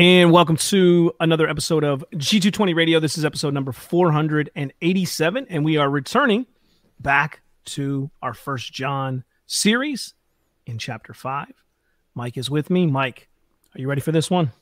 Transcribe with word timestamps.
And 0.00 0.32
welcome 0.32 0.56
to 0.56 1.12
another 1.20 1.46
episode 1.46 1.84
of 1.84 2.02
G220 2.14 2.74
Radio. 2.74 3.00
This 3.00 3.18
is 3.18 3.24
episode 3.26 3.52
number 3.52 3.70
487, 3.70 5.46
and 5.50 5.62
we 5.62 5.76
are 5.76 5.90
returning 5.90 6.46
back 6.98 7.42
to 7.66 8.10
our 8.22 8.32
first 8.32 8.72
John 8.72 9.24
series 9.44 10.14
in 10.64 10.78
chapter 10.78 11.12
5. 11.12 11.48
Mike 12.14 12.38
is 12.38 12.48
with 12.48 12.70
me. 12.70 12.86
Mike, 12.86 13.28
are 13.74 13.80
you 13.82 13.90
ready 13.90 14.00
for 14.00 14.10
this 14.10 14.30
one? 14.30 14.52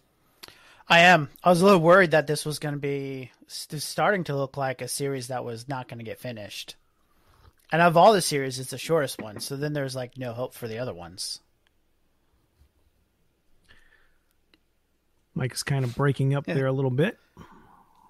I 0.88 1.02
am. 1.02 1.28
I 1.44 1.50
was 1.50 1.60
a 1.60 1.64
little 1.64 1.82
worried 1.82 2.10
that 2.10 2.26
this 2.26 2.44
was 2.44 2.58
going 2.58 2.74
to 2.74 2.80
be 2.80 3.30
starting 3.46 4.24
to 4.24 4.36
look 4.36 4.56
like 4.56 4.82
a 4.82 4.88
series 4.88 5.28
that 5.28 5.44
was 5.44 5.68
not 5.68 5.86
going 5.86 5.98
to 5.98 6.04
get 6.04 6.18
finished. 6.18 6.74
And 7.70 7.80
of 7.80 7.96
all 7.96 8.12
the 8.12 8.22
series, 8.22 8.58
it's 8.58 8.70
the 8.70 8.76
shortest 8.78 9.22
one. 9.22 9.38
So 9.38 9.54
then 9.54 9.72
there's 9.72 9.94
like 9.94 10.18
no 10.18 10.32
hope 10.32 10.52
for 10.52 10.66
the 10.66 10.78
other 10.78 10.92
ones. 10.92 11.38
Mike 15.38 15.54
is 15.54 15.62
kind 15.62 15.84
of 15.84 15.94
breaking 15.94 16.34
up 16.34 16.48
yeah. 16.48 16.54
there 16.54 16.66
a 16.66 16.72
little 16.72 16.90
bit. 16.90 17.16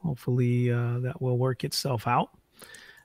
Hopefully 0.03 0.73
uh, 0.73 1.01
that 1.01 1.21
will 1.21 1.37
work 1.37 1.63
itself 1.63 2.07
out. 2.07 2.31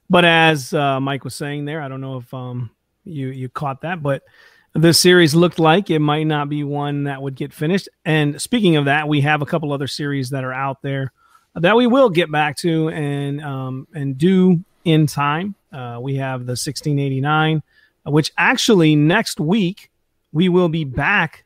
But 0.10 0.24
as 0.24 0.74
uh, 0.74 1.02
Mike 1.02 1.26
was 1.26 1.36
saying 1.36 1.66
there, 1.66 1.82
I 1.82 1.90
don't 1.90 2.00
know 2.00 2.18
if 2.18 2.34
um, 2.34 2.72
you 3.04 3.28
you 3.28 3.50
caught 3.50 3.82
that, 3.82 4.02
but 4.02 4.24
the 4.72 4.94
series 4.94 5.36
looked 5.36 5.60
like 5.60 5.90
it 5.90 6.00
might 6.00 6.24
not 6.24 6.48
be 6.48 6.64
one 6.64 7.04
that 7.04 7.22
would 7.22 7.36
get 7.36 7.54
finished. 7.54 7.90
And 8.06 8.42
speaking 8.42 8.78
of 8.78 8.86
that, 8.86 9.10
we 9.10 9.20
have 9.22 9.42
a 9.42 9.46
couple 9.46 9.74
other 9.74 9.88
series 9.88 10.30
that 10.30 10.46
are 10.46 10.54
out 10.54 10.82
there 10.82 11.12
that 11.56 11.76
we 11.76 11.86
will 11.86 12.10
get 12.10 12.32
back 12.32 12.56
to 12.58 12.88
and 12.90 13.42
um, 13.42 13.90
and 13.94 14.18
do 14.18 14.64
in 14.86 15.06
time. 15.06 15.54
Uh, 15.74 15.98
we 16.02 16.16
have 16.16 16.46
the 16.46 16.52
1689, 16.52 17.62
which 18.06 18.32
actually 18.38 18.96
next 18.96 19.38
week 19.42 19.92
we 20.32 20.48
will 20.48 20.70
be 20.70 20.86
back 20.86 21.43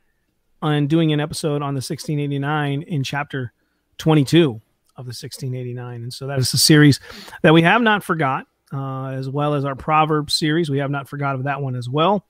on 0.62 0.88
doing 0.88 1.14
an 1.14 1.20
episode 1.20 1.62
on 1.62 1.74
the 1.74 1.80
1689 1.80 2.82
in 2.84 3.04
chapter 3.04 3.54
22 3.98 4.62
of 4.96 5.06
the 5.06 5.10
1689. 5.10 6.04
And 6.04 6.14
so 6.14 6.28
that 6.28 6.40
is 6.40 6.54
a 6.54 6.58
series 6.58 7.00
that 7.44 7.54
we 7.54 7.62
have 7.62 7.82
not 7.82 8.04
forgot, 8.04 8.48
uh, 8.74 9.10
as 9.10 9.30
well 9.30 9.54
as 9.54 9.66
our 9.66 9.76
Proverbs 9.76 10.34
series. 10.34 10.70
We 10.70 10.80
have 10.80 10.92
not 10.92 11.08
forgot 11.08 11.36
of 11.36 11.44
that 11.44 11.62
one 11.62 11.76
as 11.76 11.88
well. 11.88 12.26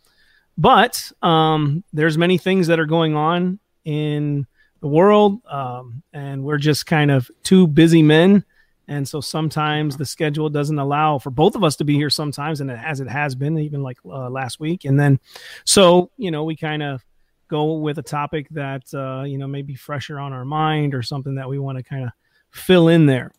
But 0.58 1.12
um, 1.22 1.84
there's 1.94 2.18
many 2.18 2.38
things 2.38 2.68
that 2.68 2.80
are 2.80 2.86
going 2.86 3.16
on 3.16 3.60
in 3.86 4.48
the 4.82 4.88
world, 4.88 5.40
um, 5.50 6.04
and 6.14 6.44
we're 6.44 6.58
just 6.58 6.86
kind 6.86 7.12
of 7.12 7.30
two 7.44 7.68
busy 7.68 8.02
men. 8.02 8.44
And 8.88 9.08
so 9.08 9.22
sometimes 9.22 9.98
the 9.98 10.06
schedule 10.06 10.50
doesn't 10.50 10.80
allow 10.80 11.20
for 11.20 11.30
both 11.30 11.56
of 11.56 11.64
us 11.64 11.76
to 11.78 11.84
be 11.84 11.96
here 11.96 12.10
sometimes, 12.10 12.62
and 12.62 12.72
as 12.72 13.00
it 13.02 13.10
has 13.10 13.36
been, 13.36 13.58
even 13.60 13.84
like 13.84 13.98
uh, 14.06 14.30
last 14.30 14.60
week. 14.60 14.86
And 14.86 15.00
then, 15.00 15.20
so, 15.66 16.10
you 16.18 16.32
know, 16.32 16.44
we 16.44 16.56
kind 16.56 16.82
of 16.82 17.04
go 17.48 17.74
with 17.74 17.98
a 17.98 18.04
topic 18.04 18.48
that 18.52 18.84
uh, 18.94 19.24
you 19.24 19.38
know 19.38 19.48
maybe 19.48 19.76
fresher 19.76 20.20
on 20.20 20.34
our 20.34 20.46
mind 20.46 20.94
or 20.94 21.02
something 21.02 21.36
that 21.36 21.50
we 21.50 21.60
want 21.60 21.78
to 21.78 21.84
kind 21.84 22.04
of 22.04 22.12
fill 22.52 22.88
in 22.88 23.06
there. 23.06 23.32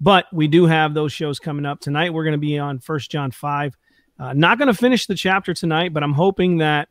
But 0.00 0.26
we 0.32 0.48
do 0.48 0.66
have 0.66 0.94
those 0.94 1.12
shows 1.12 1.38
coming 1.38 1.66
up 1.66 1.80
tonight. 1.80 2.12
We're 2.12 2.24
going 2.24 2.32
to 2.32 2.38
be 2.38 2.58
on 2.58 2.78
First 2.78 3.10
John 3.10 3.30
five. 3.30 3.76
Uh, 4.18 4.32
not 4.32 4.58
going 4.58 4.68
to 4.68 4.74
finish 4.74 5.06
the 5.06 5.14
chapter 5.14 5.54
tonight, 5.54 5.92
but 5.92 6.02
I'm 6.02 6.12
hoping 6.12 6.58
that 6.58 6.88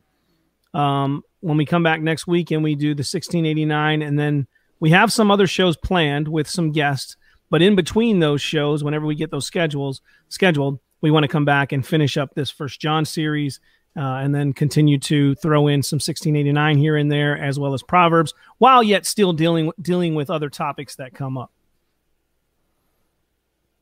um, 0.73 1.23
when 1.39 1.57
we 1.57 1.65
come 1.65 1.83
back 1.83 2.01
next 2.01 2.27
week 2.27 2.51
and 2.51 2.63
we 2.63 2.75
do 2.75 2.89
the 2.95 3.01
1689, 3.01 4.01
and 4.01 4.19
then 4.19 4.47
we 4.79 4.89
have 4.89 5.11
some 5.11 5.31
other 5.31 5.47
shows 5.47 5.77
planned 5.77 6.27
with 6.27 6.49
some 6.49 6.71
guests. 6.71 7.15
But 7.49 7.61
in 7.61 7.75
between 7.75 8.19
those 8.19 8.41
shows, 8.41 8.83
whenever 8.83 9.05
we 9.05 9.15
get 9.15 9.31
those 9.31 9.45
schedules 9.45 10.01
scheduled, 10.27 10.79
we 11.01 11.11
want 11.11 11.23
to 11.23 11.29
come 11.29 11.45
back 11.45 11.71
and 11.71 11.85
finish 11.85 12.17
up 12.17 12.33
this 12.33 12.49
First 12.49 12.81
John 12.81 13.05
series 13.05 13.59
uh, 13.95 14.15
and 14.17 14.33
then 14.33 14.53
continue 14.53 14.97
to 14.97 15.35
throw 15.35 15.67
in 15.67 15.83
some 15.83 15.97
1689 15.97 16.77
here 16.77 16.95
and 16.95 17.11
there, 17.11 17.37
as 17.37 17.59
well 17.59 17.73
as 17.73 17.83
Proverbs, 17.83 18.33
while 18.57 18.81
yet 18.81 19.05
still 19.05 19.33
dealing 19.33 19.71
dealing 19.81 20.15
with 20.15 20.29
other 20.29 20.49
topics 20.49 20.95
that 20.95 21.13
come 21.13 21.37
up. 21.37 21.51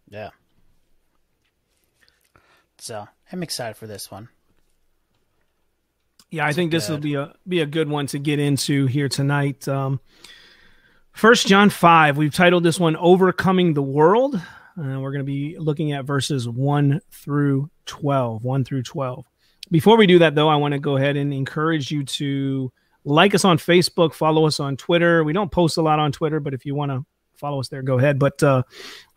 Yeah. 0.10 0.30
So 2.78 3.08
I'm 3.32 3.44
excited 3.44 3.78
for 3.78 3.88
this 3.88 4.12
one. 4.12 4.28
Yeah, 6.30 6.46
I 6.46 6.54
think 6.54 6.72
this 6.72 6.88
will 6.88 6.98
be 6.98 7.16
a 7.16 7.34
be 7.48 7.60
a 7.60 7.66
good 7.66 7.90
one 7.90 8.08
to 8.08 8.20
get 8.20 8.40
into 8.40 8.88
here 8.88 9.10
tonight. 9.10 9.68
Um, 9.68 10.00
First 11.12 11.46
John 11.48 11.70
five, 11.70 12.18
we've 12.18 12.34
titled 12.34 12.64
this 12.64 12.80
one 12.80 12.96
"Overcoming 12.96 13.74
the 13.74 13.82
World." 13.82 14.36
Uh, 14.36 15.00
we're 15.00 15.12
going 15.12 15.20
to 15.20 15.24
be 15.26 15.58
looking 15.60 15.92
at 15.92 16.06
verses 16.06 16.48
one 16.48 17.02
through 17.12 17.70
twelve. 17.86 18.44
One 18.44 18.64
through 18.64 18.84
twelve. 18.84 19.26
Before 19.72 19.98
we 19.98 20.06
do 20.06 20.20
that, 20.20 20.36
though, 20.36 20.50
I 20.50 20.58
want 20.58 20.74
to 20.74 20.80
go 20.80 20.98
ahead 20.98 21.16
and 21.16 21.34
encourage 21.34 21.92
you 21.92 22.04
to 22.04 22.72
like 23.06 23.34
us 23.34 23.46
on 23.46 23.58
Facebook, 23.58 24.14
follow 24.14 24.46
us 24.46 24.60
on 24.60 24.78
Twitter. 24.78 25.24
We 25.24 25.34
don't 25.34 25.52
post 25.52 25.78
a 25.78 25.82
lot 25.82 25.98
on 25.98 26.12
Twitter, 26.12 26.40
but 26.40 26.54
if 26.54 26.66
you 26.66 26.76
want 26.76 26.92
to 26.92 27.06
follow 27.36 27.60
us 27.60 27.70
there, 27.70 27.82
go 27.82 27.98
ahead. 27.98 28.20
But 28.20 28.44
uh, 28.44 28.64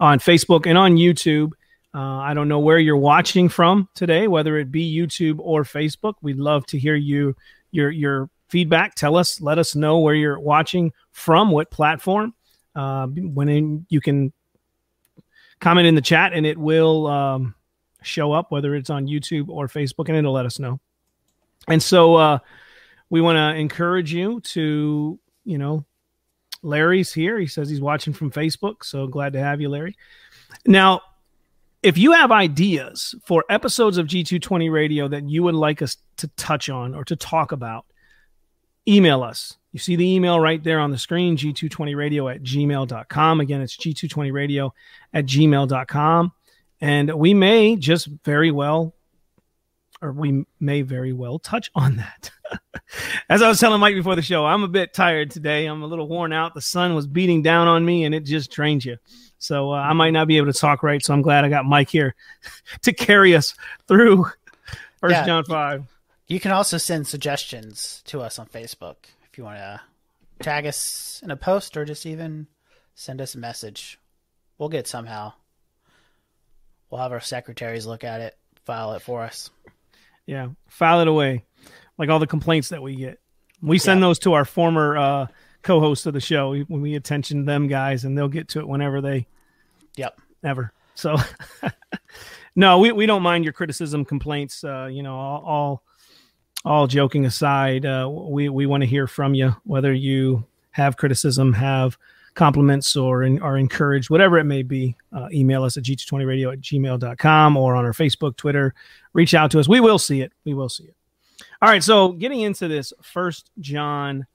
on 0.01 0.21
Facebook 0.21 0.67
and 0.67 0.79
on 0.79 0.97
YouTube, 0.97 1.53
uh, 1.95 1.99
I 1.99 2.35
don't 2.35 2.49
know 2.49 2.61
where 2.61 2.79
you're 2.79 2.97
watching 2.97 3.49
from 3.49 3.89
today, 3.95 4.27
whether 4.27 4.57
it 4.57 4.73
be 4.73 4.97
YouTube 4.97 5.39
or 5.39 5.65
Facebook. 5.65 6.15
We'd 6.23 6.39
love 6.39 6.67
to 6.67 6.79
hear 6.79 6.95
you 6.97 7.37
your 7.71 7.91
your 7.91 8.31
feedback. 8.49 8.95
Tell 8.95 9.17
us, 9.17 9.41
let 9.41 9.59
us 9.59 9.75
know 9.75 9.99
where 9.99 10.15
you're 10.15 10.39
watching 10.39 10.93
from, 11.13 11.51
what 11.51 11.71
platform. 11.71 12.35
Uh, 12.75 13.07
when 13.07 13.49
in, 13.49 13.87
you 13.89 14.01
can 14.01 14.33
comment 15.61 15.87
in 15.87 15.95
the 15.95 16.01
chat, 16.01 16.33
and 16.33 16.47
it 16.47 16.59
will 16.59 17.07
um, 17.07 17.55
show 18.05 18.33
up, 18.33 18.51
whether 18.51 18.75
it's 18.75 18.91
on 18.91 19.07
YouTube 19.07 19.49
or 19.49 19.69
Facebook, 19.69 20.09
and 20.09 20.17
it'll 20.17 20.33
let 20.33 20.47
us 20.47 20.59
know. 20.59 20.81
And 21.69 21.83
so 21.83 22.15
uh, 22.17 22.39
we 23.11 23.21
want 23.21 23.37
to 23.37 23.59
encourage 23.59 24.13
you 24.13 24.41
to, 24.41 25.19
you 25.45 25.59
know, 25.59 25.85
Larry's 26.63 27.13
here. 27.13 27.39
He 27.39 27.47
says 27.47 27.69
he's 27.69 27.81
watching 27.81 28.13
from 28.13 28.31
Facebook. 28.31 28.85
So 28.85 29.07
glad 29.07 29.33
to 29.35 29.39
have 29.39 29.61
you, 29.61 29.69
Larry. 29.69 29.97
Now, 30.67 31.03
if 31.83 31.99
you 31.99 32.13
have 32.13 32.33
ideas 32.33 33.15
for 33.27 33.45
episodes 33.51 33.99
of 33.99 34.07
G220 34.07 34.73
Radio 34.73 35.07
that 35.09 35.29
you 35.29 35.43
would 35.43 35.55
like 35.55 35.83
us 35.83 35.99
to 36.17 36.29
touch 36.29 36.71
on 36.71 36.95
or 36.95 37.05
to 37.05 37.17
talk 37.17 37.53
about, 37.53 37.85
email 38.89 39.23
us. 39.23 39.59
You 39.73 39.79
see 39.79 39.97
the 39.97 40.15
email 40.15 40.39
right 40.39 40.63
there 40.63 40.79
on 40.79 40.91
the 40.91 40.99
screen, 40.99 41.37
g220radio 41.37 42.35
at 42.35 42.43
gmail.com. 42.43 43.41
Again, 43.41 43.61
it's 43.61 43.77
g220radio 43.77 44.71
at 45.13 45.27
gmail.com. 45.27 46.33
And 46.85 47.15
we 47.15 47.33
may 47.33 47.77
just 47.77 48.09
very 48.25 48.51
well, 48.51 48.95
or 50.03 50.13
we 50.13 50.45
may 50.61 50.83
very 50.83 51.15
well 51.15 51.39
touch 51.39 51.71
on 51.75 51.97
that. 51.97 52.31
As 53.31 53.41
I 53.41 53.49
was 53.49 53.59
telling 53.59 53.81
Mike 53.81 53.95
before 53.95 54.17
the 54.17 54.23
show, 54.23 54.45
I'm 54.45 54.63
a 54.63 54.69
bit 54.69 54.93
tired 54.93 55.31
today. 55.31 55.65
I'm 55.65 55.83
a 55.83 55.87
little 55.87 56.07
worn 56.07 56.35
out. 56.35 56.53
The 56.53 56.61
sun 56.61 56.95
was 56.95 57.07
beating 57.07 57.41
down 57.41 57.69
on 57.69 57.87
me 57.87 58.05
and 58.05 58.15
it 58.15 58.25
just 58.25 58.51
drains 58.51 58.85
you. 58.85 58.99
So 59.39 59.73
uh, 59.73 59.77
I 59.77 59.95
might 59.95 60.11
not 60.11 60.29
be 60.29 60.37
able 60.37 60.53
to 60.53 60.59
talk 60.59 60.83
right. 60.83 61.03
So 61.03 61.15
I'm 61.15 61.23
glad 61.23 61.47
I 61.47 61.49
got 61.49 61.65
Mike 61.65 61.89
here 61.89 62.15
to 62.83 62.93
carry 62.93 63.35
us 63.35 63.55
through 63.89 64.27
First 65.05 65.13
yeah, 65.13 65.27
John 65.27 65.45
5. 65.45 65.85
You 66.29 66.41
can 66.41 66.51
also 66.51 66.79
send 66.79 67.07
suggestions 67.07 68.03
to 68.07 68.21
us 68.21 68.39
on 68.39 68.47
Facebook 68.47 68.97
if 69.31 69.37
you 69.37 69.45
want 69.45 69.59
to 69.59 69.81
tag 70.41 70.67
us 70.67 71.21
in 71.23 71.31
a 71.31 71.37
post 71.37 71.77
or 71.77 71.85
just 71.85 72.07
even 72.07 72.47
send 72.95 73.21
us 73.21 73.35
a 73.35 73.39
message. 73.39 73.99
We'll 74.59 74.71
get 74.71 74.87
somehow. 74.87 75.35
We'll 76.95 77.03
have 77.03 77.11
our 77.11 77.21
secretaries 77.21 77.87
look 77.87 78.05
at 78.05 78.21
it, 78.21 78.37
file 78.67 78.93
it 78.93 79.03
for 79.03 79.23
us. 79.23 79.51
Yeah, 80.27 80.51
file 80.69 81.01
it 81.01 81.09
away, 81.09 81.45
like 81.99 82.09
all 82.09 82.21
the 82.21 82.27
complaints 82.29 82.69
that 82.69 82.83
we 82.83 82.95
get. 82.95 83.19
We 83.61 83.79
send 83.79 83.99
yeah. 83.99 84.07
those 84.07 84.21
to 84.21 84.35
our 84.35 84.45
former 84.45 84.97
uh, 84.97 85.27
co-hosts 85.63 86.07
of 86.07 86.15
the 86.15 86.21
show 86.21 86.57
when 86.57 86.83
we 86.83 86.95
attention 86.95 87.47
them 87.47 87.67
guys, 87.67 88.05
and 88.05 88.17
they'll 88.17 88.29
get 88.29 88.47
to 88.51 88.61
it 88.61 88.69
whenever 88.69 89.01
they. 89.01 89.27
Yep. 89.97 90.21
Ever. 90.45 90.73
So, 90.95 91.17
no, 92.55 92.79
we, 92.79 92.93
we 92.93 93.07
don't 93.07 93.23
mind 93.23 93.43
your 93.43 93.55
criticism, 93.55 94.05
complaints. 94.05 94.63
Uh, 94.63 94.87
you 94.87 95.03
know, 95.03 95.17
all, 95.17 95.43
all 95.45 95.83
all 96.65 96.87
joking 96.87 97.27
aside, 97.27 97.85
uh, 97.85 98.09
we 98.09 98.49
we 98.49 98.67
want 98.67 98.83
to 98.83 98.87
hear 98.87 99.09
from 99.09 99.35
you, 99.35 99.57
whether 99.65 99.93
you 99.93 100.45
have 100.71 100.97
criticism, 100.97 101.55
have 101.55 101.99
compliments 102.35 102.97
or 102.97 103.23
in, 103.23 103.41
are 103.41 103.57
encouraged, 103.57 104.11
whatever 104.11 104.39
it 104.39 104.45
may 104.45 104.63
be, 104.63 104.97
uh, 105.13 105.29
email 105.33 105.63
us 105.63 105.77
at 105.77 105.85
g220radio 105.85 106.53
at 106.53 106.61
gmail.com 106.61 107.57
or 107.57 107.77
on 107.77 107.85
our 107.85 107.93
Facebook, 107.93 108.37
Twitter. 108.37 108.75
Reach 109.13 109.35
out 109.35 109.51
to 109.53 109.61
us. 109.61 109.69
We 109.69 109.81
will 109.81 109.99
see 109.99 110.21
it. 110.21 110.33
We 110.45 110.55
will 110.55 110.69
see 110.69 110.85
it. 110.85 110.97
All 111.63 111.69
right. 111.69 111.83
So 111.83 112.13
getting 112.13 112.41
into 112.41 112.69
this 112.69 112.93
first 113.03 113.51
John 113.59 114.27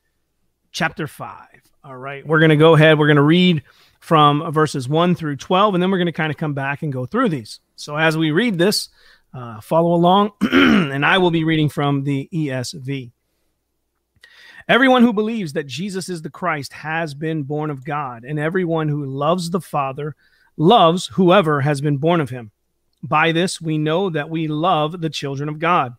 chapter 0.72 1.08
five. 1.08 1.62
All 1.84 1.96
right. 1.96 2.26
We're 2.26 2.40
going 2.40 2.50
to 2.50 2.56
go 2.58 2.76
ahead. 2.76 3.00
We're 3.00 3.08
going 3.08 3.18
to 3.18 3.22
read 3.22 3.64
from 4.00 4.52
verses 4.52 4.88
one 4.88 5.16
through 5.16 5.36
12, 5.38 5.74
and 5.74 5.84
then 5.84 5.92
we're 5.92 5.98
going 5.98 6.08
to 6.08 6.12
kind 6.12 6.32
of 6.32 6.38
come 6.38 6.54
back 6.54 6.84
and 6.84 6.92
go 6.92 7.06
through 7.06 7.30
these. 7.30 7.60
So 7.76 7.96
as 7.96 8.18
we 8.18 8.32
read 8.32 8.58
this, 8.58 8.90
uh, 9.34 9.62
follow 9.62 9.94
along, 9.94 10.32
and 10.42 11.06
I 11.06 11.18
will 11.18 11.32
be 11.32 11.44
reading 11.44 11.70
from 11.70 12.04
the 12.04 12.30
ESV. 12.34 13.12
Everyone 14.70 15.02
who 15.02 15.14
believes 15.14 15.54
that 15.54 15.66
Jesus 15.66 16.10
is 16.10 16.22
the 16.22 16.30
Christ 16.30 16.74
has 16.74 17.16
been 17.16 17.42
born 17.42 17.72
of 17.72 17.84
God, 17.84 18.24
and 18.24 18.38
everyone 18.38 18.88
who 18.88 19.04
loves 19.04 19.50
the 19.50 19.60
Father 19.60 20.16
loves 20.58 21.08
whoever 21.08 21.62
has 21.62 21.82
been 21.82 21.98
born 21.98 22.22
of 22.22 22.30
him. 22.30 22.52
By 23.02 23.32
this 23.32 23.60
we 23.60 23.80
know 23.80 24.12
that 24.12 24.30
we 24.30 24.48
love 24.48 25.02
the 25.02 25.10
children 25.10 25.50
of 25.50 25.58
God. 25.58 25.96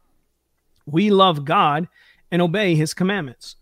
We 0.87 1.11
love 1.11 1.45
God 1.45 1.89
and 2.31 2.41
obey 2.41 2.77
his 2.77 2.95
commandments. 2.95 3.57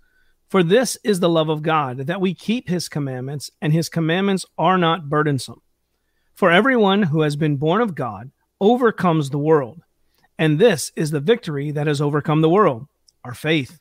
For 0.50 0.62
this 0.62 0.98
is 1.02 1.20
the 1.20 1.28
love 1.30 1.48
of 1.48 1.62
God, 1.62 2.00
that 2.06 2.20
we 2.20 2.34
keep 2.34 2.68
his 2.68 2.90
commandments, 2.90 3.50
and 3.62 3.72
his 3.72 3.88
commandments 3.88 4.44
are 4.58 4.76
not 4.76 5.08
burdensome. 5.08 5.62
For 6.34 6.50
everyone 6.50 7.04
who 7.04 7.22
has 7.22 7.34
been 7.34 7.56
born 7.56 7.80
of 7.80 7.94
God 7.94 8.30
overcomes 8.60 9.30
the 9.30 9.38
world. 9.38 9.80
And 10.38 10.58
this 10.58 10.92
is 10.96 11.12
the 11.12 11.18
victory 11.18 11.70
that 11.70 11.86
has 11.86 12.02
overcome 12.02 12.42
the 12.42 12.50
world, 12.50 12.88
our 13.24 13.32
faith. 13.32 13.80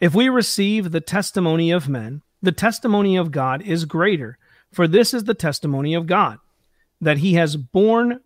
If 0.00 0.14
we 0.14 0.30
receive 0.30 0.90
the 0.90 1.00
testimony 1.02 1.70
of 1.70 1.88
men, 1.88 2.22
the 2.40 2.52
testimony 2.52 3.16
of 3.16 3.30
God 3.30 3.60
is 3.60 3.84
greater, 3.84 4.38
for 4.72 4.88
this 4.88 5.12
is 5.12 5.24
the 5.24 5.34
testimony 5.34 5.92
of 5.92 6.06
God, 6.06 6.38
that 7.00 7.18
he 7.18 7.34
has 7.34 7.56
borne 7.56 8.20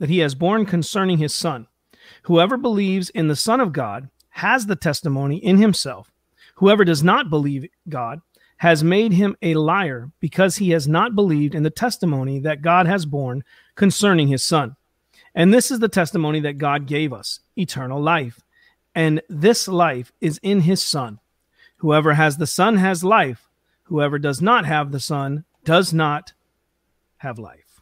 that 0.00 0.08
he 0.08 0.18
has 0.18 0.34
borne 0.34 0.66
concerning 0.66 1.18
his 1.18 1.32
son. 1.32 1.66
Whoever 2.22 2.56
believes 2.56 3.10
in 3.10 3.28
the 3.28 3.36
Son 3.36 3.60
of 3.60 3.72
God 3.72 4.08
has 4.30 4.66
the 4.66 4.76
testimony 4.76 5.36
in 5.36 5.58
himself. 5.58 6.10
Whoever 6.56 6.84
does 6.84 7.02
not 7.02 7.30
believe 7.30 7.68
God 7.88 8.20
has 8.58 8.82
made 8.82 9.12
him 9.12 9.36
a 9.40 9.54
liar 9.54 10.10
because 10.20 10.56
he 10.56 10.70
has 10.70 10.88
not 10.88 11.14
believed 11.14 11.54
in 11.54 11.62
the 11.62 11.70
testimony 11.70 12.40
that 12.40 12.60
God 12.60 12.86
has 12.86 13.06
borne 13.06 13.44
concerning 13.76 14.28
his 14.28 14.42
Son. 14.42 14.74
And 15.34 15.54
this 15.54 15.70
is 15.70 15.78
the 15.78 15.88
testimony 15.88 16.40
that 16.40 16.58
God 16.58 16.86
gave 16.86 17.12
us 17.12 17.40
eternal 17.56 18.00
life. 18.00 18.40
And 18.94 19.22
this 19.28 19.66
life 19.66 20.12
is 20.20 20.38
in 20.42 20.60
his 20.60 20.82
Son. 20.82 21.20
Whoever 21.78 22.14
has 22.14 22.36
the 22.36 22.46
Son 22.46 22.76
has 22.76 23.02
life. 23.04 23.48
Whoever 23.84 24.18
does 24.18 24.40
not 24.40 24.64
have 24.64 24.92
the 24.92 25.00
Son 25.00 25.44
does 25.64 25.92
not 25.92 26.32
have 27.18 27.38
life. 27.38 27.80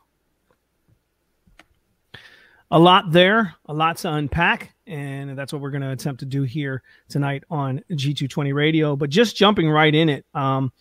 A 2.70 2.78
lot 2.78 3.12
there, 3.12 3.54
a 3.66 3.74
lot 3.74 3.98
to 3.98 4.12
unpack 4.12 4.72
and 4.86 5.38
that's 5.38 5.52
what 5.52 5.62
we're 5.62 5.70
going 5.70 5.82
to 5.82 5.90
attempt 5.90 6.20
to 6.20 6.26
do 6.26 6.42
here 6.42 6.82
tonight 7.08 7.44
on 7.50 7.82
G220 7.90 8.52
Radio. 8.52 8.96
But 8.96 9.10
just 9.10 9.36
jumping 9.36 9.70
right 9.70 9.94
in 9.94 10.08
it, 10.08 10.26
um, 10.34 10.72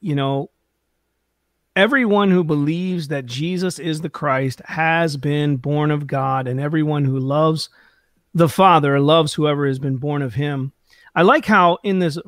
you 0.00 0.14
know, 0.14 0.50
everyone 1.76 2.30
who 2.30 2.42
believes 2.42 3.08
that 3.08 3.26
Jesus 3.26 3.78
is 3.78 4.00
the 4.00 4.08
Christ 4.08 4.62
has 4.64 5.16
been 5.16 5.56
born 5.56 5.90
of 5.90 6.06
God, 6.06 6.48
and 6.48 6.58
everyone 6.58 7.04
who 7.04 7.18
loves 7.18 7.68
the 8.34 8.48
Father 8.48 9.00
loves 9.00 9.32
whoever 9.32 9.66
has 9.66 9.78
been 9.78 9.96
born 9.96 10.22
of 10.22 10.34
Him. 10.34 10.72
I 11.14 11.22
like 11.22 11.44
how 11.44 11.78
in 11.82 11.98
this 11.98 12.18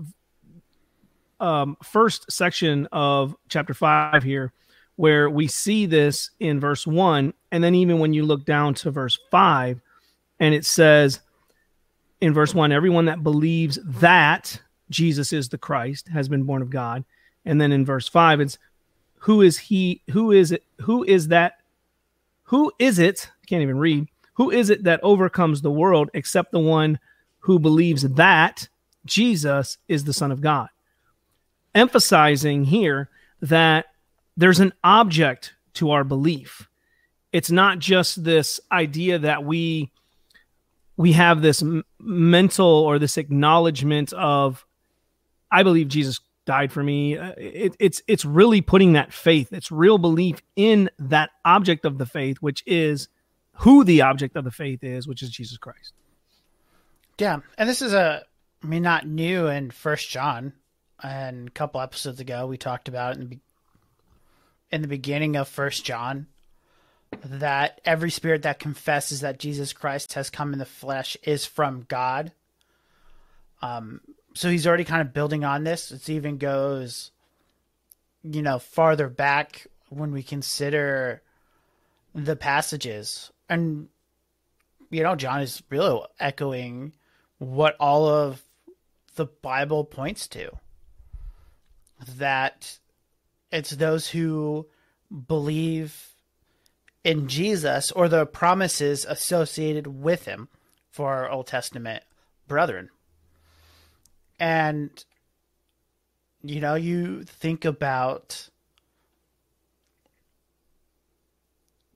um, 1.40 1.76
first 1.82 2.30
section 2.30 2.88
of 2.92 3.34
chapter 3.48 3.74
five 3.74 4.22
here, 4.22 4.52
where 4.96 5.28
we 5.28 5.46
see 5.46 5.86
this 5.86 6.30
in 6.40 6.60
verse 6.60 6.86
one, 6.86 7.34
and 7.52 7.62
then 7.62 7.74
even 7.74 7.98
when 7.98 8.12
you 8.12 8.24
look 8.24 8.44
down 8.44 8.74
to 8.74 8.90
verse 8.90 9.18
five 9.30 9.80
and 10.40 10.54
it 10.54 10.64
says 10.64 11.20
in 12.20 12.32
verse 12.34 12.54
1 12.54 12.72
everyone 12.72 13.06
that 13.06 13.22
believes 13.22 13.78
that 13.84 14.60
Jesus 14.90 15.32
is 15.32 15.48
the 15.48 15.58
Christ 15.58 16.08
has 16.08 16.28
been 16.28 16.44
born 16.44 16.62
of 16.62 16.70
God. 16.70 17.04
And 17.44 17.60
then 17.60 17.72
in 17.72 17.84
verse 17.84 18.08
5 18.08 18.40
it's 18.40 18.58
who 19.20 19.42
is 19.42 19.58
he 19.58 20.02
who 20.10 20.32
is 20.32 20.52
it 20.52 20.62
who 20.80 21.04
is 21.04 21.28
that 21.28 21.60
who 22.44 22.72
is 22.78 22.98
it 22.98 23.28
I 23.42 23.46
can't 23.46 23.62
even 23.62 23.78
read 23.78 24.06
who 24.36 24.50
is 24.50 24.70
it 24.70 24.84
that 24.84 25.00
overcomes 25.02 25.62
the 25.62 25.70
world 25.70 26.10
except 26.14 26.52
the 26.52 26.58
one 26.58 26.98
who 27.40 27.58
believes 27.58 28.02
that 28.02 28.68
Jesus 29.04 29.78
is 29.88 30.04
the 30.04 30.12
son 30.12 30.32
of 30.32 30.40
God? 30.40 30.68
Emphasizing 31.74 32.64
here 32.64 33.08
that 33.42 33.86
there's 34.36 34.60
an 34.60 34.72
object 34.82 35.54
to 35.74 35.90
our 35.90 36.04
belief. 36.04 36.68
It's 37.32 37.50
not 37.50 37.78
just 37.78 38.24
this 38.24 38.60
idea 38.70 39.18
that 39.18 39.44
we 39.44 39.90
we 40.96 41.12
have 41.12 41.42
this 41.42 41.62
m- 41.62 41.84
mental 42.00 42.66
or 42.66 42.98
this 42.98 43.18
acknowledgement 43.18 44.14
of 44.14 44.64
i 45.50 45.62
believe 45.62 45.88
jesus 45.88 46.20
died 46.46 46.72
for 46.72 46.82
me. 46.82 47.18
Uh, 47.18 47.32
it, 47.36 47.76
it's 47.78 48.00
it's 48.06 48.24
really 48.24 48.60
putting 48.62 48.94
that 48.94 49.12
faith 49.12 49.52
it's 49.52 49.70
real 49.70 49.98
belief 49.98 50.40
in 50.54 50.88
that 50.98 51.30
object 51.44 51.84
of 51.84 51.98
the 51.98 52.06
faith 52.06 52.38
which 52.38 52.62
is 52.66 53.08
who 53.58 53.84
the 53.84 54.02
object 54.02 54.36
of 54.36 54.44
the 54.44 54.50
faith 54.50 54.82
is 54.82 55.06
which 55.06 55.22
is 55.22 55.30
jesus 55.30 55.58
christ 55.58 55.92
yeah 57.18 57.38
and 57.58 57.68
this 57.68 57.82
is 57.82 57.92
a 57.92 58.22
i 58.62 58.66
mean 58.66 58.82
not 58.82 59.06
new 59.06 59.46
in 59.46 59.70
first 59.70 60.08
john 60.08 60.52
and 61.02 61.48
a 61.48 61.52
couple 61.52 61.80
episodes 61.80 62.20
ago 62.20 62.46
we 62.46 62.56
talked 62.56 62.88
about 62.88 63.16
in 63.16 63.28
the, 63.28 63.38
in 64.70 64.82
the 64.82 64.88
beginning 64.88 65.36
of 65.36 65.48
first 65.48 65.84
john 65.84 66.26
that 67.24 67.80
every 67.84 68.10
spirit 68.10 68.42
that 68.42 68.58
confesses 68.58 69.20
that 69.20 69.38
Jesus 69.38 69.72
Christ 69.72 70.14
has 70.14 70.30
come 70.30 70.52
in 70.52 70.58
the 70.58 70.64
flesh 70.64 71.16
is 71.22 71.46
from 71.46 71.86
God. 71.88 72.32
Um, 73.62 74.00
so 74.34 74.50
he's 74.50 74.66
already 74.66 74.84
kind 74.84 75.02
of 75.02 75.12
building 75.14 75.44
on 75.44 75.64
this. 75.64 75.90
It 75.90 76.08
even 76.08 76.38
goes, 76.38 77.10
you 78.22 78.42
know, 78.42 78.58
farther 78.58 79.08
back 79.08 79.66
when 79.88 80.12
we 80.12 80.22
consider 80.22 81.22
the 82.14 82.36
passages. 82.36 83.30
And, 83.48 83.88
you 84.90 85.02
know, 85.02 85.14
John 85.16 85.40
is 85.40 85.62
really 85.70 86.00
echoing 86.18 86.92
what 87.38 87.76
all 87.78 88.08
of 88.08 88.42
the 89.14 89.26
Bible 89.26 89.84
points 89.84 90.28
to 90.28 90.50
that 92.16 92.78
it's 93.50 93.70
those 93.70 94.08
who 94.08 94.66
believe 95.26 96.14
in 97.04 97.28
Jesus 97.28 97.90
or 97.92 98.08
the 98.08 98.26
promises 98.26 99.04
associated 99.04 99.86
with 99.86 100.24
him 100.24 100.48
for 100.90 101.12
our 101.14 101.30
Old 101.30 101.46
Testament 101.46 102.02
brethren. 102.48 102.90
And, 104.38 104.90
you 106.42 106.60
know, 106.60 106.74
you 106.74 107.22
think 107.22 107.64
about, 107.64 108.48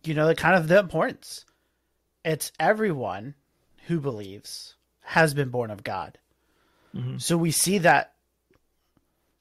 you 0.04 0.14
know, 0.14 0.26
the 0.26 0.34
kind 0.34 0.56
of 0.56 0.68
the 0.68 0.78
importance. 0.78 1.44
It's 2.24 2.52
everyone 2.60 3.34
who 3.86 4.00
believes 4.00 4.74
has 5.00 5.34
been 5.34 5.48
born 5.48 5.70
of 5.70 5.82
God. 5.82 6.18
Mm-hmm. 6.94 7.18
So 7.18 7.36
we 7.36 7.50
see 7.50 7.78
that 7.78 8.12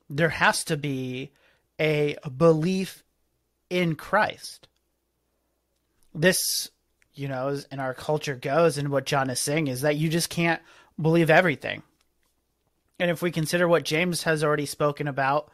there 0.10 0.30
has 0.30 0.64
to 0.66 0.78
be 0.78 1.32
a 1.80 2.18
belief 2.36 3.04
in 3.70 3.96
Christ 3.96 4.68
this, 6.14 6.70
you 7.14 7.28
know, 7.28 7.58
in 7.72 7.80
our 7.80 7.94
culture 7.94 8.36
goes 8.36 8.78
and 8.78 8.90
what 8.90 9.06
John 9.06 9.30
is 9.30 9.40
saying 9.40 9.68
is 9.68 9.82
that 9.82 9.98
you 9.98 10.10
just 10.10 10.30
can't 10.30 10.62
believe 11.00 11.30
everything. 11.30 11.84
And 13.00 13.10
if 13.10 13.22
we 13.22 13.32
consider 13.32 13.68
what 13.68 13.86
James 13.86 14.24
has 14.24 14.44
already 14.44 14.66
spoken 14.66 15.08
about, 15.08 15.52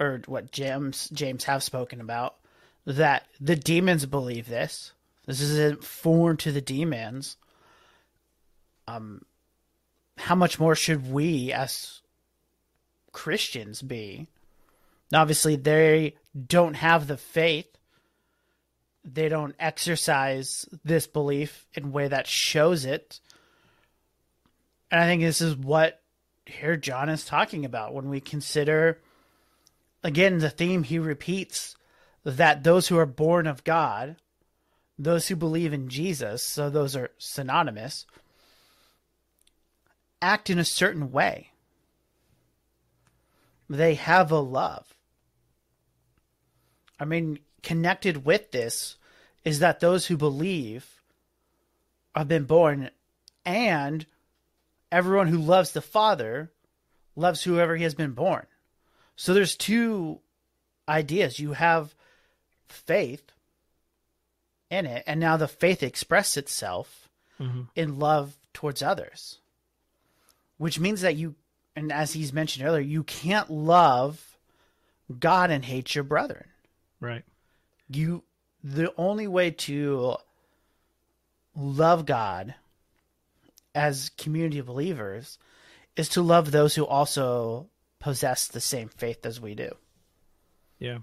or 0.00 0.22
what 0.26 0.50
James 0.50 1.08
James 1.10 1.44
have 1.44 1.62
spoken 1.62 2.00
about, 2.00 2.34
that 2.86 3.26
the 3.40 3.56
demons 3.56 4.06
believe 4.06 4.48
this. 4.48 4.92
This 5.26 5.40
isn't 5.40 5.84
foreign 5.84 6.36
to 6.38 6.52
the 6.52 6.60
demons. 6.60 7.36
Um, 8.86 9.22
how 10.18 10.34
much 10.34 10.58
more 10.58 10.74
should 10.74 11.10
we 11.10 11.52
as 11.52 12.02
Christians 13.12 13.80
be? 13.80 14.26
Obviously, 15.12 15.56
they 15.56 16.16
don't 16.46 16.74
have 16.74 17.06
the 17.06 17.16
faith 17.16 17.74
they 19.04 19.28
don't 19.28 19.54
exercise 19.58 20.66
this 20.82 21.06
belief 21.06 21.66
in 21.74 21.84
a 21.84 21.88
way 21.88 22.08
that 22.08 22.26
shows 22.26 22.84
it. 22.84 23.20
And 24.90 25.00
I 25.00 25.06
think 25.06 25.22
this 25.22 25.40
is 25.40 25.56
what 25.56 26.00
here 26.46 26.76
John 26.76 27.08
is 27.08 27.24
talking 27.24 27.64
about 27.64 27.94
when 27.94 28.08
we 28.08 28.20
consider 28.20 29.00
again 30.02 30.38
the 30.38 30.50
theme 30.50 30.82
he 30.82 30.98
repeats 30.98 31.76
that 32.24 32.64
those 32.64 32.88
who 32.88 32.98
are 32.98 33.06
born 33.06 33.46
of 33.46 33.64
God, 33.64 34.16
those 34.98 35.28
who 35.28 35.36
believe 35.36 35.72
in 35.72 35.88
Jesus, 35.88 36.42
so 36.42 36.70
those 36.70 36.96
are 36.96 37.10
synonymous, 37.18 38.06
act 40.22 40.50
in 40.50 40.58
a 40.58 40.64
certain 40.64 41.12
way. 41.12 41.50
They 43.68 43.94
have 43.94 44.30
a 44.30 44.38
love. 44.38 44.94
I 46.98 47.04
mean, 47.04 47.40
connected 47.62 48.24
with 48.24 48.50
this 48.50 48.96
is 49.44 49.58
that 49.58 49.80
those 49.80 50.06
who 50.06 50.16
believe 50.16 50.86
have 52.14 52.28
been 52.28 52.44
born 52.44 52.90
and 53.44 54.06
everyone 54.90 55.26
who 55.26 55.38
loves 55.38 55.72
the 55.72 55.82
Father 55.82 56.52
loves 57.16 57.42
whoever 57.42 57.76
he 57.76 57.82
has 57.82 57.94
been 57.94 58.12
born. 58.12 58.46
So 59.16 59.34
there's 59.34 59.56
two 59.56 60.20
ideas. 60.88 61.38
You 61.38 61.52
have 61.52 61.94
faith 62.68 63.22
in 64.70 64.86
it, 64.86 65.04
and 65.06 65.20
now 65.20 65.36
the 65.36 65.48
faith 65.48 65.82
expresses 65.82 66.36
itself 66.36 67.00
Mm-hmm. 67.40 67.62
in 67.74 67.98
love 67.98 68.36
towards 68.52 68.80
others, 68.80 69.38
which 70.56 70.78
means 70.78 71.00
that 71.00 71.16
you, 71.16 71.34
and 71.74 71.90
as 71.90 72.12
he's 72.12 72.32
mentioned 72.32 72.64
earlier, 72.64 72.80
you 72.80 73.02
can't 73.02 73.50
love 73.50 74.38
God 75.18 75.50
and 75.50 75.64
hate 75.64 75.96
your 75.96 76.04
brethren. 76.04 76.46
Right. 77.00 77.24
You, 77.88 78.22
the 78.62 78.94
only 78.96 79.26
way 79.26 79.50
to 79.50 80.14
love 81.56 82.06
God 82.06 82.54
as 83.74 84.10
community 84.16 84.60
of 84.60 84.66
believers 84.66 85.36
is 85.96 86.08
to 86.10 86.22
love 86.22 86.52
those 86.52 86.76
who 86.76 86.86
also 86.86 87.66
possess 87.98 88.46
the 88.46 88.60
same 88.60 88.88
faith 88.90 89.26
as 89.26 89.40
we 89.40 89.56
do. 89.56 89.72
Yeah. 90.78 90.98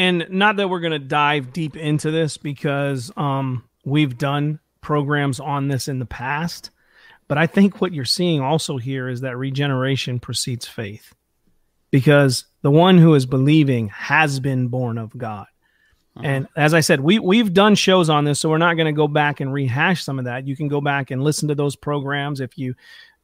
And 0.00 0.24
not 0.30 0.56
that 0.56 0.70
we're 0.70 0.80
going 0.80 0.92
to 0.92 0.98
dive 0.98 1.52
deep 1.52 1.76
into 1.76 2.10
this 2.10 2.38
because 2.38 3.12
um, 3.18 3.64
we've 3.84 4.16
done 4.16 4.58
programs 4.80 5.40
on 5.40 5.68
this 5.68 5.88
in 5.88 5.98
the 5.98 6.06
past, 6.06 6.70
but 7.28 7.36
I 7.36 7.46
think 7.46 7.82
what 7.82 7.92
you're 7.92 8.06
seeing 8.06 8.40
also 8.40 8.78
here 8.78 9.10
is 9.10 9.20
that 9.20 9.36
regeneration 9.36 10.18
precedes 10.18 10.66
faith 10.66 11.14
because 11.90 12.46
the 12.62 12.70
one 12.70 12.96
who 12.96 13.14
is 13.14 13.26
believing 13.26 13.88
has 13.88 14.40
been 14.40 14.68
born 14.68 14.96
of 14.96 15.18
God. 15.18 15.44
And 16.22 16.48
as 16.56 16.72
I 16.72 16.80
said, 16.80 17.00
we 17.00 17.18
we've 17.18 17.52
done 17.52 17.74
shows 17.74 18.08
on 18.08 18.24
this, 18.24 18.40
so 18.40 18.48
we're 18.48 18.56
not 18.56 18.76
going 18.76 18.86
to 18.86 18.92
go 18.92 19.06
back 19.06 19.40
and 19.40 19.52
rehash 19.52 20.02
some 20.02 20.18
of 20.18 20.24
that. 20.24 20.46
You 20.46 20.56
can 20.56 20.68
go 20.68 20.80
back 20.80 21.10
and 21.10 21.22
listen 21.22 21.48
to 21.48 21.54
those 21.54 21.76
programs 21.76 22.40
if 22.40 22.56
you 22.56 22.74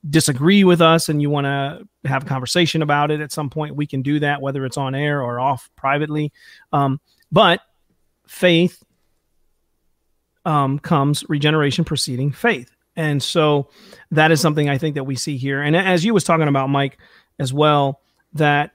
disagree 0.09 0.65
with 0.65 0.81
us 0.81 1.09
and 1.09 1.21
you 1.21 1.31
want 1.31 1.47
to 1.47 1.87
have 2.09 2.23
a 2.23 2.27
conversation 2.27 2.83
about 2.83 3.11
it 3.11 3.21
at 3.21 3.33
some 3.33 3.51
point. 3.51 3.77
We 3.77 3.87
can 3.87 4.03
do 4.03 4.21
that, 4.21 4.41
whether 4.41 4.65
it's 4.65 4.77
on 4.77 4.95
air 4.95 5.23
or 5.23 5.41
off 5.41 5.69
privately. 5.77 6.33
Um, 6.73 7.01
but 7.33 7.61
faith 8.27 8.83
um, 10.45 10.79
comes 10.79 11.25
regeneration 11.29 11.85
preceding 11.85 12.31
faith, 12.31 12.71
and 12.95 13.23
so 13.23 13.71
that 14.13 14.31
is 14.31 14.41
something 14.41 14.69
I 14.69 14.79
think 14.79 14.95
that 14.95 15.05
we 15.05 15.17
see 15.17 15.37
here. 15.37 15.61
And 15.61 15.77
as 15.77 16.05
you 16.05 16.15
was 16.15 16.25
talking 16.25 16.49
about, 16.49 16.71
Mike, 16.71 16.99
as 17.39 17.53
well, 17.53 18.01
that 18.35 18.71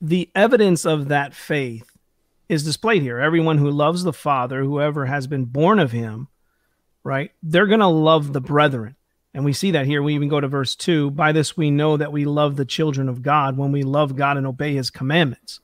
the 0.00 0.30
evidence 0.34 0.86
of 0.86 1.08
that 1.08 1.34
faith 1.34 1.90
is 2.48 2.64
displayed 2.64 3.02
here. 3.02 3.20
Everyone 3.20 3.58
who 3.58 3.70
loves 3.70 4.02
the 4.02 4.12
Father, 4.12 4.64
whoever 4.64 5.06
has 5.06 5.26
been 5.26 5.44
born 5.44 5.78
of 5.78 5.92
him, 5.92 6.28
right? 7.04 7.30
They're 7.42 7.66
going 7.66 7.80
to 7.80 7.86
love 7.86 8.32
the 8.32 8.40
brethren. 8.40 8.96
And 9.32 9.44
we 9.44 9.52
see 9.52 9.70
that 9.72 9.86
here. 9.86 10.02
We 10.02 10.14
even 10.14 10.28
go 10.28 10.40
to 10.40 10.48
verse 10.48 10.74
2 10.74 11.12
By 11.12 11.32
this 11.32 11.56
we 11.56 11.70
know 11.70 11.96
that 11.96 12.12
we 12.12 12.24
love 12.24 12.56
the 12.56 12.64
children 12.64 13.08
of 13.08 13.22
God 13.22 13.56
when 13.56 13.72
we 13.72 13.82
love 13.82 14.16
God 14.16 14.36
and 14.36 14.46
obey 14.46 14.74
his 14.74 14.90
commandments. 14.90 15.60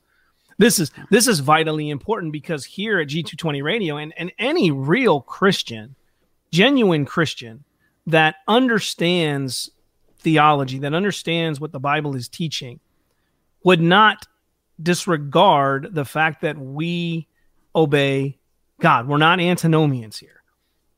This 0.57 0.79
is 0.79 0.91
this 1.11 1.27
is 1.27 1.39
vitally 1.39 1.89
important 1.89 2.31
because 2.31 2.65
here 2.65 2.99
at 2.99 3.09
G220 3.09 3.63
Radio 3.63 3.97
and, 3.97 4.13
and 4.17 4.31
any 4.39 4.71
real 4.71 5.21
Christian, 5.21 5.95
genuine 6.51 7.05
Christian 7.05 7.63
that 8.07 8.35
understands 8.47 9.69
theology, 10.19 10.79
that 10.79 10.93
understands 10.93 11.59
what 11.59 11.71
the 11.71 11.79
Bible 11.79 12.15
is 12.15 12.27
teaching, 12.27 12.79
would 13.63 13.81
not 13.81 14.25
disregard 14.81 15.89
the 15.91 16.05
fact 16.05 16.41
that 16.41 16.57
we 16.57 17.27
obey 17.75 18.37
God. 18.79 19.07
We're 19.07 19.17
not 19.17 19.39
antinomians 19.39 20.17
here. 20.17 20.36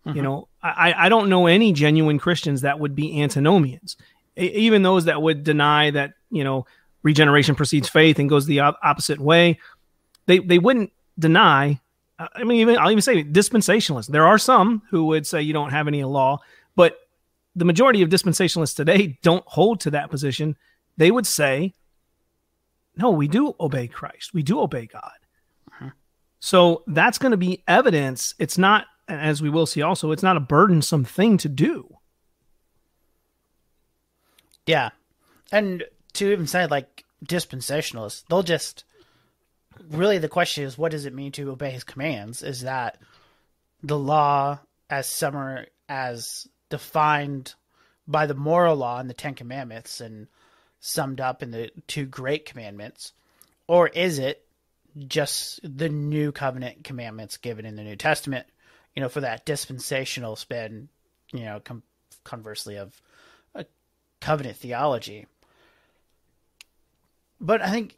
You 0.06 0.22
know, 0.24 0.48
I, 0.64 0.94
I 0.98 1.10
don't 1.10 1.30
know 1.30 1.46
any 1.46 1.72
genuine 1.72 2.18
Christians 2.18 2.62
that 2.62 2.80
would 2.80 2.96
be 2.96 3.22
antinomians. 3.22 3.96
Even 4.36 4.82
those 4.82 5.06
that 5.06 5.22
would 5.22 5.44
deny 5.44 5.92
that, 5.92 6.14
you 6.32 6.44
know, 6.44 6.66
regeneration 7.04 7.54
precedes 7.54 7.90
faith 7.90 8.18
and 8.18 8.28
goes 8.28 8.46
the 8.46 8.62
op- 8.62 8.80
opposite 8.82 9.20
way, 9.20 9.60
they, 10.26 10.40
they 10.40 10.58
wouldn't 10.58 10.92
deny. 11.20 11.80
uh, 12.18 12.28
I 12.34 12.44
mean, 12.44 12.60
even 12.60 12.78
I'll 12.78 12.90
even 12.90 13.02
say 13.02 13.24
dispensationalists. 13.24 14.08
There 14.08 14.26
are 14.26 14.38
some 14.38 14.82
who 14.90 15.06
would 15.06 15.28
say 15.28 15.42
you 15.42 15.54
don't 15.54 15.70
have 15.70 15.88
any 15.88 16.04
law, 16.04 16.40
but 16.76 16.98
the 17.56 17.66
majority 17.66 18.02
of 18.02 18.10
dispensationalists 18.10 18.76
today 18.76 19.20
don't 19.22 19.44
hold 19.46 19.82
to 19.82 19.92
that 19.92 20.10
position. 20.10 20.56
They 20.98 21.12
would 21.12 21.28
say, 21.28 21.76
no, 22.96 23.12
we 23.12 23.28
do 23.28 23.54
obey 23.60 23.88
Christ. 23.88 24.34
We 24.34 24.44
do 24.44 24.60
obey 24.60 24.88
God. 24.88 25.12
So 26.40 26.84
that's 26.88 27.18
going 27.18 27.32
to 27.32 27.38
be 27.38 27.64
evidence. 27.68 28.34
It's 28.40 28.58
not, 28.58 28.86
as 29.10 29.42
we 29.42 29.50
will 29.50 29.66
see 29.66 29.82
also, 29.82 30.12
it's 30.12 30.24
not 30.24 30.38
a 30.38 30.42
burdensome 30.42 31.04
thing 31.04 31.38
to 31.38 31.50
do. 31.50 31.98
Yeah. 34.66 34.90
And 35.52 35.84
to 36.14 36.32
even 36.32 36.48
say 36.48 36.68
like 36.68 37.06
dispensationalists, 37.26 38.24
they'll 38.30 38.44
just 38.44 38.84
really 39.90 40.18
the 40.18 40.30
question 40.30 40.64
is 40.64 40.78
what 40.78 40.92
does 40.92 41.06
it 41.06 41.14
mean 41.14 41.32
to 41.34 41.52
obey 41.52 41.72
his 41.72 41.84
commands? 41.84 42.44
Is 42.44 42.62
that 42.62 42.98
the 43.82 43.98
law 43.98 44.60
as 44.90 45.08
summer 45.08 45.66
as 45.88 46.48
defined 46.70 47.56
by 48.08 48.26
the 48.26 48.36
moral 48.36 48.76
law 48.76 49.00
and 49.00 49.10
the 49.10 49.14
Ten 49.14 49.36
Commandments 49.36 50.02
and 50.02 50.28
summed 50.80 51.22
up 51.22 51.44
in 51.44 51.52
the 51.52 51.72
two 51.88 52.06
great 52.06 52.46
commandments? 52.46 53.14
Or 53.68 53.88
is 53.88 54.20
it 54.20 54.46
just 55.08 55.60
the 55.64 55.90
new 55.90 56.32
covenant 56.32 56.84
commandments 56.84 57.38
given 57.38 57.66
in 57.66 57.76
the 57.76 57.84
New 57.84 57.96
Testament, 57.96 58.48
you 59.00 59.04
know, 59.06 59.08
for 59.08 59.22
that 59.22 59.46
dispensational 59.46 60.36
spin, 60.36 60.90
you 61.32 61.46
know, 61.46 61.62
com- 61.62 61.84
conversely 62.26 62.76
of 62.76 63.02
a 63.56 63.66
covenant 64.20 64.58
theology. 64.58 65.26
But 67.40 67.62
I 67.62 67.72
think 67.72 67.96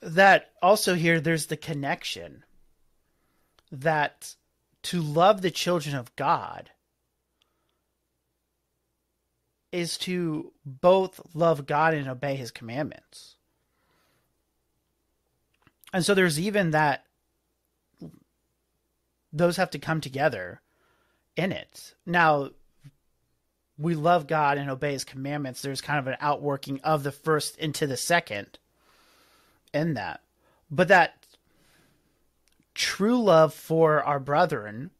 that 0.00 0.52
also 0.62 0.94
here 0.94 1.20
there's 1.20 1.44
the 1.44 1.58
connection 1.58 2.42
that 3.70 4.34
to 4.84 5.02
love 5.02 5.42
the 5.42 5.50
children 5.50 5.94
of 5.94 6.16
God 6.16 6.70
is 9.72 9.98
to 9.98 10.52
both 10.64 11.20
love 11.34 11.66
God 11.66 11.92
and 11.92 12.08
obey 12.08 12.34
his 12.34 12.50
commandments. 12.50 13.36
And 15.92 16.02
so 16.02 16.14
there's 16.14 16.40
even 16.40 16.70
that 16.70 17.04
those 19.32 19.56
have 19.56 19.70
to 19.70 19.78
come 19.78 20.00
together 20.00 20.60
in 21.36 21.52
it. 21.52 21.94
Now, 22.04 22.50
we 23.78 23.94
love 23.94 24.26
God 24.26 24.58
and 24.58 24.68
obey 24.68 24.92
his 24.92 25.04
commandments. 25.04 25.62
There's 25.62 25.80
kind 25.80 25.98
of 25.98 26.06
an 26.06 26.16
outworking 26.20 26.80
of 26.82 27.02
the 27.02 27.12
first 27.12 27.56
into 27.58 27.86
the 27.86 27.96
second 27.96 28.58
in 29.72 29.94
that. 29.94 30.20
But 30.70 30.88
that 30.88 31.26
true 32.74 33.22
love 33.22 33.54
for 33.54 34.02
our 34.04 34.20
brethren 34.20 34.90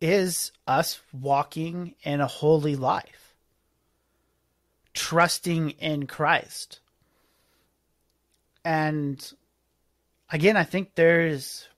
is 0.00 0.52
us 0.66 1.00
walking 1.12 1.94
in 2.02 2.20
a 2.20 2.26
holy 2.26 2.76
life, 2.76 3.34
trusting 4.94 5.70
in 5.70 6.06
Christ. 6.06 6.80
And 8.64 9.32
again, 10.30 10.56
I 10.56 10.64
think 10.64 10.94
there's 10.94 11.68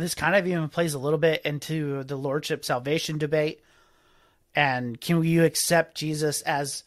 this 0.00 0.14
kind 0.14 0.34
of 0.34 0.46
even 0.46 0.68
plays 0.68 0.94
a 0.94 0.98
little 0.98 1.18
bit 1.18 1.42
into 1.44 2.04
the 2.04 2.16
lordship 2.16 2.64
salvation 2.64 3.18
debate. 3.18 3.60
And 4.54 5.00
can 5.00 5.22
you 5.22 5.44
accept 5.44 5.96
Jesus 5.96 6.42
as 6.42 6.84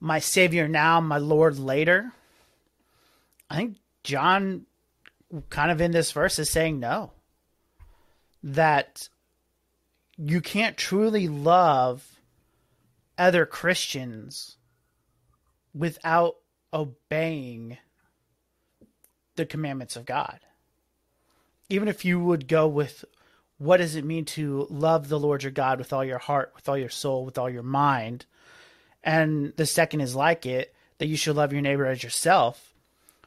my 0.00 0.18
savior 0.18 0.68
now, 0.68 1.00
my 1.00 1.18
Lord 1.18 1.58
later? 1.58 2.12
I 3.50 3.56
think 3.56 3.76
John, 4.02 4.66
kind 5.50 5.70
of 5.70 5.80
in 5.80 5.90
this 5.90 6.12
verse, 6.12 6.38
is 6.38 6.50
saying 6.50 6.78
no. 6.80 7.12
That 8.42 9.08
you 10.16 10.40
can't 10.40 10.76
truly 10.76 11.28
love 11.28 12.20
other 13.16 13.46
Christians 13.46 14.56
without 15.74 16.36
obeying 16.72 17.78
the 19.36 19.46
commandments 19.46 19.96
of 19.96 20.04
God. 20.04 20.40
Even 21.68 21.88
if 21.88 22.04
you 22.04 22.20
would 22.20 22.48
go 22.48 22.66
with 22.66 23.04
what 23.58 23.78
does 23.78 23.94
it 23.94 24.04
mean 24.04 24.24
to 24.24 24.66
love 24.70 25.08
the 25.08 25.18
Lord 25.18 25.42
your 25.42 25.52
God 25.52 25.78
with 25.78 25.92
all 25.92 26.04
your 26.04 26.18
heart, 26.18 26.52
with 26.54 26.68
all 26.68 26.76
your 26.76 26.88
soul, 26.88 27.24
with 27.24 27.38
all 27.38 27.48
your 27.48 27.62
mind? 27.62 28.26
And 29.02 29.52
the 29.56 29.66
second 29.66 30.00
is 30.00 30.14
like 30.14 30.46
it, 30.46 30.74
that 30.98 31.06
you 31.06 31.16
should 31.16 31.36
love 31.36 31.52
your 31.52 31.62
neighbor 31.62 31.86
as 31.86 32.02
yourself. 32.02 32.72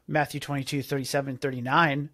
Matthew 0.08 0.40
22, 0.40 0.84
37, 0.84 1.38
39. 1.38 2.10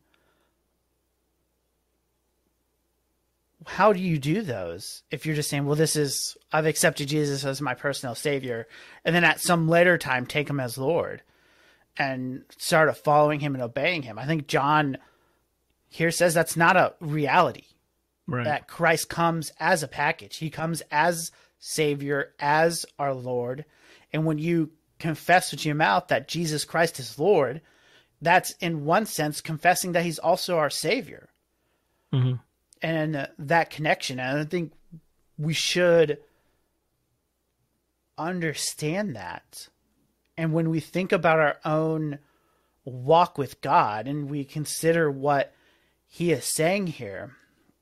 How 3.65 3.93
do 3.93 3.99
you 3.99 4.19
do 4.19 4.41
those 4.41 5.03
if 5.09 5.25
you're 5.25 5.35
just 5.35 5.49
saying, 5.49 5.65
well, 5.65 5.75
this 5.75 5.95
is, 5.95 6.35
I've 6.51 6.65
accepted 6.65 7.07
Jesus 7.07 7.45
as 7.45 7.61
my 7.61 7.73
personal 7.73 8.13
savior, 8.13 8.67
and 9.05 9.15
then 9.15 9.23
at 9.23 9.39
some 9.39 9.69
later 9.69 9.97
time 9.97 10.25
take 10.25 10.49
him 10.49 10.59
as 10.59 10.77
Lord 10.77 11.21
and 11.97 12.43
start 12.57 12.95
following 12.97 13.39
him 13.39 13.53
and 13.53 13.63
obeying 13.63 14.01
him? 14.01 14.19
I 14.19 14.25
think 14.25 14.47
John 14.47 14.97
here 15.93 16.09
says 16.09 16.33
that's 16.33 16.57
not 16.57 16.75
a 16.75 16.93
reality 17.00 17.65
Right. 18.25 18.45
that 18.45 18.67
Christ 18.67 19.09
comes 19.09 19.51
as 19.59 19.83
a 19.83 19.88
package. 19.88 20.38
He 20.38 20.50
comes 20.50 20.81
as 20.89 21.31
Savior, 21.59 22.33
as 22.39 22.85
our 22.97 23.13
Lord. 23.13 23.65
And 24.12 24.25
when 24.25 24.39
you 24.39 24.71
confess 24.97 25.51
with 25.51 25.65
your 25.65 25.75
mouth 25.75 26.07
that 26.07 26.27
Jesus 26.27 26.65
Christ 26.65 27.00
is 27.00 27.19
Lord, 27.19 27.62
that's 28.21 28.51
in 28.62 28.85
one 28.85 29.05
sense 29.05 29.39
confessing 29.39 29.91
that 29.91 30.03
He's 30.03 30.19
also 30.19 30.57
our 30.57 30.69
Savior. 30.71 31.29
Mm-hmm. 32.12 32.35
And 32.81 33.15
uh, 33.15 33.27
that 33.38 33.69
connection, 33.69 34.19
and 34.19 34.39
I 34.39 34.45
think 34.45 34.71
we 35.38 35.53
should 35.53 36.17
understand 38.17 39.15
that. 39.15 39.67
And 40.38 40.53
when 40.53 40.69
we 40.69 40.79
think 40.79 41.12
about 41.12 41.39
our 41.39 41.57
own 41.65 42.17
walk 42.85 43.38
with 43.38 43.62
God 43.62 44.07
and 44.07 44.29
we 44.29 44.43
consider 44.43 45.12
what 45.12 45.53
He 46.13 46.32
is 46.32 46.46
saying 46.46 46.86
here, 46.86 47.32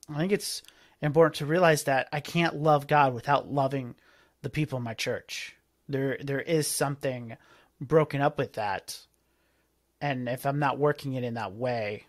I 0.08 0.18
think 0.18 0.32
it's 0.32 0.62
important 1.02 1.36
to 1.36 1.46
realize 1.46 1.84
that 1.84 2.08
I 2.14 2.22
can't 2.22 2.56
love 2.56 2.88
God 2.88 3.14
without 3.14 3.52
loving 3.52 3.94
the 4.42 4.50
people 4.50 4.78
in 4.78 4.86
my 4.86 4.94
church. 4.94 5.54
There 5.90 6.18
there 6.22 6.40
is 6.40 6.66
something 6.66 7.36
broken 7.82 8.22
up 8.22 8.38
with 8.38 8.54
that. 8.54 8.98
And 10.00 10.30
if 10.30 10.46
I'm 10.46 10.60
not 10.60 10.80
working 10.80 11.16
it 11.16 11.26
in 11.26 11.34
that 11.34 11.56
way, 11.56 12.06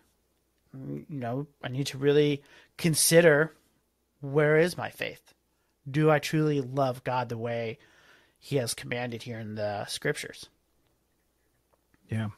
you 0.73 1.05
know, 1.09 1.47
I 1.61 1.67
need 1.67 1.87
to 1.87 1.97
really 1.97 2.41
consider 2.77 3.53
where 4.21 4.55
is 4.55 4.77
my 4.77 4.91
faith? 4.91 5.33
Do 5.91 6.09
I 6.09 6.19
truly 6.19 6.61
love 6.61 7.03
God 7.03 7.27
the 7.27 7.37
way 7.37 7.79
he 8.39 8.55
has 8.55 8.73
commanded 8.73 9.23
here 9.23 9.39
in 9.39 9.55
the 9.55 9.85
scriptures? 9.87 10.47
Yeah. 12.07 12.29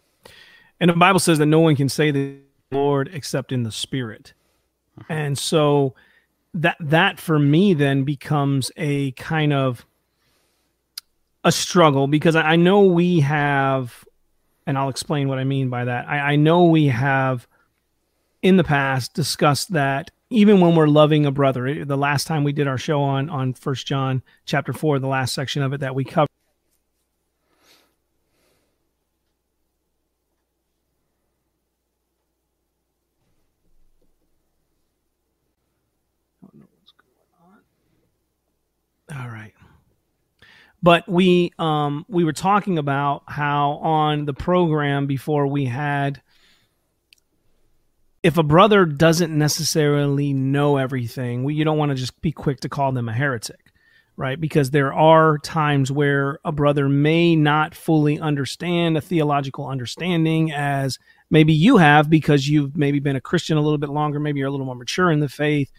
And 0.79 0.89
the 0.89 0.95
Bible 0.95 1.19
says 1.19 1.37
that 1.37 1.45
no 1.45 1.59
one 1.59 1.75
can 1.75 1.87
say 1.87 2.09
the 2.09 2.39
Lord 2.71 3.09
except 3.13 3.51
in 3.51 3.63
the 3.63 3.71
spirit. 3.71 4.33
And 5.09 5.37
so 5.37 5.93
that 6.53 6.77
that 6.79 7.19
for 7.19 7.37
me 7.37 7.73
then 7.73 8.03
becomes 8.03 8.71
a 8.77 9.11
kind 9.11 9.53
of 9.53 9.85
a 11.43 11.51
struggle 11.51 12.07
because 12.07 12.35
I 12.35 12.55
know 12.55 12.83
we 12.83 13.19
have, 13.19 14.03
and 14.65 14.77
I'll 14.77 14.89
explain 14.89 15.27
what 15.27 15.37
I 15.37 15.43
mean 15.43 15.69
by 15.69 15.85
that. 15.85 16.07
I, 16.07 16.19
I 16.31 16.35
know 16.37 16.65
we 16.65 16.87
have 16.87 17.47
in 18.41 18.57
the 18.57 18.63
past 18.63 19.13
discussed 19.13 19.73
that 19.73 20.11
even 20.29 20.59
when 20.59 20.75
we're 20.75 20.87
loving 20.87 21.25
a 21.25 21.31
brother, 21.31 21.67
eh, 21.67 21.83
the 21.85 21.97
last 21.97 22.25
time 22.25 22.43
we 22.43 22.53
did 22.53 22.67
our 22.67 22.77
show 22.77 23.01
on 23.01 23.29
on 23.29 23.53
First 23.53 23.85
John 23.85 24.23
chapter 24.45 24.73
four, 24.73 24.97
the 24.97 25.07
last 25.07 25.33
section 25.33 25.61
of 25.61 25.73
it 25.73 25.81
that 25.81 25.93
we 25.93 26.03
covered 26.03 26.29
All 39.11 39.29
right. 39.29 39.53
But 40.85 41.09
we 41.09 41.51
um 41.57 42.05
we 42.07 42.23
were 42.23 42.31
talking 42.31 42.77
about 42.77 43.23
how 43.25 43.79
on 43.81 44.25
the 44.25 44.35
program 44.35 45.07
before 45.07 45.47
we 45.47 45.65
had 45.65 46.21
if 48.21 48.37
a 48.37 48.43
brother 48.43 48.85
doesn't 48.85 49.35
necessarily 49.35 50.31
know 50.31 50.77
everything, 50.77 51.43
we, 51.43 51.55
you 51.55 51.63
don't 51.63 51.79
want 51.79 51.89
to 51.89 51.95
just 51.95 52.21
be 52.21 52.31
quick 52.31 52.59
to 52.59 52.69
call 52.69 52.91
them 52.91 53.09
a 53.09 53.13
heretic, 53.13 53.71
right? 54.15 54.39
Because 54.39 54.69
there 54.69 54.93
are 54.93 55.39
times 55.39 55.91
where 55.91 56.37
a 56.45 56.51
brother 56.51 56.87
may 56.87 57.35
not 57.35 57.73
fully 57.73 58.19
understand 58.19 58.95
a 58.95 59.01
theological 59.01 59.67
understanding 59.67 60.51
as 60.51 60.99
maybe 61.31 61.53
you 61.53 61.77
have 61.77 62.11
because 62.11 62.47
you've 62.47 62.77
maybe 62.77 62.99
been 62.99 63.15
a 63.15 63.21
Christian 63.21 63.57
a 63.57 63.61
little 63.61 63.79
bit 63.79 63.89
longer, 63.89 64.19
maybe 64.19 64.37
you're 64.37 64.49
a 64.49 64.51
little 64.51 64.67
more 64.67 64.75
mature 64.75 65.09
in 65.09 65.19
the 65.19 65.29
faith, 65.29 65.71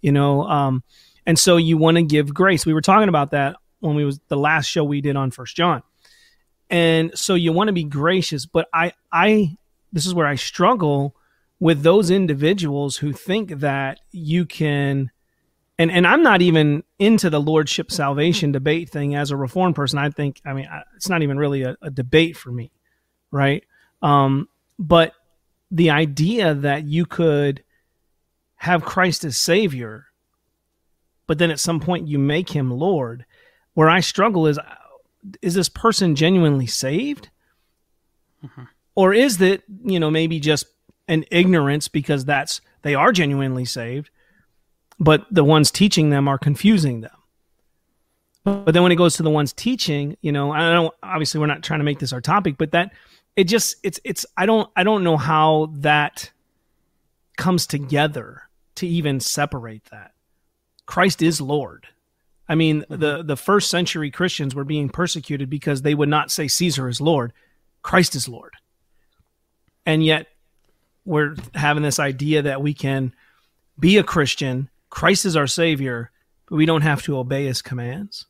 you 0.00 0.10
know. 0.10 0.44
Um, 0.44 0.82
and 1.26 1.38
so 1.38 1.58
you 1.58 1.76
want 1.76 1.98
to 1.98 2.02
give 2.02 2.32
grace. 2.32 2.64
We 2.64 2.72
were 2.72 2.80
talking 2.80 3.10
about 3.10 3.32
that 3.32 3.56
when 3.84 3.96
we 3.96 4.04
was 4.04 4.18
the 4.28 4.36
last 4.36 4.66
show 4.66 4.82
we 4.82 5.00
did 5.00 5.16
on 5.16 5.30
First 5.30 5.56
John. 5.56 5.82
And 6.70 7.16
so 7.16 7.34
you 7.34 7.52
want 7.52 7.68
to 7.68 7.72
be 7.72 7.84
gracious, 7.84 8.46
but 8.46 8.68
I 8.72 8.92
I 9.12 9.56
this 9.92 10.06
is 10.06 10.14
where 10.14 10.26
I 10.26 10.34
struggle 10.34 11.14
with 11.60 11.82
those 11.82 12.10
individuals 12.10 12.96
who 12.96 13.12
think 13.12 13.60
that 13.60 14.00
you 14.10 14.46
can 14.46 15.10
and 15.78 15.90
and 15.90 16.06
I'm 16.06 16.22
not 16.22 16.40
even 16.40 16.82
into 16.98 17.28
the 17.28 17.40
lordship 17.40 17.92
salvation 17.92 18.50
debate 18.50 18.88
thing 18.88 19.14
as 19.14 19.30
a 19.30 19.36
reformed 19.36 19.76
person. 19.76 19.98
I 19.98 20.10
think 20.10 20.40
I 20.44 20.54
mean 20.54 20.68
it's 20.96 21.08
not 21.08 21.22
even 21.22 21.36
really 21.36 21.62
a, 21.62 21.76
a 21.82 21.90
debate 21.90 22.36
for 22.36 22.50
me, 22.50 22.72
right? 23.30 23.64
Um, 24.00 24.48
but 24.78 25.12
the 25.70 25.90
idea 25.90 26.54
that 26.54 26.84
you 26.84 27.04
could 27.04 27.62
have 28.56 28.84
Christ 28.84 29.24
as 29.24 29.36
Savior 29.36 30.06
but 31.26 31.38
then 31.38 31.50
at 31.50 31.60
some 31.60 31.80
point 31.80 32.08
you 32.08 32.18
make 32.18 32.50
him 32.50 32.70
Lord. 32.70 33.24
Where 33.74 33.90
I 33.90 34.00
struggle 34.00 34.46
is 34.46 34.58
is 35.42 35.54
this 35.54 35.68
person 35.68 36.14
genuinely 36.14 36.66
saved? 36.66 37.30
Mm-hmm. 38.44 38.64
Or 38.94 39.12
is 39.12 39.40
it, 39.40 39.62
you 39.84 39.98
know, 39.98 40.10
maybe 40.10 40.38
just 40.38 40.66
an 41.08 41.24
ignorance 41.30 41.88
because 41.88 42.24
that's 42.24 42.60
they 42.82 42.94
are 42.94 43.12
genuinely 43.12 43.64
saved, 43.64 44.10
but 44.98 45.26
the 45.30 45.44
ones 45.44 45.70
teaching 45.70 46.10
them 46.10 46.28
are 46.28 46.38
confusing 46.38 47.00
them. 47.00 47.10
But 48.44 48.72
then 48.72 48.82
when 48.82 48.92
it 48.92 48.96
goes 48.96 49.16
to 49.16 49.22
the 49.22 49.30
ones 49.30 49.52
teaching, 49.52 50.16
you 50.20 50.30
know, 50.30 50.52
I 50.52 50.72
don't 50.72 50.94
obviously 51.02 51.40
we're 51.40 51.46
not 51.46 51.62
trying 51.62 51.80
to 51.80 51.84
make 51.84 51.98
this 51.98 52.12
our 52.12 52.20
topic, 52.20 52.56
but 52.58 52.72
that 52.72 52.92
it 53.36 53.44
just 53.44 53.76
it's 53.82 53.98
it's 54.04 54.26
I 54.36 54.46
don't 54.46 54.70
I 54.76 54.84
don't 54.84 55.02
know 55.02 55.16
how 55.16 55.70
that 55.76 56.30
comes 57.36 57.66
together 57.66 58.42
to 58.76 58.86
even 58.86 59.20
separate 59.20 59.86
that. 59.86 60.12
Christ 60.86 61.22
is 61.22 61.40
Lord. 61.40 61.88
I 62.48 62.54
mean, 62.54 62.82
mm-hmm. 62.82 62.96
the 62.96 63.22
the 63.22 63.36
first 63.36 63.70
century 63.70 64.10
Christians 64.10 64.54
were 64.54 64.64
being 64.64 64.88
persecuted 64.88 65.48
because 65.48 65.82
they 65.82 65.94
would 65.94 66.08
not 66.08 66.30
say 66.30 66.48
Caesar 66.48 66.88
is 66.88 67.00
Lord. 67.00 67.32
Christ 67.82 68.14
is 68.14 68.28
Lord. 68.28 68.54
And 69.86 70.04
yet 70.04 70.28
we're 71.04 71.36
having 71.54 71.82
this 71.82 71.98
idea 71.98 72.42
that 72.42 72.62
we 72.62 72.72
can 72.72 73.14
be 73.78 73.98
a 73.98 74.02
Christian, 74.04 74.70
Christ 74.90 75.24
is 75.24 75.36
our 75.36 75.46
savior, 75.46 76.10
but 76.48 76.56
we 76.56 76.66
don't 76.66 76.82
have 76.82 77.02
to 77.02 77.18
obey 77.18 77.46
his 77.46 77.62
commands. 77.62 78.26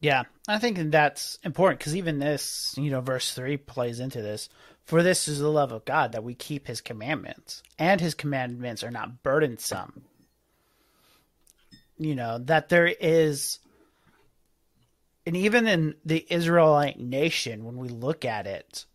Yeah, 0.00 0.24
I 0.48 0.58
think 0.58 0.90
that's 0.90 1.38
important 1.44 1.78
because 1.78 1.94
even 1.94 2.18
this, 2.18 2.74
you 2.76 2.90
know, 2.90 3.00
verse 3.00 3.34
3 3.34 3.56
plays 3.58 4.00
into 4.00 4.20
this. 4.20 4.48
For 4.84 5.04
this 5.04 5.28
is 5.28 5.38
the 5.38 5.50
love 5.50 5.70
of 5.70 5.84
God 5.84 6.10
that 6.10 6.24
we 6.24 6.34
keep 6.34 6.66
his 6.66 6.80
commandments, 6.80 7.62
and 7.78 8.00
his 8.00 8.14
commandments 8.14 8.82
are 8.82 8.90
not 8.90 9.22
burdensome 9.22 10.02
you 11.98 12.14
know 12.14 12.38
that 12.38 12.68
there 12.68 12.86
is 12.86 13.58
and 15.24 15.36
even 15.36 15.66
in 15.66 15.94
the 16.04 16.26
Israelite 16.28 16.98
nation 16.98 17.64
when 17.64 17.76
we 17.76 17.88
look 17.88 18.24
at 18.24 18.46
it 18.46 18.86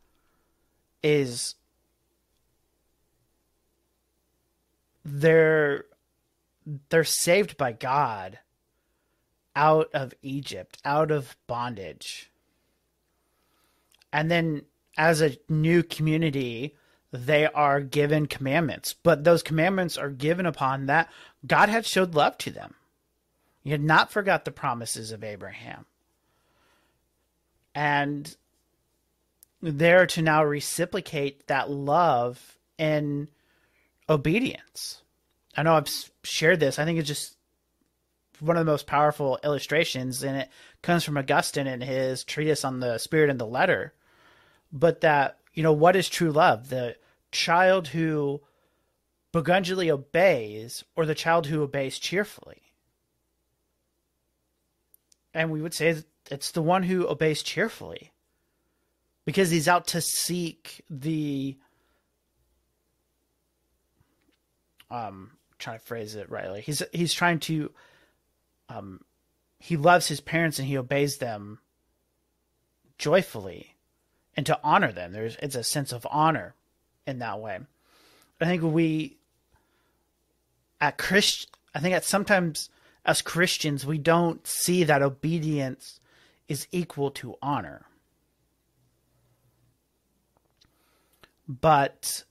is 1.02 1.56
they're 5.06 5.86
they're 6.90 7.04
saved 7.06 7.56
by 7.56 7.72
God 7.72 8.40
out 9.56 9.90
of 9.94 10.14
Egypt, 10.22 10.78
out 10.84 11.12
of 11.12 11.36
bondage. 11.48 12.30
And 14.12 14.30
then 14.30 14.64
as 14.98 15.22
a 15.22 15.38
new 15.50 15.82
community, 15.82 16.76
they 17.12 17.48
are 17.48 17.80
given 17.80 18.28
commandments, 18.28 18.94
but 18.94 19.24
those 19.24 19.42
commandments 19.42 19.98
are 19.98 20.10
given 20.10 20.46
upon 20.46 20.88
that 20.88 21.10
God 21.46 21.70
had 21.70 21.86
showed 21.86 22.16
love 22.16 22.38
to 22.40 22.52
them. 22.52 22.76
He 23.68 23.72
had 23.72 23.84
not 23.84 24.14
forgot 24.14 24.46
the 24.46 24.52
promises 24.52 25.12
of 25.12 25.26
Abraham. 25.26 25.86
And 27.76 28.34
there 29.62 30.06
to 30.06 30.22
now 30.22 30.46
reciprocate 30.46 31.48
that 31.48 31.70
love 31.70 32.58
and 32.80 33.28
obedience. 34.08 35.02
I 35.58 35.64
know 35.64 35.76
I've 35.76 35.90
shared 36.24 36.62
this. 36.62 36.80
I 36.80 36.86
think 36.86 36.98
it's 36.98 37.10
just 37.10 37.36
one 38.40 38.56
of 38.56 38.66
the 38.66 38.72
most 38.72 38.88
powerful 38.88 39.38
illustrations, 39.44 40.24
and 40.24 40.38
it 40.38 40.50
comes 40.82 41.04
from 41.04 41.18
Augustine 41.18 41.68
in 41.68 41.82
his 41.82 42.24
treatise 42.24 42.64
on 42.64 42.80
the 42.80 42.98
spirit 43.00 43.30
and 43.30 43.38
the 43.38 43.46
letter. 43.46 43.94
But 44.72 45.02
that, 45.02 45.40
you 45.54 45.62
know, 45.62 45.74
what 45.74 45.98
is 45.98 46.08
true 46.08 46.32
love? 46.32 46.70
The 46.70 46.96
child 47.34 47.90
who 47.90 48.40
begrudgingly 49.34 49.92
obeys 49.92 50.86
or 50.96 51.06
the 51.06 51.14
child 51.14 51.48
who 51.48 51.64
obeys 51.64 52.00
cheerfully? 52.00 52.62
And 55.34 55.52
we 55.52 55.62
would 55.62 55.74
say 55.74 56.04
it's 56.30 56.52
the 56.52 56.62
one 56.62 56.84
who 56.84 57.08
obeys 57.08 57.44
cheerfully 57.44 58.12
because 59.26 59.50
he's 59.50 59.68
out 59.68 59.88
to 59.88 60.02
seek 60.02 60.84
the 60.90 61.58
um 64.90 65.32
trying 65.60 65.80
to 65.80 65.86
phrase 65.86 66.16
it 66.16 66.30
rightly. 66.30 66.62
He's 66.62 66.82
he's 66.92 67.14
trying 67.14 67.40
to 67.42 67.72
um 68.70 69.02
he 69.60 69.78
loves 69.78 70.08
his 70.08 70.22
parents 70.22 70.60
and 70.60 70.68
he 70.68 70.78
obeys 70.78 71.18
them 71.18 71.60
joyfully 72.98 73.76
and 74.36 74.46
to 74.46 74.60
honor 74.64 74.92
them. 74.92 75.12
There's 75.12 75.36
it's 75.42 75.56
a 75.56 75.64
sense 75.64 75.92
of 75.92 76.08
honor 76.10 76.56
in 77.06 77.20
that 77.20 77.40
way. 77.40 77.60
I 78.40 78.46
think 78.46 78.64
we 78.64 79.18
at 80.80 80.98
Christ 80.98 81.50
I 81.76 81.80
think 81.80 81.96
at 81.96 82.06
sometimes 82.06 82.70
as 83.08 83.22
Christians, 83.22 83.86
we 83.86 83.98
don't 83.98 84.46
see 84.46 84.84
that 84.84 85.02
obedience 85.02 86.02
is 86.50 86.68
equal 86.74 87.10
to 87.12 87.36
honor. 87.42 87.86
But, 91.48 92.26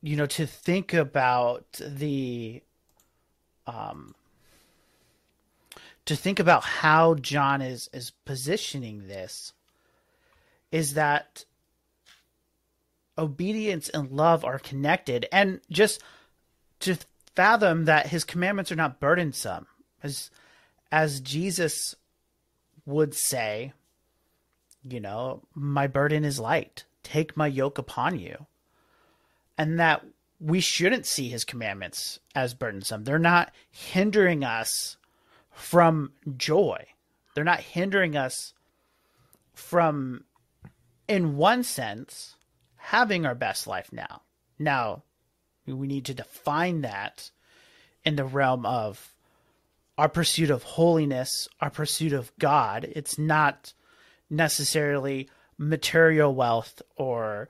you 0.00 0.14
know, 0.14 0.26
to 0.26 0.46
think 0.46 0.94
about 0.94 1.66
the, 1.84 2.62
um, 3.66 4.14
to 6.04 6.14
think 6.14 6.38
about 6.38 6.62
how 6.62 7.14
John 7.14 7.60
is, 7.60 7.90
is 7.92 8.12
positioning 8.24 9.08
this 9.08 9.52
is 10.70 10.94
that 10.94 11.44
obedience 13.18 13.88
and 13.88 14.12
love 14.12 14.44
are 14.44 14.60
connected 14.60 15.26
and 15.32 15.60
just 15.70 16.00
to 16.80 16.96
fathom 17.36 17.84
that 17.84 18.08
his 18.08 18.24
commandments 18.24 18.72
are 18.72 18.76
not 18.76 19.00
burdensome. 19.00 19.66
As 20.02 20.30
as 20.90 21.20
Jesus 21.20 21.94
would 22.84 23.14
say 23.14 23.72
you 24.88 25.00
know 25.00 25.42
my 25.54 25.86
burden 25.86 26.24
is 26.24 26.38
light. 26.38 26.84
Take 27.02 27.36
my 27.36 27.46
yoke 27.46 27.78
upon 27.78 28.18
you. 28.18 28.46
And 29.58 29.78
that 29.80 30.04
we 30.38 30.60
shouldn't 30.60 31.06
see 31.06 31.28
his 31.28 31.44
commandments 31.44 32.18
as 32.34 32.54
burdensome. 32.54 33.04
They're 33.04 33.18
not 33.18 33.52
hindering 33.70 34.44
us 34.44 34.96
from 35.50 36.12
joy. 36.36 36.84
They're 37.34 37.44
not 37.44 37.60
hindering 37.60 38.16
us 38.16 38.52
from 39.54 40.24
in 41.08 41.36
one 41.36 41.62
sense 41.62 42.36
having 42.76 43.24
our 43.24 43.34
best 43.34 43.66
life 43.66 43.92
now. 43.92 44.22
Now, 44.58 45.02
we 45.66 45.86
need 45.86 46.06
to 46.06 46.14
define 46.14 46.82
that 46.82 47.30
in 48.04 48.16
the 48.16 48.24
realm 48.24 48.64
of 48.64 49.12
our 49.98 50.08
pursuit 50.08 50.50
of 50.50 50.62
holiness, 50.62 51.48
our 51.60 51.70
pursuit 51.70 52.12
of 52.12 52.30
God. 52.38 52.84
It's 52.84 53.18
not 53.18 53.72
necessarily 54.28 55.28
material 55.58 56.34
wealth 56.34 56.82
or 56.96 57.48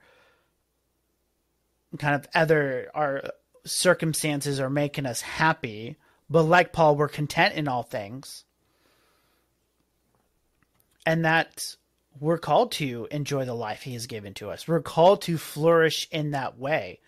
kind 1.97 2.15
of 2.15 2.27
other 2.33 2.89
our 2.93 3.23
circumstances 3.65 4.59
are 4.59 4.69
making 4.69 5.05
us 5.05 5.21
happy, 5.21 5.97
but 6.29 6.43
like 6.43 6.73
Paul, 6.73 6.95
we're 6.95 7.07
content 7.07 7.55
in 7.55 7.67
all 7.67 7.83
things. 7.83 8.43
And 11.05 11.25
that 11.25 11.75
we're 12.19 12.37
called 12.37 12.73
to 12.73 13.07
enjoy 13.11 13.45
the 13.45 13.53
life 13.53 13.81
he 13.81 13.93
has 13.93 14.07
given 14.07 14.33
to 14.35 14.49
us. 14.49 14.67
We're 14.67 14.81
called 14.81 15.21
to 15.23 15.37
flourish 15.37 16.07
in 16.11 16.31
that 16.31 16.57
way. 16.57 16.99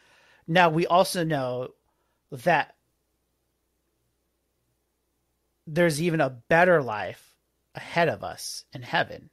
Now, 0.49 0.69
we 0.69 0.87
also 0.87 1.23
know 1.23 1.69
that 2.31 2.75
there's 5.67 6.01
even 6.01 6.21
a 6.21 6.31
better 6.31 6.81
life 6.81 7.35
ahead 7.75 8.09
of 8.09 8.23
us 8.23 8.65
in 8.73 8.81
heaven 8.81 9.29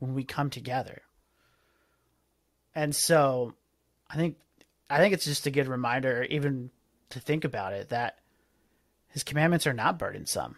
when 0.00 0.14
we 0.14 0.24
come 0.24 0.50
together. 0.50 1.02
And 2.74 2.94
so 2.94 3.54
I 4.10 4.16
think 4.16 4.36
I 4.90 4.98
think 4.98 5.14
it's 5.14 5.24
just 5.24 5.46
a 5.46 5.52
good 5.52 5.68
reminder 5.68 6.26
even 6.28 6.70
to 7.10 7.20
think 7.20 7.44
about 7.44 7.72
it 7.72 7.90
that 7.90 8.18
his 9.08 9.22
commandments 9.22 9.66
are 9.66 9.72
not 9.72 9.96
burdensome 9.98 10.56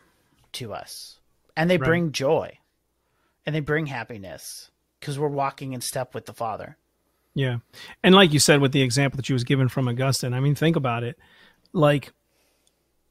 to 0.53 0.73
us 0.73 1.21
and 1.57 1.69
they 1.69 1.77
right. 1.77 1.87
bring 1.87 2.13
joy 2.13 2.59
and 3.45 3.55
they 3.55 3.61
bring 3.61 3.85
happiness 3.85 4.71
because 4.99 5.19
we're 5.19 5.29
walking 5.29 5.75
in 5.75 5.83
step 5.83 6.15
with 6.15 6.25
the 6.25 6.33
Father. 6.33 6.79
Yeah. 7.35 7.59
And 8.03 8.15
like 8.15 8.33
you 8.33 8.39
said 8.39 8.61
with 8.61 8.73
the 8.73 8.83
example 8.83 9.17
that 9.17 9.29
you 9.29 9.35
was 9.35 9.45
given 9.45 9.69
from 9.69 9.89
Augustine, 9.89 10.35
I 10.35 10.41
mean, 10.41 10.55
think 10.55 10.77
about 10.77 11.05
it. 11.05 11.19
Like, 11.73 12.13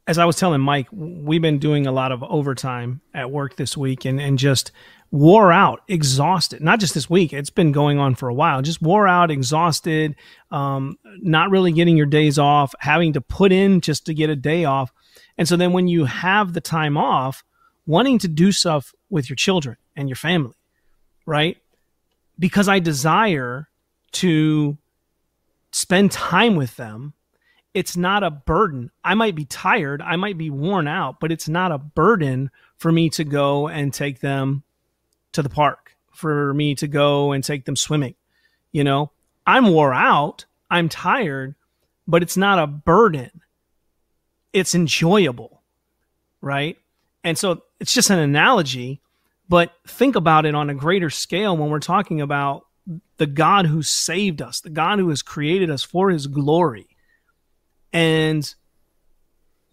as 0.08 0.17
I 0.17 0.25
was 0.25 0.38
telling 0.38 0.62
Mike, 0.62 0.88
we've 0.91 1.41
been 1.41 1.60
doing 1.60 1.86
a 1.86 1.91
lot 1.91 2.12
of 2.12 2.23
overtime 2.23 3.01
at 3.13 3.29
work 3.29 3.55
this 3.55 3.77
week 3.77 4.05
and, 4.05 4.19
and 4.19 4.39
just 4.39 4.71
wore 5.12 5.51
out, 5.51 5.82
exhausted. 5.88 6.62
Not 6.62 6.79
just 6.79 6.95
this 6.95 7.10
week, 7.10 7.32
it's 7.32 7.51
been 7.51 7.71
going 7.71 7.99
on 7.99 8.15
for 8.15 8.27
a 8.27 8.34
while. 8.34 8.62
Just 8.62 8.82
wore 8.82 9.08
out, 9.08 9.32
exhausted, 9.32 10.15
um, 10.51 10.97
not 11.19 11.51
really 11.51 11.71
getting 11.71 11.95
your 11.95 12.08
days 12.08 12.39
off, 12.39 12.73
having 12.79 13.13
to 13.13 13.21
put 13.21 13.51
in 13.51 13.82
just 13.82 14.05
to 14.08 14.13
get 14.13 14.32
a 14.32 14.36
day 14.36 14.65
off. 14.65 14.91
And 15.38 15.47
so 15.47 15.55
then 15.55 15.73
when 15.73 15.88
you 15.88 16.05
have 16.05 16.53
the 16.53 16.62
time 16.62 16.97
off, 16.97 17.43
wanting 17.86 18.19
to 18.19 18.27
do 18.27 18.51
stuff 18.51 18.93
with 19.10 19.29
your 19.29 19.36
children 19.36 19.77
and 19.95 20.10
your 20.10 20.15
family, 20.15 20.55
right? 21.25 21.58
Because 22.38 22.67
I 22.67 22.79
desire 22.79 23.68
to 24.13 24.78
spend 25.72 26.12
time 26.12 26.56
with 26.56 26.76
them. 26.76 27.13
It's 27.74 27.95
not 27.95 28.24
a 28.24 28.32
burden. 28.32 28.91
I 29.04 29.13
might 29.13 29.36
be 29.36 29.45
tired, 29.45 30.02
I 30.02 30.15
might 30.15 30.38
be 30.38 30.50
worn 30.50 30.88
out, 30.88 31.19
but 31.19 31.32
it's 31.32 31.48
not 31.48 31.72
a 31.72 31.78
burden 31.78 32.50
for 32.78 32.91
me 32.91 33.10
to 33.12 33.24
go 33.24 33.67
and 33.67 33.93
take 33.93 34.19
them 34.19 34.63
to 35.34 35.43
the 35.43 35.50
park, 35.50 35.95
for 36.12 36.54
me 36.54 36.76
to 36.76 36.88
go 36.88 37.32
and 37.32 37.43
take 37.43 37.65
them 37.65 37.76
swimming. 37.76 38.15
You 38.72 38.84
know, 38.84 39.12
I'm 39.45 39.67
wore 39.67 39.93
out, 39.93 40.45
I'm 40.69 40.89
tired, 40.89 41.56
but 42.08 42.24
it's 42.24 42.38
not 42.38 42.60
a 42.60 42.67
burden. 42.67 43.41
It's 44.52 44.74
enjoyable, 44.74 45.62
right? 46.41 46.78
And 47.24 47.38
so 47.38 47.63
it's 47.80 47.93
just 47.93 48.10
an 48.10 48.19
analogy, 48.19 49.02
but 49.48 49.74
think 49.88 50.15
about 50.15 50.45
it 50.45 50.56
on 50.56 50.69
a 50.69 50.76
greater 50.76 51.10
scale 51.10 51.56
when 51.56 51.69
we're 51.69 51.80
talking 51.80 52.22
about 52.22 52.65
the 53.17 53.28
God 53.28 53.65
who 53.65 53.82
saved 53.82 54.41
us, 54.41 54.62
the 54.62 54.69
God 54.69 54.99
who 54.99 55.10
has 55.10 55.21
created 55.21 55.69
us 55.69 55.84
for 55.84 56.10
his 56.10 56.28
glory. 56.28 56.88
And 57.91 58.54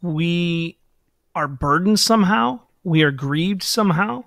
we 0.02 0.79
are 1.35 1.48
burdened 1.48 2.00
somehow, 2.00 2.61
we 2.85 3.02
are 3.02 3.11
grieved 3.11 3.62
somehow 3.62 4.24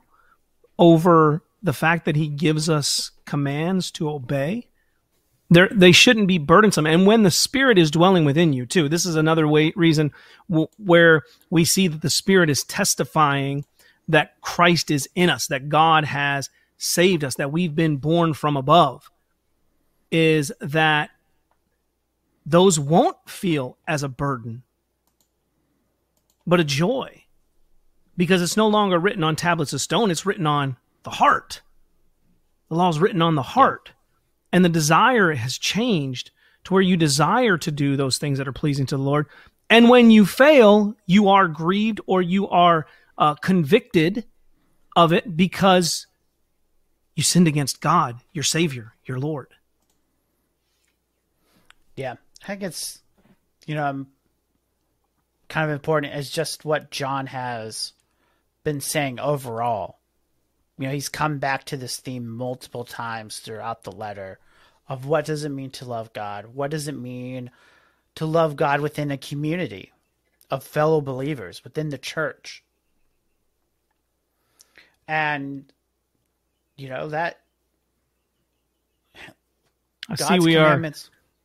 over 0.77 1.43
the 1.61 1.73
fact 1.73 2.05
that 2.05 2.15
he 2.15 2.27
gives 2.27 2.69
us 2.69 3.11
commands 3.25 3.91
to 3.91 4.09
obey 4.09 4.69
they 5.49 5.67
they 5.71 5.91
shouldn't 5.91 6.27
be 6.27 6.37
burdensome. 6.37 6.85
And 6.85 7.05
when 7.05 7.23
the 7.23 7.31
Spirit 7.31 7.77
is 7.77 7.91
dwelling 7.91 8.25
within 8.25 8.53
you, 8.53 8.65
too, 8.65 8.87
this 8.87 9.05
is 9.05 9.15
another 9.15 9.47
way 9.47 9.73
reason 9.75 10.11
w- 10.49 10.67
where 10.77 11.23
we 11.49 11.65
see 11.65 11.87
that 11.87 12.01
the 12.01 12.09
Spirit 12.09 12.49
is 12.49 12.63
testifying 12.63 13.65
that 14.07 14.39
Christ 14.41 14.91
is 14.91 15.09
in 15.15 15.29
us, 15.29 15.47
that 15.47 15.69
God 15.69 16.05
has 16.05 16.49
saved 16.79 17.23
us, 17.23 17.35
that 17.35 17.51
we've 17.51 17.75
been 17.75 17.97
born 17.97 18.33
from 18.33 18.57
above, 18.57 19.11
is 20.11 20.51
that 20.59 21.11
those 22.47 22.79
won't 22.79 23.17
feel 23.27 23.77
as 23.87 24.01
a 24.01 24.09
burden, 24.09 24.63
but 26.47 26.59
a 26.59 26.63
joy, 26.63 27.25
because 28.17 28.41
it's 28.41 28.57
no 28.57 28.67
longer 28.67 28.97
written 28.97 29.23
on 29.23 29.35
tablets 29.35 29.73
of 29.73 29.81
stone; 29.81 30.09
it's 30.09 30.25
written 30.25 30.47
on 30.47 30.77
the 31.03 31.11
heart. 31.11 31.61
The 32.69 32.75
law 32.75 32.89
is 32.89 32.99
written 32.99 33.21
on 33.21 33.35
the 33.35 33.43
heart. 33.43 33.91
And 34.51 34.65
the 34.65 34.69
desire 34.69 35.33
has 35.33 35.57
changed 35.57 36.31
to 36.63 36.73
where 36.73 36.81
you 36.81 36.97
desire 36.97 37.57
to 37.57 37.71
do 37.71 37.95
those 37.95 38.17
things 38.17 38.37
that 38.37 38.47
are 38.47 38.53
pleasing 38.53 38.85
to 38.87 38.97
the 38.97 39.03
Lord. 39.03 39.27
And 39.69 39.89
when 39.89 40.09
you 40.09 40.25
fail, 40.25 40.95
you 41.05 41.29
are 41.29 41.47
grieved 41.47 42.01
or 42.07 42.21
you 42.21 42.47
are 42.49 42.87
uh, 43.17 43.35
convicted 43.35 44.25
of 44.95 45.13
it 45.13 45.37
because 45.37 46.07
you 47.19 47.23
sinned 47.23 47.49
against 47.49 47.81
God, 47.81 48.21
your 48.31 48.45
Savior, 48.45 48.93
your 49.03 49.19
Lord. 49.19 49.49
Yeah, 51.97 52.15
I 52.41 52.47
think 52.47 52.63
it's, 52.63 53.01
you 53.65 53.75
know, 53.75 53.85
um, 53.85 54.07
kind 55.49 55.69
of 55.69 55.73
important 55.73 56.13
as 56.13 56.29
just 56.29 56.63
what 56.63 56.91
John 56.91 57.27
has 57.27 57.91
been 58.63 58.79
saying 58.79 59.19
overall 59.19 59.99
you 60.77 60.87
know 60.87 60.93
he's 60.93 61.09
come 61.09 61.39
back 61.39 61.65
to 61.65 61.75
this 61.75 61.97
theme 61.97 62.25
multiple 62.25 62.85
times 62.85 63.39
throughout 63.39 63.83
the 63.83 63.91
letter 63.91 64.39
of 64.87 65.05
what 65.05 65.25
does 65.25 65.43
it 65.43 65.49
mean 65.49 65.71
to 65.71 65.83
love 65.83 66.13
God? 66.13 66.55
What 66.55 66.71
does 66.71 66.87
it 66.87 66.95
mean 66.95 67.51
to 68.15 68.25
love 68.25 68.55
God 68.55 68.79
within 68.79 69.11
a 69.11 69.17
community 69.17 69.91
of 70.49 70.63
fellow 70.63 71.01
believers 71.01 71.65
within 71.65 71.89
the 71.89 71.97
church? 71.97 72.63
And 75.05 75.71
you 76.79 76.89
know 76.89 77.09
that 77.09 77.39
I 80.07 80.15
God's 80.15 80.27
see 80.27 80.39
we 80.39 80.55
are 80.55 80.81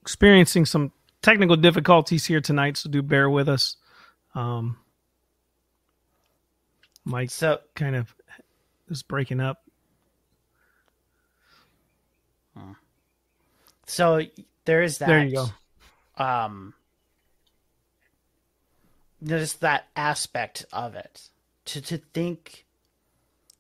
experiencing 0.01 0.65
some 0.65 0.93
technical 1.23 1.57
difficulties 1.57 2.25
here 2.25 2.41
tonight, 2.41 2.77
so 2.77 2.89
do 2.89 3.03
bear 3.03 3.29
with 3.29 3.49
us. 3.49 3.77
Um, 4.35 4.79
Mike 7.05 7.31
so 7.31 7.59
kind 7.75 7.97
of 7.97 8.15
is 8.89 9.03
breaking 9.03 9.41
up. 9.41 9.65
So 13.87 14.23
there 14.65 14.83
is 14.83 14.99
that. 14.99 15.07
There 15.07 15.25
you 15.25 15.35
go. 16.17 16.25
Um, 16.25 16.75
there's 19.21 19.55
that 19.55 19.89
aspect 19.97 20.65
of 20.73 20.95
it 20.95 21.29
to 21.67 21.81
to 21.81 21.99
think 21.99 22.65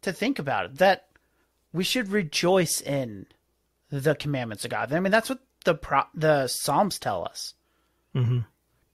to 0.02 0.12
think 0.12 0.38
about 0.38 0.66
it 0.66 0.76
that 0.78 1.08
we 1.74 1.84
should 1.84 2.08
rejoice 2.10 2.80
in 2.80 3.26
the 3.90 4.14
commandments 4.14 4.64
of 4.64 4.70
God. 4.70 4.92
I 4.92 5.00
mean, 5.00 5.10
that's 5.10 5.28
what 5.28 5.40
the 5.64 5.74
pro- 5.74 6.08
the 6.14 6.46
Psalms 6.46 6.98
tell 6.98 7.24
us. 7.24 7.52
Mm-hmm. 8.14 8.40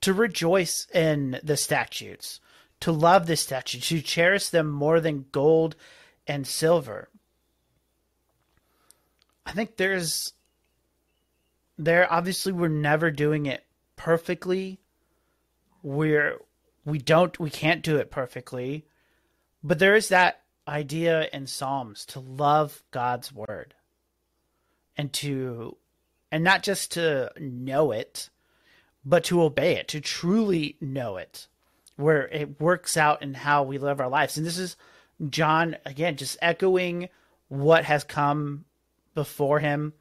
To 0.01 0.15
rejoice 0.15 0.87
in 0.95 1.39
the 1.45 1.59
statutes, 1.59 2.41
to 2.81 2.91
love 2.91 3.27
the 3.27 3.37
statutes, 3.37 3.89
to 3.89 4.01
cherish 4.01 4.49
them 4.49 4.69
more 4.71 4.99
than 4.99 5.27
gold 5.31 5.77
and 6.27 6.47
silver. 6.47 7.11
I 9.45 9.53
think 9.53 9.77
there's 9.77 10.33
there 11.77 12.11
obviously 12.11 12.53
we're 12.53 12.69
never 12.69 13.11
doing 13.11 13.45
it 13.45 13.63
perfectly. 13.97 14.81
We're 15.83 16.39
we 16.87 16.99
don't 16.99 17.39
we 17.39 17.51
can't 17.51 17.83
do 17.83 17.99
it 17.99 18.11
perfectly. 18.11 18.87
But 19.63 19.79
there 19.79 19.97
is 19.97 20.09
that 20.09 20.41
idea 20.71 21.29
in 21.33 21.47
Psalms 21.47 22.07
to 22.07 22.21
love 22.21 22.83
God's 22.91 23.33
word 23.33 23.75
and 24.97 25.13
to 25.15 25.77
and 26.33 26.45
not 26.45 26.63
just 26.63 26.93
to 26.93 27.33
know 27.39 27.91
it, 27.91 28.31
but 29.05 29.25
to 29.25 29.43
obey 29.43 29.77
it, 29.77 29.89
to 29.89 30.01
truly 30.01 30.77
know 30.81 31.17
it, 31.17 31.49
where 31.97 32.29
it 32.29 32.61
works 32.61 32.97
out 32.97 33.21
in 33.21 33.35
how 33.35 33.65
we 33.65 33.79
live 33.79 34.01
our 34.01 34.09
lives. 34.09 34.37
And 34.37 34.47
this 34.47 34.59
is 34.59 34.77
John 35.29 35.77
again 35.85 36.17
just 36.17 36.39
echoing 36.41 37.09
what 37.49 37.85
has 37.85 38.05
come 38.05 38.65
before 39.15 39.59
him, 39.59 39.93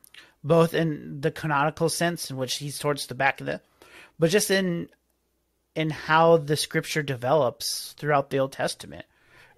both 0.43 0.73
in 0.73 1.21
the 1.21 1.31
canonical 1.31 1.89
sense 1.89 2.29
in 2.29 2.37
which 2.37 2.57
he's 2.57 2.77
towards 2.77 3.07
the 3.07 3.15
back 3.15 3.41
of 3.41 3.47
the 3.47 3.61
but 4.19 4.29
just 4.29 4.51
in 4.51 4.89
in 5.75 5.89
how 5.89 6.37
the 6.37 6.57
scripture 6.57 7.01
develops 7.01 7.93
throughout 7.93 8.29
the 8.29 8.39
Old 8.39 8.51
Testament. 8.51 9.05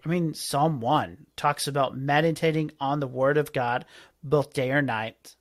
I 0.06 0.10
mean, 0.10 0.34
Psalm 0.34 0.82
1 0.82 1.28
talks 1.36 1.68
about 1.68 1.98
meditating 1.98 2.72
on 2.80 3.00
the 3.00 3.08
word 3.08 3.38
of 3.38 3.54
God 3.54 3.86
both 4.24 4.54
day 4.54 4.72
or 4.72 4.82
night 4.82 5.36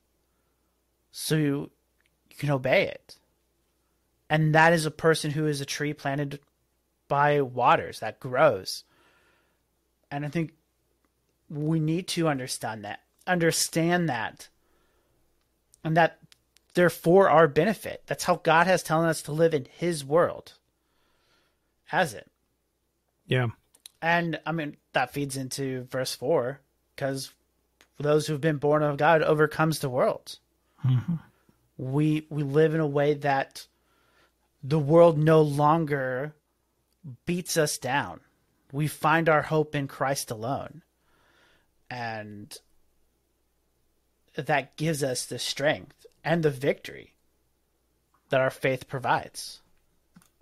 so 1.12 1.36
you, 1.36 1.70
you 2.30 2.36
can 2.38 2.50
obey 2.50 2.88
it. 2.88 3.18
And 4.28 4.54
that 4.54 4.72
is 4.72 4.86
a 4.86 4.90
person 4.90 5.32
who 5.32 5.46
is 5.46 5.60
a 5.60 5.66
tree 5.66 5.92
planted 5.92 6.40
by 7.08 7.40
waters 7.40 8.00
that 8.00 8.20
grows. 8.20 8.84
And 10.10 10.24
I 10.24 10.28
think 10.28 10.52
we 11.48 11.80
need 11.80 12.06
to 12.08 12.28
understand 12.28 12.84
that. 12.84 13.00
Understand 13.26 14.08
that. 14.08 14.48
And 15.82 15.96
that 15.96 16.18
they're 16.74 16.90
for 16.90 17.28
our 17.28 17.48
benefit. 17.48 18.02
That's 18.06 18.24
how 18.24 18.36
God 18.36 18.66
has 18.66 18.82
telling 18.82 19.08
us 19.08 19.22
to 19.22 19.32
live 19.32 19.54
in 19.54 19.66
his 19.70 20.04
world. 20.04 20.54
Has 21.86 22.14
it? 22.14 22.30
Yeah. 23.26 23.48
And 24.02 24.40
I 24.46 24.52
mean 24.52 24.76
that 24.92 25.12
feeds 25.12 25.36
into 25.36 25.84
verse 25.84 26.14
4 26.14 26.60
because 26.94 27.32
those 27.98 28.26
who've 28.26 28.40
been 28.40 28.56
born 28.56 28.82
of 28.82 28.96
God 28.96 29.22
overcomes 29.22 29.78
the 29.78 29.90
world. 29.90 30.38
Mm-hmm. 30.84 31.14
We 31.76 32.26
we 32.30 32.42
live 32.42 32.74
in 32.74 32.80
a 32.80 32.86
way 32.86 33.14
that 33.14 33.66
the 34.62 34.78
world 34.78 35.18
no 35.18 35.42
longer 35.42 36.34
beats 37.24 37.56
us 37.56 37.78
down. 37.78 38.20
We 38.72 38.86
find 38.86 39.28
our 39.28 39.42
hope 39.42 39.74
in 39.74 39.88
Christ 39.88 40.30
alone. 40.30 40.82
And 41.90 42.56
that 44.36 44.76
gives 44.76 45.02
us 45.02 45.26
the 45.26 45.38
strength 45.38 46.06
and 46.22 46.42
the 46.42 46.50
victory 46.50 47.14
that 48.28 48.40
our 48.40 48.50
faith 48.50 48.88
provides. 48.88 49.60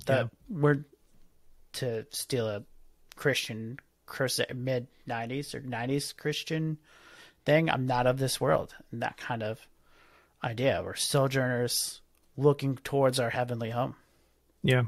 That 0.06 0.24
yeah. 0.24 0.60
we're 0.60 0.84
to 1.74 2.06
steal 2.10 2.48
a 2.48 2.64
Christian 3.18 3.78
mid 4.54 4.86
90s 5.08 5.54
or 5.54 5.60
90s 5.60 6.16
Christian 6.16 6.78
thing. 7.44 7.68
I'm 7.68 7.86
not 7.86 8.06
of 8.06 8.18
this 8.18 8.40
world. 8.40 8.74
And 8.90 9.02
that 9.02 9.16
kind 9.16 9.42
of 9.42 9.60
idea. 10.42 10.82
We're 10.84 10.94
sojourners 10.94 12.00
looking 12.36 12.76
towards 12.76 13.20
our 13.20 13.30
heavenly 13.30 13.70
home. 13.70 13.96
Yeah. 14.62 14.84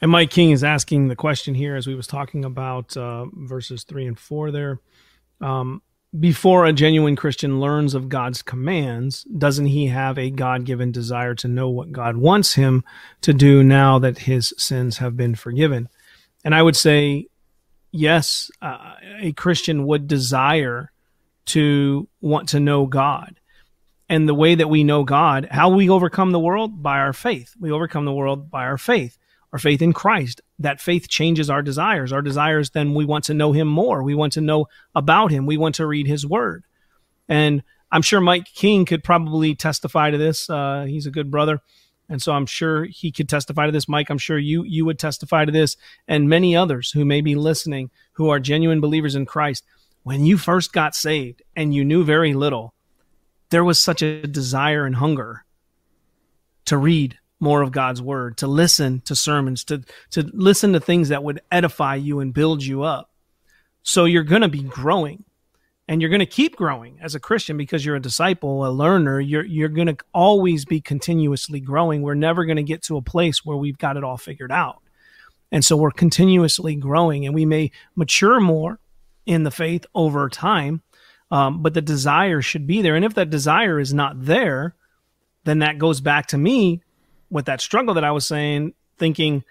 And 0.00 0.10
Mike 0.10 0.30
King 0.30 0.50
is 0.50 0.64
asking 0.64 1.08
the 1.08 1.16
question 1.16 1.54
here 1.54 1.76
as 1.76 1.86
we 1.86 1.94
was 1.94 2.06
talking 2.06 2.44
about 2.44 2.96
uh, 2.96 3.26
verses 3.32 3.84
three 3.84 4.06
and 4.06 4.18
four 4.18 4.50
there. 4.50 4.80
Um, 5.40 5.82
before 6.18 6.66
a 6.66 6.72
genuine 6.72 7.16
Christian 7.16 7.60
learns 7.60 7.94
of 7.94 8.08
God's 8.08 8.42
commands, 8.42 9.24
doesn't 9.24 9.66
he 9.66 9.86
have 9.86 10.18
a 10.18 10.30
God 10.30 10.64
given 10.64 10.92
desire 10.92 11.34
to 11.36 11.48
know 11.48 11.70
what 11.70 11.92
God 11.92 12.16
wants 12.16 12.54
him 12.54 12.84
to 13.22 13.32
do 13.32 13.62
now 13.62 13.98
that 13.98 14.18
his 14.18 14.52
sins 14.58 14.98
have 14.98 15.16
been 15.16 15.34
forgiven? 15.34 15.88
And 16.44 16.54
I 16.54 16.62
would 16.62 16.76
say, 16.76 17.28
yes, 17.92 18.50
uh, 18.60 18.94
a 19.20 19.32
Christian 19.32 19.86
would 19.86 20.08
desire 20.08 20.90
to 21.44 22.08
want 22.20 22.48
to 22.50 22.60
know 22.60 22.86
God 22.86 23.38
and 24.08 24.28
the 24.28 24.34
way 24.34 24.54
that 24.54 24.68
we 24.68 24.84
know 24.84 25.04
God, 25.04 25.48
how 25.50 25.70
we 25.70 25.88
overcome 25.88 26.32
the 26.32 26.40
world 26.40 26.82
by 26.82 26.98
our 26.98 27.12
faith. 27.12 27.54
We 27.58 27.70
overcome 27.70 28.04
the 28.04 28.12
world 28.12 28.50
by 28.50 28.64
our 28.64 28.78
faith, 28.78 29.16
our 29.52 29.58
faith 29.58 29.80
in 29.80 29.92
Christ. 29.92 30.40
That 30.58 30.80
faith 30.80 31.08
changes 31.08 31.50
our 31.50 31.62
desires. 31.62 32.12
Our 32.12 32.22
desires, 32.22 32.70
then 32.70 32.94
we 32.94 33.04
want 33.04 33.24
to 33.24 33.34
know 33.34 33.52
Him 33.52 33.68
more. 33.68 34.02
We 34.02 34.14
want 34.14 34.34
to 34.34 34.40
know 34.40 34.66
about 34.94 35.30
Him. 35.30 35.46
We 35.46 35.56
want 35.56 35.76
to 35.76 35.86
read 35.86 36.06
His 36.06 36.26
Word. 36.26 36.64
And 37.28 37.62
I'm 37.90 38.02
sure 38.02 38.20
Mike 38.20 38.46
King 38.54 38.84
could 38.84 39.04
probably 39.04 39.54
testify 39.54 40.10
to 40.10 40.18
this. 40.18 40.48
Uh, 40.48 40.84
he's 40.86 41.06
a 41.06 41.10
good 41.10 41.30
brother. 41.30 41.60
And 42.12 42.20
so 42.20 42.32
I'm 42.32 42.44
sure 42.44 42.84
he 42.84 43.10
could 43.10 43.30
testify 43.30 43.64
to 43.64 43.72
this. 43.72 43.88
Mike, 43.88 44.10
I'm 44.10 44.18
sure 44.18 44.38
you 44.38 44.64
you 44.64 44.84
would 44.84 44.98
testify 44.98 45.46
to 45.46 45.50
this, 45.50 45.78
and 46.06 46.28
many 46.28 46.54
others 46.54 46.90
who 46.90 47.06
may 47.06 47.22
be 47.22 47.34
listening 47.34 47.90
who 48.12 48.28
are 48.28 48.38
genuine 48.38 48.82
believers 48.82 49.14
in 49.14 49.24
Christ. 49.24 49.64
When 50.02 50.26
you 50.26 50.36
first 50.36 50.74
got 50.74 50.94
saved 50.94 51.40
and 51.56 51.74
you 51.74 51.86
knew 51.86 52.04
very 52.04 52.34
little, 52.34 52.74
there 53.48 53.64
was 53.64 53.78
such 53.78 54.02
a 54.02 54.26
desire 54.26 54.84
and 54.84 54.96
hunger 54.96 55.46
to 56.66 56.76
read 56.76 57.18
more 57.40 57.62
of 57.62 57.72
God's 57.72 58.02
word, 58.02 58.36
to 58.38 58.46
listen 58.46 59.00
to 59.06 59.16
sermons, 59.16 59.64
to 59.64 59.82
to 60.10 60.30
listen 60.34 60.74
to 60.74 60.80
things 60.80 61.08
that 61.08 61.24
would 61.24 61.40
edify 61.50 61.94
you 61.94 62.20
and 62.20 62.34
build 62.34 62.62
you 62.62 62.82
up. 62.82 63.10
So 63.82 64.04
you're 64.04 64.22
going 64.22 64.42
to 64.42 64.48
be 64.48 64.62
growing 64.62 65.24
and 65.92 66.00
you're 66.00 66.10
going 66.10 66.20
to 66.20 66.26
keep 66.26 66.56
growing 66.56 66.98
as 67.02 67.14
a 67.14 67.20
Christian 67.20 67.56
because 67.56 67.84
you're 67.84 67.96
a 67.96 68.00
disciple, 68.00 68.66
a 68.66 68.70
learner. 68.70 69.20
You're 69.20 69.44
you're 69.44 69.68
going 69.68 69.88
to 69.88 69.96
always 70.14 70.64
be 70.64 70.80
continuously 70.80 71.60
growing. 71.60 72.00
We're 72.00 72.14
never 72.14 72.44
going 72.44 72.56
to 72.56 72.62
get 72.62 72.82
to 72.84 72.96
a 72.96 73.02
place 73.02 73.44
where 73.44 73.56
we've 73.56 73.78
got 73.78 73.96
it 73.96 74.02
all 74.02 74.16
figured 74.16 74.50
out. 74.50 74.82
And 75.50 75.64
so 75.64 75.76
we're 75.76 75.90
continuously 75.90 76.74
growing 76.76 77.26
and 77.26 77.34
we 77.34 77.44
may 77.44 77.70
mature 77.94 78.40
more 78.40 78.80
in 79.26 79.42
the 79.42 79.50
faith 79.50 79.84
over 79.94 80.28
time 80.28 80.82
um, 81.32 81.62
but 81.62 81.72
the 81.72 81.80
desire 81.80 82.42
should 82.42 82.66
be 82.66 82.82
there. 82.82 82.94
And 82.94 83.06
if 83.06 83.14
that 83.14 83.30
desire 83.30 83.80
is 83.80 83.94
not 83.94 84.26
there, 84.26 84.74
then 85.44 85.60
that 85.60 85.78
goes 85.78 86.02
back 86.02 86.26
to 86.28 86.38
me 86.38 86.82
with 87.30 87.46
that 87.46 87.62
struggle 87.62 87.94
that 87.94 88.04
I 88.04 88.10
was 88.10 88.26
saying, 88.26 88.74
thinking 88.98 89.42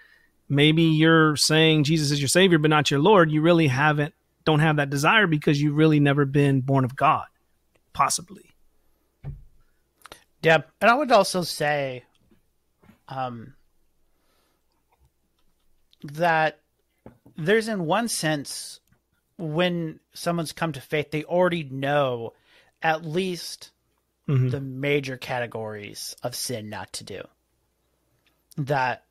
maybe 0.48 0.84
you're 0.84 1.34
saying 1.34 1.82
Jesus 1.82 2.12
is 2.12 2.20
your 2.20 2.28
savior, 2.28 2.58
but 2.58 2.70
not 2.70 2.92
your 2.92 3.00
Lord. 3.00 3.32
You 3.32 3.42
really 3.42 3.66
haven't, 3.66 4.14
don't 4.44 4.60
have 4.60 4.76
that 4.76 4.90
desire 4.90 5.26
because 5.26 5.60
you've 5.60 5.76
really 5.76 6.00
never 6.00 6.24
been 6.24 6.60
born 6.60 6.84
of 6.84 6.96
God, 6.96 7.26
possibly. 7.92 8.50
Yeah. 10.42 10.62
And 10.80 10.90
I 10.90 10.94
would 10.94 11.12
also 11.12 11.42
say, 11.42 12.04
um, 13.08 13.54
that 16.04 16.58
there's 17.36 17.68
in 17.68 17.84
one 17.84 18.08
sense 18.08 18.80
when 19.38 20.00
someone's 20.14 20.52
come 20.52 20.72
to 20.72 20.80
faith, 20.80 21.10
they 21.10 21.24
already 21.24 21.64
know 21.64 22.32
at 22.82 23.04
least 23.04 23.70
mm-hmm. 24.28 24.48
the 24.48 24.60
major 24.60 25.16
categories 25.16 26.16
of 26.22 26.34
sin 26.34 26.68
not 26.68 26.92
to 26.94 27.04
do. 27.04 27.22
That 28.56 29.04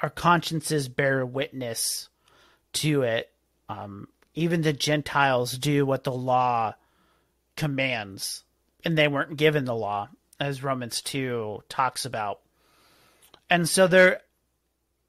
our 0.00 0.10
consciences 0.10 0.88
bear 0.88 1.24
witness 1.24 2.08
to 2.74 3.02
it. 3.02 3.30
Um, 3.68 4.08
even 4.34 4.62
the 4.62 4.72
Gentiles 4.72 5.56
do 5.56 5.86
what 5.86 6.04
the 6.04 6.12
law 6.12 6.74
commands, 7.56 8.44
and 8.84 8.96
they 8.96 9.08
weren't 9.08 9.36
given 9.36 9.64
the 9.64 9.74
law, 9.74 10.08
as 10.38 10.62
Romans 10.62 11.00
2 11.02 11.64
talks 11.68 12.04
about. 12.04 12.40
And 13.48 13.68
so 13.68 13.86
there, 13.86 14.20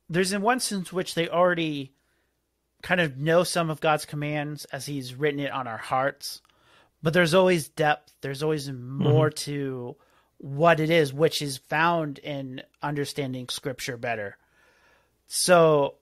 there's 0.09 0.33
in 0.33 0.41
one 0.41 0.59
sense 0.59 0.93
which 0.93 1.15
they 1.15 1.27
already 1.27 1.91
kind 2.81 3.01
of 3.01 3.17
know 3.17 3.43
some 3.43 3.69
of 3.69 3.81
God's 3.81 4.05
commands 4.05 4.65
as 4.65 4.85
He's 4.85 5.15
written 5.15 5.39
it 5.39 5.51
on 5.51 5.67
our 5.67 5.77
hearts, 5.77 6.41
but 7.03 7.13
there's 7.13 7.33
always 7.33 7.67
depth. 7.67 8.13
There's 8.21 8.43
always 8.43 8.71
more 8.71 9.29
mm-hmm. 9.29 9.51
to 9.51 9.95
what 10.37 10.79
it 10.79 10.89
is, 10.89 11.13
which 11.13 11.41
is 11.41 11.57
found 11.57 12.19
in 12.19 12.61
understanding 12.81 13.49
Scripture 13.49 13.97
better. 13.97 14.37
So, 15.27 15.95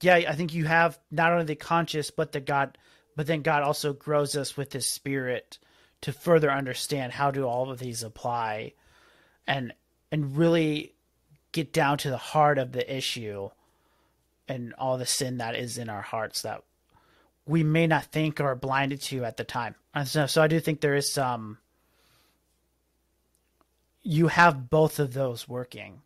yeah, 0.00 0.14
I 0.14 0.34
think 0.34 0.54
you 0.54 0.64
have 0.64 0.98
not 1.10 1.32
only 1.32 1.44
the 1.44 1.56
conscious, 1.56 2.10
but 2.10 2.32
the 2.32 2.40
God, 2.40 2.76
but 3.14 3.26
then 3.26 3.42
God 3.42 3.62
also 3.62 3.92
grows 3.92 4.36
us 4.36 4.56
with 4.56 4.72
His 4.72 4.88
Spirit 4.88 5.58
to 6.02 6.12
further 6.12 6.50
understand 6.50 7.12
how 7.12 7.30
do 7.30 7.44
all 7.44 7.70
of 7.70 7.78
these 7.78 8.02
apply, 8.02 8.74
and 9.46 9.72
and 10.12 10.36
really 10.36 10.94
get 11.52 11.72
down 11.72 11.98
to 11.98 12.10
the 12.10 12.16
heart 12.16 12.58
of 12.58 12.72
the 12.72 12.96
issue 12.96 13.48
and 14.48 14.74
all 14.74 14.98
the 14.98 15.06
sin 15.06 15.38
that 15.38 15.56
is 15.56 15.78
in 15.78 15.88
our 15.88 16.02
hearts 16.02 16.42
that 16.42 16.62
we 17.46 17.62
may 17.62 17.86
not 17.86 18.04
think 18.06 18.40
or 18.40 18.50
are 18.50 18.56
blinded 18.56 19.00
to 19.00 19.24
at 19.24 19.36
the 19.36 19.44
time. 19.44 19.74
And 19.94 20.06
so, 20.06 20.26
so 20.26 20.42
I 20.42 20.48
do 20.48 20.60
think 20.60 20.80
there 20.80 20.96
is 20.96 21.12
some. 21.12 21.58
You 24.02 24.28
have 24.28 24.68
both 24.70 24.98
of 24.98 25.14
those 25.14 25.48
working, 25.48 26.02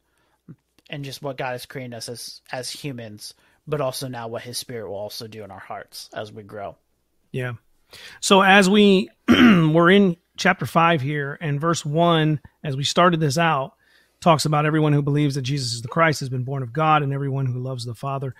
and 0.89 1.05
just 1.05 1.23
what 1.23 1.37
God 1.37 1.53
has 1.53 1.67
created 1.67 1.95
us 1.95 2.09
as 2.09 2.41
as 2.53 2.71
humans, 2.71 3.35
but 3.71 3.81
also 3.81 4.09
now 4.09 4.29
what 4.29 4.43
His 4.43 4.59
Spirit 4.59 4.89
will 4.89 4.97
also 4.97 5.27
do 5.27 5.45
in 5.45 5.51
our 5.51 5.59
hearts 5.59 6.11
as 6.13 6.33
we 6.33 6.43
grow. 6.43 6.77
Yeah. 7.33 7.55
So 8.21 8.43
as 8.43 8.69
we 8.69 9.09
we're 9.29 9.91
in 9.91 10.17
chapter 10.37 10.67
five 10.67 11.01
here, 11.01 11.39
and 11.41 11.61
verse 11.61 11.85
one, 11.85 12.41
as 12.63 12.77
we 12.77 12.85
started 12.85 13.21
this 13.21 13.39
out, 13.39 13.75
talks 14.21 14.45
about 14.45 14.67
everyone 14.67 14.93
who 14.93 15.03
believes 15.03 15.35
that 15.35 15.43
Jesus 15.43 15.73
is 15.73 15.83
the 15.83 15.89
Christ 15.89 16.21
has 16.21 16.29
been 16.29 16.45
born 16.45 16.63
of 16.63 16.73
God, 16.73 17.03
and 17.03 17.13
everyone 17.13 17.47
who 17.47 17.61
loves 17.61 17.85
the 17.85 17.95
Father, 17.95 18.35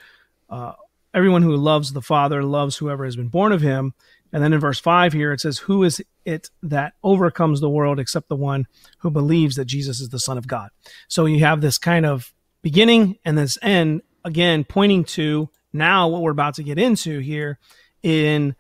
uh, 0.49 0.73
everyone 1.15 1.43
who 1.43 1.57
loves 1.57 1.93
the 1.93 2.03
Father 2.03 2.43
loves 2.43 2.77
whoever 2.77 3.05
has 3.05 3.17
been 3.17 3.29
born 3.29 3.53
of 3.53 3.63
Him. 3.63 3.95
And 4.33 4.43
then 4.43 4.53
in 4.53 4.61
verse 4.61 4.79
five 4.79 5.13
here 5.13 5.33
it 5.33 5.41
says, 5.41 5.59
"Who 5.59 5.83
is 5.83 6.03
it 6.25 6.51
that 6.63 6.95
overcomes 7.03 7.61
the 7.61 7.71
world 7.71 7.99
except 7.99 8.29
the 8.29 8.37
one 8.37 8.67
who 8.99 9.11
believes 9.11 9.57
that 9.57 9.65
Jesus 9.65 10.01
is 10.01 10.11
the 10.11 10.21
Son 10.21 10.39
of 10.39 10.47
God?" 10.47 10.71
So 11.09 11.27
you 11.27 11.41
have 11.41 11.61
this 11.61 11.79
kind 11.79 12.07
of 12.07 12.33
beginning 12.63 13.19
and 13.25 13.37
this 13.37 13.59
end 13.63 14.03
again, 14.25 14.65
pointing 14.65 15.05
to 15.05 15.49
now 15.73 16.09
what 16.09 16.23
we're 16.23 16.31
about 16.31 16.55
to 16.55 16.63
get 16.63 16.79
into 16.79 17.21
here 17.21 17.59
in 18.03 18.55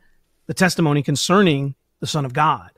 the 0.46 0.54
testimony 0.54 1.02
concerning 1.02 1.74
the 2.00 2.06
Son 2.06 2.24
of 2.24 2.32
God. 2.32 2.70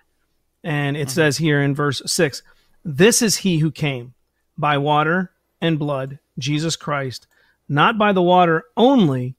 And 0.65 0.97
it 0.97 1.09
mm-hmm. 1.09 1.11
says 1.11 1.37
here 1.39 1.61
in 1.63 1.75
verse 1.75 2.03
six, 2.07 2.43
"This 2.85 3.23
is 3.23 3.39
He 3.39 3.59
who 3.59 3.71
came." 3.71 4.15
by 4.57 4.79
water 4.79 5.33
and 5.61 5.79
blood, 5.79 6.19
Jesus 6.39 6.77
Christ, 6.77 7.27
not 7.69 7.99
by 7.99 8.13
the 8.13 8.23
water 8.23 8.65
only, 8.77 9.35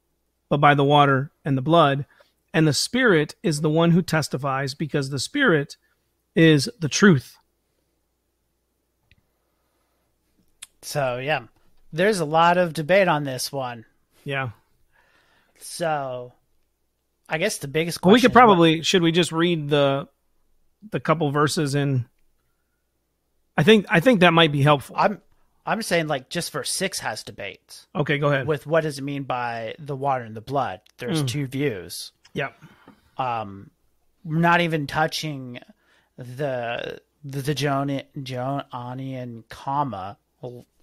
but 0.49 0.57
by 0.57 0.73
the 0.73 0.83
water 0.83 1.31
and 1.43 1.57
the 1.57 1.61
blood. 1.61 2.05
And 2.53 2.67
the 2.67 2.73
Spirit 2.73 3.35
is 3.41 3.61
the 3.61 3.69
one 3.69 3.91
who 3.91 4.01
testifies 4.01 4.75
because 4.75 5.09
the 5.09 5.19
Spirit 5.19 5.77
is 6.35 6.69
the 6.79 6.89
truth. 6.89 7.37
So, 10.81 11.17
yeah, 11.17 11.43
there's 11.93 12.19
a 12.19 12.25
lot 12.25 12.57
of 12.57 12.73
debate 12.73 13.07
on 13.07 13.23
this 13.23 13.51
one. 13.51 13.85
Yeah. 14.25 14.49
So, 15.59 16.33
I 17.29 17.37
guess 17.37 17.59
the 17.59 17.69
biggest 17.69 18.01
question. 18.01 18.09
Well, 18.09 18.15
we 18.15 18.21
could 18.21 18.33
probably 18.33 18.77
what... 18.77 18.85
should 18.85 19.01
we 19.03 19.13
just 19.13 19.31
read 19.31 19.69
the 19.69 20.09
the 20.91 20.99
couple 20.99 21.31
verses 21.31 21.75
in 21.75 22.05
I 23.55 23.63
think 23.63 23.85
I 23.89 23.99
think 23.99 24.19
that 24.21 24.33
might 24.33 24.51
be 24.51 24.61
helpful. 24.61 24.95
I'm 24.97 25.21
I'm 25.65 25.81
saying 25.81 26.07
like 26.07 26.29
just 26.29 26.51
verse 26.51 26.71
six 26.71 26.99
has 26.99 27.23
debates. 27.23 27.87
Okay, 27.95 28.17
go 28.17 28.29
ahead. 28.29 28.47
With 28.47 28.65
what 28.67 28.81
does 28.81 28.97
it 28.97 29.03
mean 29.03 29.23
by 29.23 29.75
the 29.79 29.95
water 29.95 30.23
and 30.23 30.35
the 30.35 30.41
blood? 30.41 30.81
There's 30.97 31.23
mm. 31.23 31.27
two 31.27 31.47
views. 31.47 32.11
Yep. 32.33 32.61
Um, 33.17 33.69
not 34.25 34.61
even 34.61 34.87
touching 34.87 35.59
the 36.17 36.99
the, 37.23 37.41
the 37.41 37.53
Johannine 37.53 39.43
comma 39.49 40.17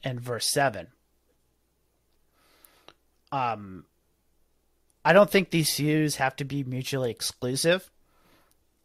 in 0.03 0.21
verse 0.21 0.47
seven. 0.47 0.87
Um, 3.33 3.85
I 5.05 5.13
don't 5.13 5.31
think 5.31 5.51
these 5.51 5.77
views 5.77 6.17
have 6.17 6.37
to 6.37 6.45
be 6.45 6.65
mutually 6.65 7.11
exclusive, 7.11 7.91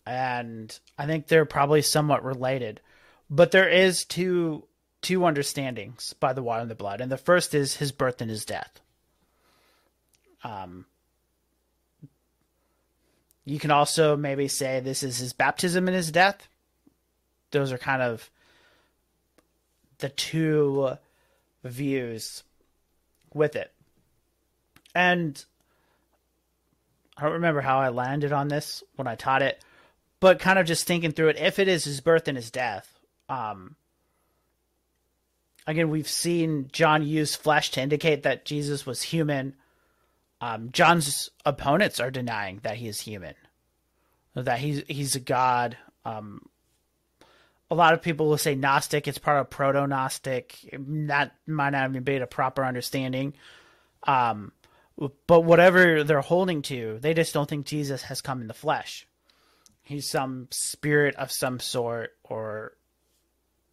and 0.05 0.77
I 0.97 1.05
think 1.05 1.27
they're 1.27 1.45
probably 1.45 1.81
somewhat 1.81 2.23
related. 2.23 2.81
But 3.29 3.51
there 3.51 3.69
is 3.69 4.05
two 4.05 4.65
two 5.01 5.25
understandings 5.25 6.13
by 6.13 6.33
the 6.33 6.41
water 6.41 6.61
and 6.61 6.71
the 6.71 6.75
blood, 6.75 7.01
and 7.01 7.11
the 7.11 7.17
first 7.17 7.53
is 7.53 7.75
his 7.75 7.91
birth 7.91 8.21
and 8.21 8.29
his 8.29 8.45
death. 8.45 8.81
Um, 10.43 10.85
you 13.45 13.59
can 13.59 13.69
also 13.69 14.17
maybe 14.17 14.47
say 14.47 14.79
this 14.79 15.03
is 15.03 15.17
his 15.17 15.33
baptism 15.33 15.87
and 15.87 15.95
his 15.95 16.11
death. 16.11 16.47
Those 17.51 17.71
are 17.71 17.77
kind 17.77 18.01
of 18.01 18.29
the 19.99 20.09
two 20.09 20.97
views 21.63 22.43
with 23.33 23.55
it. 23.55 23.71
And 24.95 25.43
I 27.17 27.23
don't 27.23 27.33
remember 27.33 27.61
how 27.61 27.79
I 27.79 27.89
landed 27.89 28.31
on 28.31 28.47
this 28.47 28.83
when 28.95 29.07
I 29.07 29.15
taught 29.15 29.41
it, 29.41 29.61
but 30.19 30.39
kind 30.39 30.57
of 30.57 30.65
just 30.65 30.87
thinking 30.87 31.11
through 31.11 31.29
it, 31.29 31.37
if 31.37 31.59
it 31.59 31.67
is 31.67 31.83
his 31.83 32.01
birth 32.01 32.27
and 32.27 32.37
his 32.37 32.49
death, 32.49 32.89
um, 33.29 33.75
again, 35.67 35.89
we've 35.89 36.07
seen 36.07 36.69
John 36.71 37.05
use 37.05 37.35
flesh 37.35 37.71
to 37.71 37.81
indicate 37.81 38.23
that 38.23 38.45
Jesus 38.45 38.85
was 38.85 39.01
human. 39.01 39.55
Um, 40.41 40.71
John's 40.71 41.29
opponents 41.45 41.99
are 41.99 42.11
denying 42.11 42.59
that 42.63 42.77
he 42.77 42.87
is 42.87 43.01
human, 43.01 43.35
that 44.33 44.59
he's 44.59 44.83
he's 44.87 45.15
a 45.15 45.19
god. 45.19 45.77
Um, 46.03 46.47
a 47.71 47.75
lot 47.75 47.93
of 47.93 48.01
people 48.01 48.27
will 48.27 48.37
say 48.37 48.55
Gnostic. 48.55 49.07
It's 49.07 49.17
part 49.17 49.39
of 49.39 49.49
proto 49.49 49.87
Gnostic. 49.87 50.57
That 50.73 51.33
might 51.47 51.71
not 51.71 51.89
even 51.89 52.03
be 52.03 52.17
a 52.17 52.27
proper 52.27 52.63
understanding. 52.63 53.33
Um, 54.03 54.51
but 54.97 55.41
whatever 55.41 56.03
they're 56.03 56.21
holding 56.21 56.61
to, 56.63 56.99
they 57.01 57.13
just 57.13 57.33
don't 57.33 57.49
think 57.49 57.65
Jesus 57.65 58.03
has 58.03 58.21
come 58.21 58.41
in 58.41 58.47
the 58.47 58.53
flesh. 58.53 59.07
He's 59.83 60.09
some 60.09 60.47
spirit 60.51 61.15
of 61.15 61.31
some 61.31 61.59
sort, 61.59 62.11
or 62.23 62.73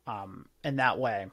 um, 0.07 0.47
in 0.65 0.77
that 0.77 0.99
way. 0.99 1.27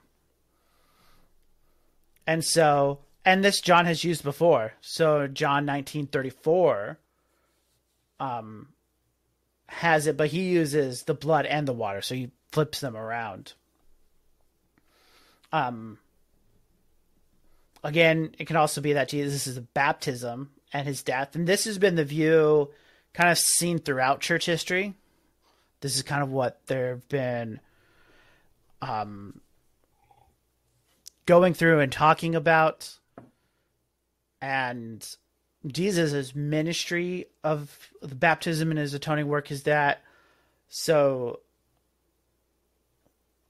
And 2.28 2.45
so, 2.45 2.99
and 3.25 3.43
this 3.43 3.62
John 3.62 3.86
has 3.88 4.04
used 4.04 4.23
before. 4.23 4.73
So 4.82 5.28
John 5.28 5.65
1934 5.65 6.99
um, 8.19 8.67
has 9.67 10.08
it, 10.08 10.15
but 10.15 10.30
he 10.30 10.49
uses 10.49 11.04
the 11.04 11.15
blood 11.15 11.45
and 11.45 11.67
the 11.67 11.73
water. 11.73 12.02
So 12.02 12.15
he 12.15 12.32
flips 12.52 12.80
them 12.80 12.95
around. 12.95 13.54
Um, 15.52 15.97
again, 17.84 18.36
it 18.38 18.46
can 18.46 18.56
also 18.56 18.82
be 18.82 18.94
that 18.94 19.10
Jesus 19.10 19.48
is 19.48 19.58
a 19.58 19.62
baptism 19.62 20.52
and 20.74 20.88
his 20.88 21.04
death. 21.04 21.36
And 21.36 21.48
this 21.48 21.65
has 21.65 21.78
been 21.78 21.96
the 21.96 22.06
view 22.06 22.70
kind 23.13 23.30
of 23.30 23.38
seen 23.38 23.80
throughout 23.80 24.22
church 24.22 24.46
history. 24.46 24.96
This 25.82 25.96
is 25.96 26.04
kind 26.04 26.22
of 26.22 26.32
what 26.32 26.65
there 26.68 26.89
have 26.89 27.08
been 27.10 27.60
um, 28.82 29.42
going 31.26 31.54
through 31.54 31.80
and 31.80 31.92
talking 31.92 32.36
about 32.36 32.98
and 34.42 35.06
Jesus' 35.68 36.34
ministry 36.34 37.26
of 37.44 37.89
the 38.02 38.15
baptism 38.15 38.72
and 38.72 38.80
his 38.80 38.94
atoning 38.94 39.28
work 39.28 39.52
is 39.52 39.63
that 39.63 40.02
so 40.70 41.42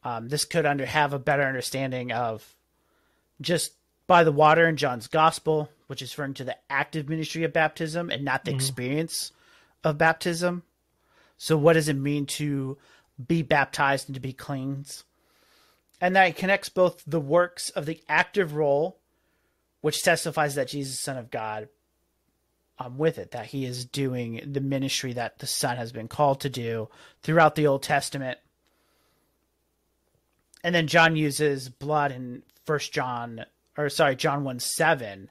um, 0.03 0.29
this 0.29 0.45
could 0.45 0.65
under 0.65 0.85
have 0.85 1.13
a 1.13 1.19
better 1.19 1.43
understanding 1.43 2.11
of 2.11 2.55
just 3.41 3.73
by 4.09 4.25
the 4.25 4.31
water 4.33 4.67
in 4.67 4.75
John's 4.75 5.07
gospel, 5.07 5.69
which 5.87 6.01
is 6.01 6.11
referring 6.11 6.33
to 6.33 6.43
the 6.43 6.57
active 6.69 7.07
ministry 7.07 7.45
of 7.45 7.53
baptism 7.53 8.09
and 8.09 8.25
not 8.25 8.43
the 8.43 8.51
mm-hmm. 8.51 8.57
experience 8.57 9.31
of 9.85 9.97
baptism. 9.97 10.63
So, 11.37 11.55
what 11.55 11.73
does 11.73 11.87
it 11.87 11.95
mean 11.95 12.25
to 12.25 12.77
be 13.25 13.41
baptized 13.41 14.09
and 14.09 14.15
to 14.15 14.19
be 14.19 14.33
cleansed? 14.33 15.03
and 16.01 16.15
that 16.15 16.27
it 16.27 16.37
connects 16.37 16.69
both 16.69 17.03
the 17.05 17.19
works 17.19 17.69
of 17.71 17.85
the 17.85 18.01
active 18.07 18.55
role, 18.55 18.99
which 19.81 20.03
testifies 20.03 20.55
that 20.55 20.69
Jesus 20.69 20.93
is 20.93 20.99
Son 20.99 21.17
of 21.17 21.31
God, 21.31 21.67
um, 22.77 22.97
with 22.97 23.17
it, 23.17 23.31
that 23.31 23.47
he 23.47 23.65
is 23.65 23.85
doing 23.85 24.41
the 24.45 24.61
ministry 24.61 25.13
that 25.13 25.39
the 25.39 25.47
Son 25.47 25.77
has 25.77 25.91
been 25.91 26.07
called 26.07 26.41
to 26.41 26.49
do 26.49 26.89
throughout 27.21 27.55
the 27.55 27.67
Old 27.67 27.83
Testament. 27.83 28.39
And 30.63 30.73
then 30.73 30.87
John 30.87 31.15
uses 31.15 31.69
blood 31.69 32.11
in 32.11 32.43
First 32.65 32.93
John, 32.93 33.45
or 33.79 33.89
sorry, 33.89 34.15
John 34.15 34.43
1 34.43 34.59
7 34.59 35.29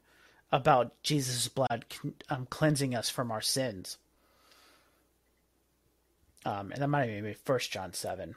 about 0.51 1.03
Jesus' 1.03 1.49
blood 1.49 1.85
um, 2.31 2.47
cleansing 2.49 2.95
us 2.95 3.11
from 3.11 3.31
our 3.31 3.43
sins. 3.43 3.99
Um, 6.47 6.73
and 6.73 6.81
that 6.81 6.89
might 6.89 7.11
even 7.11 7.25
be 7.25 7.35
First 7.35 7.71
John 7.71 7.93
7. 7.93 8.35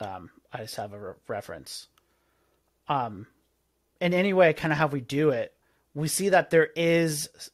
Um, 0.00 0.30
I 0.52 0.58
just 0.58 0.76
have 0.76 0.92
a 0.92 0.98
re- 0.98 1.14
reference. 1.26 1.88
Um, 2.88 3.26
in 4.00 4.14
any 4.14 4.32
way, 4.32 4.52
kind 4.52 4.72
of 4.72 4.78
how 4.78 4.86
we 4.86 5.00
do 5.00 5.30
it, 5.30 5.52
we 5.94 6.06
see 6.06 6.28
that 6.28 6.50
there 6.50 6.68
is, 6.76 7.50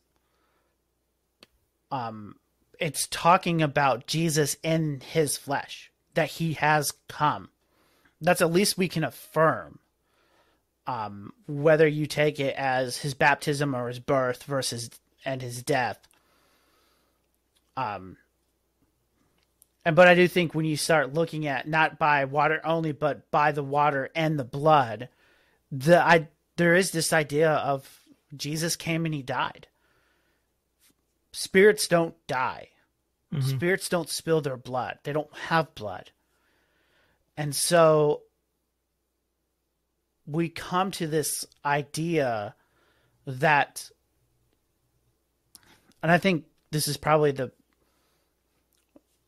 um, 1.90 2.36
it's 2.78 3.06
talking 3.06 3.62
about 3.62 4.06
Jesus 4.06 4.56
in 4.62 5.00
his 5.00 5.38
flesh, 5.38 5.90
that 6.12 6.28
he 6.28 6.54
has 6.54 6.92
come. 7.08 7.48
That's 8.20 8.42
at 8.42 8.52
least 8.52 8.76
we 8.76 8.88
can 8.88 9.04
affirm. 9.04 9.78
Um, 10.90 11.32
whether 11.46 11.86
you 11.86 12.06
take 12.06 12.40
it 12.40 12.56
as 12.56 12.96
his 12.96 13.14
baptism 13.14 13.76
or 13.76 13.86
his 13.86 14.00
birth 14.00 14.42
versus 14.42 14.90
and 15.24 15.40
his 15.40 15.62
death. 15.62 16.00
Um, 17.76 18.16
and 19.84 19.94
but 19.94 20.08
I 20.08 20.16
do 20.16 20.26
think 20.26 20.52
when 20.52 20.64
you 20.64 20.76
start 20.76 21.14
looking 21.14 21.46
at 21.46 21.68
not 21.68 21.96
by 21.96 22.24
water 22.24 22.60
only, 22.64 22.90
but 22.90 23.30
by 23.30 23.52
the 23.52 23.62
water 23.62 24.10
and 24.16 24.36
the 24.36 24.44
blood, 24.44 25.08
the 25.70 26.04
I 26.04 26.26
there 26.56 26.74
is 26.74 26.90
this 26.90 27.12
idea 27.12 27.52
of 27.52 28.00
Jesus 28.36 28.74
came 28.74 29.04
and 29.04 29.14
he 29.14 29.22
died. 29.22 29.68
Spirits 31.30 31.86
don't 31.86 32.16
die. 32.26 32.70
Mm-hmm. 33.32 33.48
Spirits 33.48 33.88
don't 33.88 34.08
spill 34.08 34.40
their 34.40 34.56
blood. 34.56 34.98
They 35.04 35.12
don't 35.12 35.32
have 35.46 35.72
blood. 35.76 36.10
And 37.36 37.54
so 37.54 38.22
we 40.30 40.48
come 40.48 40.90
to 40.92 41.06
this 41.06 41.44
idea 41.64 42.54
that 43.26 43.90
and 46.02 46.10
I 46.10 46.18
think 46.18 46.46
this 46.70 46.88
is 46.88 46.96
probably 46.96 47.32
the 47.32 47.52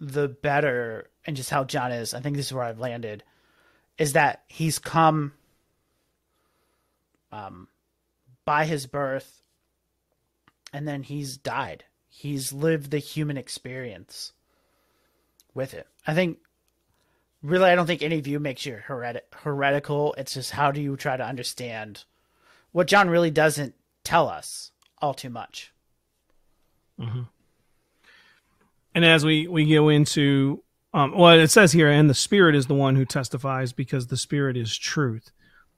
the 0.01 0.29
better 0.29 1.11
and 1.25 1.37
just 1.37 1.51
how 1.51 1.63
John 1.65 1.93
is. 1.93 2.15
I 2.15 2.21
think 2.21 2.37
this 2.37 2.47
is 2.47 2.53
where 2.53 2.65
I've 2.65 2.81
landed 2.81 3.23
is 3.99 4.15
that 4.15 4.43
he's 4.49 4.79
come 4.79 5.33
um 7.31 7.69
by 8.45 8.65
his 8.65 8.87
birth 8.87 9.43
and 10.73 10.87
then 10.87 11.03
he's 11.03 11.37
died. 11.37 11.85
He's 12.09 12.53
lived 12.53 12.91
the 12.91 12.99
human 12.99 13.37
experience 13.37 14.33
with 15.55 15.75
it. 15.75 15.87
I 16.07 16.15
think 16.15 16.39
really 17.43 17.71
I 17.71 17.75
don't 17.75 17.87
think 17.87 18.03
any 18.03 18.21
view 18.21 18.39
makes 18.39 18.65
you 18.67 18.79
heretic- 18.87 19.33
heretical. 19.33 20.15
It's 20.19 20.35
just 20.35 20.53
how 20.53 20.73
do 20.73 20.81
you 20.81 20.97
try 20.97 21.17
to 21.17 21.27
understand 21.27 22.05
what 22.73 22.87
John 22.87 23.11
really 23.11 23.31
doesn't 23.31 23.75
tell 24.05 24.29
us 24.29 24.71
all 25.01 25.15
too 25.15 25.31
much. 25.31 25.73
Mm-hmm. 27.01 27.23
And 28.95 29.05
as 29.05 29.25
we 29.25 29.49
we 29.49 29.73
go 29.73 29.89
into 29.89 30.63
um, 30.95 31.17
well, 31.17 31.39
it 31.39 31.51
says 31.51 31.73
here, 31.73 31.89
and 31.89 32.11
the 32.11 32.15
Spirit 32.15 32.55
is 32.55 32.67
the 32.67 32.75
one 32.75 32.97
who 32.97 33.07
testifies 33.07 33.73
because 33.73 34.07
the 34.07 34.17
Spirit 34.17 34.57
is 34.57 34.77
truth. 34.77 35.31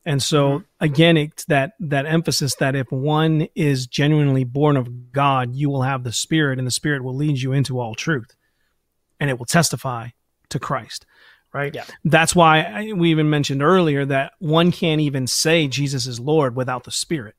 And 0.04 0.22
so 0.22 0.58
mm-hmm. 0.58 0.84
again, 0.84 1.16
it's 1.16 1.44
that 1.46 1.72
that 1.80 2.06
emphasis 2.06 2.56
that 2.56 2.74
if 2.74 2.90
one 2.90 3.48
is 3.54 3.86
genuinely 3.86 4.44
born 4.44 4.76
of 4.76 5.12
God, 5.12 5.54
you 5.54 5.70
will 5.70 5.82
have 5.82 6.04
the 6.04 6.12
Spirit, 6.12 6.58
and 6.58 6.66
the 6.66 6.72
Spirit 6.72 7.04
will 7.04 7.14
lead 7.14 7.40
you 7.40 7.52
into 7.52 7.78
all 7.78 7.94
truth, 7.94 8.34
and 9.20 9.30
it 9.30 9.38
will 9.38 9.46
testify 9.46 10.08
to 10.50 10.58
Christ. 10.58 11.06
Right. 11.54 11.72
Yeah. 11.72 11.84
That's 12.04 12.34
why 12.34 12.62
I, 12.62 12.92
we 12.92 13.12
even 13.12 13.30
mentioned 13.30 13.62
earlier 13.62 14.04
that 14.06 14.32
one 14.40 14.72
can't 14.72 15.00
even 15.00 15.28
say 15.28 15.68
Jesus 15.68 16.04
is 16.08 16.18
Lord 16.18 16.56
without 16.56 16.82
the 16.82 16.90
Spirit. 16.90 17.36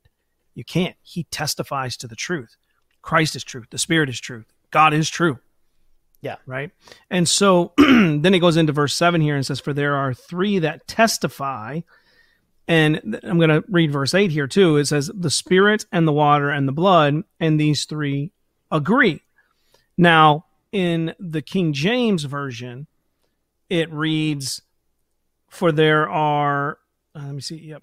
You 0.54 0.64
can't. 0.64 0.96
He 1.02 1.24
testifies 1.24 1.98
to 1.98 2.08
the 2.08 2.16
truth. 2.16 2.56
Christ 3.02 3.36
is 3.36 3.44
truth. 3.44 3.66
The 3.70 3.78
Spirit 3.78 4.08
is 4.08 4.18
truth. 4.18 4.46
God 4.70 4.94
is 4.94 5.10
true. 5.10 5.38
Yeah. 6.22 6.36
Right. 6.46 6.70
And 7.10 7.28
so 7.28 7.74
then 7.78 8.32
it 8.32 8.38
goes 8.38 8.56
into 8.56 8.72
verse 8.72 8.94
7 8.94 9.20
here 9.20 9.36
and 9.36 9.44
says, 9.44 9.60
For 9.60 9.74
there 9.74 9.94
are 9.94 10.14
three 10.14 10.60
that 10.60 10.88
testify. 10.88 11.80
And 12.66 13.20
I'm 13.22 13.36
going 13.36 13.50
to 13.50 13.64
read 13.68 13.92
verse 13.92 14.14
8 14.14 14.30
here 14.30 14.46
too. 14.46 14.78
It 14.78 14.86
says, 14.86 15.10
The 15.14 15.30
Spirit 15.30 15.84
and 15.92 16.08
the 16.08 16.12
water 16.12 16.48
and 16.48 16.66
the 16.66 16.72
blood, 16.72 17.22
and 17.38 17.60
these 17.60 17.84
three 17.84 18.32
agree. 18.72 19.20
Now, 19.98 20.46
in 20.72 21.14
the 21.20 21.42
King 21.42 21.74
James 21.74 22.24
Version, 22.24 22.86
it 23.68 23.92
reads, 23.92 24.62
For 25.48 25.72
there 25.72 26.08
are, 26.08 26.78
uh, 27.14 27.22
let 27.24 27.34
me 27.34 27.40
see, 27.40 27.56
yep. 27.56 27.82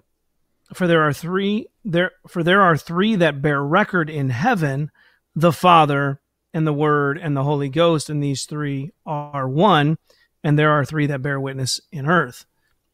For 0.72 0.86
there 0.86 1.02
are 1.02 1.12
three 1.12 1.68
there 1.84 2.12
for 2.26 2.42
there 2.42 2.62
are 2.62 2.76
three 2.76 3.16
that 3.16 3.42
bear 3.42 3.62
record 3.62 4.08
in 4.08 4.30
heaven, 4.30 4.90
the 5.36 5.52
Father 5.52 6.20
and 6.54 6.66
the 6.66 6.72
Word 6.72 7.18
and 7.18 7.36
the 7.36 7.42
Holy 7.42 7.68
Ghost, 7.68 8.08
and 8.08 8.22
these 8.22 8.44
three 8.44 8.92
are 9.04 9.48
one, 9.48 9.98
and 10.42 10.58
there 10.58 10.70
are 10.70 10.84
three 10.84 11.06
that 11.06 11.22
bear 11.22 11.38
witness 11.38 11.80
in 11.92 12.06
earth. 12.06 12.46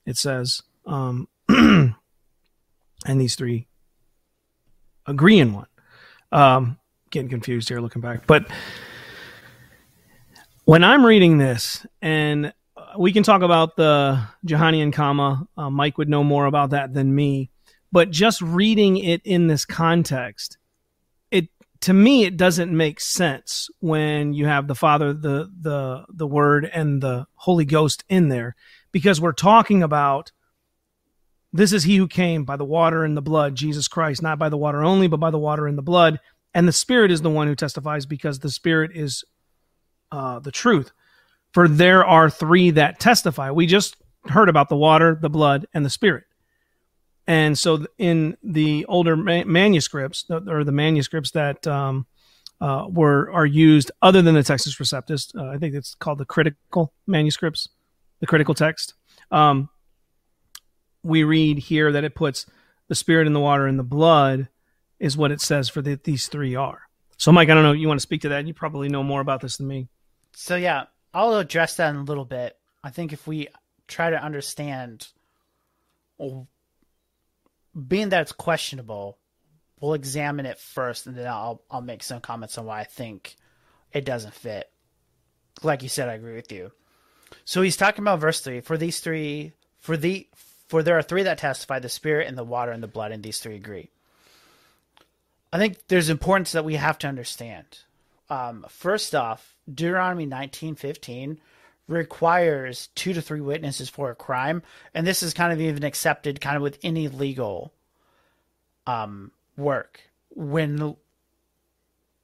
It 0.05 0.17
says, 0.17 0.63
um, 0.85 1.29
and 1.49 1.95
these 3.05 3.37
three 3.37 3.69
agree 5.07 5.39
in 5.39 5.53
one. 5.53 5.67
Um, 6.33 6.79
getting 7.11 7.29
confused 7.29 7.69
here 7.69 7.81
looking 7.81 8.03
back, 8.03 8.27
but 8.27 8.47
when 10.65 10.85
I'm 10.85 11.05
reading 11.05 11.39
this, 11.39 11.85
and 12.01 12.53
we 12.99 13.13
can 13.13 13.23
talk 13.23 13.43
about 13.43 13.77
the 13.77 14.21
Johannine 14.45 14.93
comma, 14.93 15.47
uh, 15.57 15.71
Mike 15.71 15.99
would 15.99 16.09
know 16.09 16.25
more 16.25 16.47
about 16.47 16.71
that 16.71 16.95
than 16.95 17.15
me, 17.15 17.51
but 17.93 18.11
just 18.11 18.41
reading 18.41 18.97
it 18.97 19.21
in 19.25 19.47
this 19.47 19.65
context, 19.65 20.59
it 21.31 21.49
to 21.81 21.93
me 21.93 22.25
it 22.25 22.37
doesn't 22.37 22.77
make 22.77 23.01
sense 23.01 23.69
when 23.81 24.33
you 24.33 24.47
have 24.47 24.69
the 24.69 24.75
father 24.75 25.13
the 25.13 25.51
the 25.61 26.05
the 26.09 26.27
word 26.27 26.69
and 26.73 27.03
the 27.03 27.27
holy 27.35 27.65
ghost 27.65 28.05
in 28.09 28.29
there. 28.29 28.55
Because 28.93 29.21
we're 29.21 29.33
talking 29.33 29.83
about 29.83 30.33
this 31.53 31.73
is 31.73 31.85
he 31.85 31.97
who 31.97 32.07
came 32.07 32.45
by 32.45 32.57
the 32.57 32.65
water 32.65 33.05
and 33.05 33.17
the 33.17 33.23
blood 33.23 33.55
jesus 33.55 33.89
christ. 33.89 34.23
Not 34.23 34.39
by 34.39 34.49
the 34.49 34.57
water 34.57 34.83
only 34.85 35.09
but 35.09 35.21
by 35.21 35.31
the 35.31 35.39
water 35.39 35.67
and 35.67 35.79
the 35.79 35.83
blood. 35.83 36.21
And 36.53 36.67
the 36.67 36.73
spirit 36.73 37.13
is 37.13 37.23
the 37.23 37.31
one 37.31 37.47
who 37.47 37.55
testifies 37.55 38.07
because 38.07 38.41
the 38.41 38.51
spirit 38.51 38.91
is 38.95 39.25
uh, 40.11 40.41
the 40.41 40.51
truth 40.51 40.93
for 41.53 41.69
there 41.69 42.05
are 42.05 42.31
three 42.31 42.71
that 42.71 43.01
testify 43.01 43.51
we 43.51 43.67
just 43.67 43.97
heard 44.27 44.49
about 44.49 44.69
the 44.69 44.77
water 44.77 45.19
the 45.21 45.31
blood 45.31 45.67
and 45.73 45.85
the 45.85 45.91
spirit 45.91 46.25
and 47.31 47.57
so 47.57 47.87
in 47.97 48.37
the 48.43 48.85
older 48.87 49.15
ma- 49.15 49.45
manuscripts, 49.45 50.25
or 50.29 50.65
the 50.65 50.73
manuscripts 50.73 51.31
that 51.31 51.65
um, 51.65 52.07
uh, 52.61 52.87
were 52.89 53.31
are 53.31 53.47
used 53.47 53.93
other 54.03 54.21
than 54.21 54.35
the 54.35 54.41
Textus 54.41 54.81
Receptus, 54.81 55.33
uh, 55.37 55.49
I 55.49 55.57
think 55.57 55.77
it's 55.77 55.95
called 55.95 56.19
the 56.19 56.25
critical 56.25 56.93
manuscripts, 57.07 57.69
the 58.19 58.27
critical 58.27 58.55
text. 58.55 58.95
Um, 59.31 59.69
we 61.05 61.23
read 61.23 61.59
here 61.59 61.93
that 61.93 62.03
it 62.03 62.17
puts 62.17 62.47
the 62.89 62.97
spirit 62.97 63.29
in 63.29 63.33
the 63.33 63.39
water 63.39 63.67
and 63.69 63.79
the 63.79 63.85
blood 63.85 64.49
is 64.99 65.17
what 65.17 65.31
it 65.31 65.41
says 65.41 65.69
for 65.69 65.81
the, 65.81 66.01
these 66.03 66.27
three 66.27 66.57
are. 66.57 66.81
So, 67.17 67.31
Mike, 67.31 67.49
I 67.49 67.55
don't 67.55 67.63
know. 67.63 67.71
You 67.71 67.87
want 67.87 68.01
to 68.01 68.03
speak 68.03 68.23
to 68.23 68.31
that? 68.31 68.45
You 68.45 68.55
probably 68.55 68.89
know 68.89 69.05
more 69.05 69.21
about 69.21 69.41
this 69.41 69.59
than 69.59 69.69
me. 69.69 69.89
So, 70.35 70.57
yeah, 70.57 70.87
I'll 71.13 71.37
address 71.37 71.77
that 71.77 71.91
in 71.91 71.97
a 71.97 72.05
little 72.05 72.25
bit. 72.25 72.57
I 72.83 72.91
think 72.91 73.13
if 73.13 73.27
we 73.27 73.49
try 73.89 74.11
to 74.11 74.23
understand 74.23 75.09
being 76.19 78.09
that 78.11 78.23
it's 78.23 78.33
questionable, 78.33 79.19
we'll 79.81 79.95
examine 79.95 80.47
it 80.47 80.59
first, 80.59 81.07
and 81.07 81.17
then 81.17 81.27
I'll 81.27 81.63
I'll 81.71 81.81
make 81.81 82.03
some 82.03 82.21
comments 82.21 82.59
on 82.59 82.67
why 82.67 82.81
I 82.81 82.85
think 82.85 83.37
it 83.93 84.05
doesn't 84.05 84.35
fit. 84.35 84.71
Like 85.63 85.83
you 85.83 85.89
said, 85.89 86.09
I 86.09 86.15
agree 86.15 86.35
with 86.35 86.53
you. 86.53 86.73
So 87.45 87.63
he's 87.63 87.77
talking 87.77 88.03
about 88.03 88.21
verse 88.21 88.41
three. 88.41 88.61
For 88.61 88.77
these 88.77 89.01
three, 89.01 89.53
for 89.79 89.97
the 89.97 90.29
for 90.69 90.83
there 90.83 90.99
are 90.99 91.03
three 91.03 91.25
that 91.25 91.39
testify: 91.39 91.79
the 91.79 91.89
spirit 91.89 92.29
and 92.29 92.39
the 92.39 92.45
water 92.45 92.73
and 92.73 92.83
the 92.83 92.89
blood, 92.89 93.13
and 93.13 93.23
these 93.23 93.39
three 93.39 93.57
agree. 93.57 93.91
I 95.53 95.59
think 95.59 95.89
there's 95.89 96.11
importance 96.11 96.53
that 96.53 96.65
we 96.65 96.77
have 96.77 96.99
to 96.99 97.09
understand. 97.09 97.67
Um, 98.31 98.65
first 98.69 99.15
off, 99.15 99.57
Deuteronomy 99.69 100.25
nineteen 100.25 100.77
fifteen 100.77 101.41
requires 101.89 102.89
two 102.95 103.13
to 103.13 103.21
three 103.21 103.41
witnesses 103.41 103.91
for 103.91 104.11
a 104.11 104.15
crime, 104.15 104.63
and 104.95 105.05
this 105.05 105.23
is 105.25 105.35
kind 105.35 105.53
of 105.53 105.61
even 105.61 105.83
accepted 105.83 106.41
kind 106.41 106.57
of 106.57 106.63
with 106.63 106.79
any 106.85 107.09
legal 107.09 107.75
um, 108.87 109.33
work. 109.57 110.01
When 110.31 110.97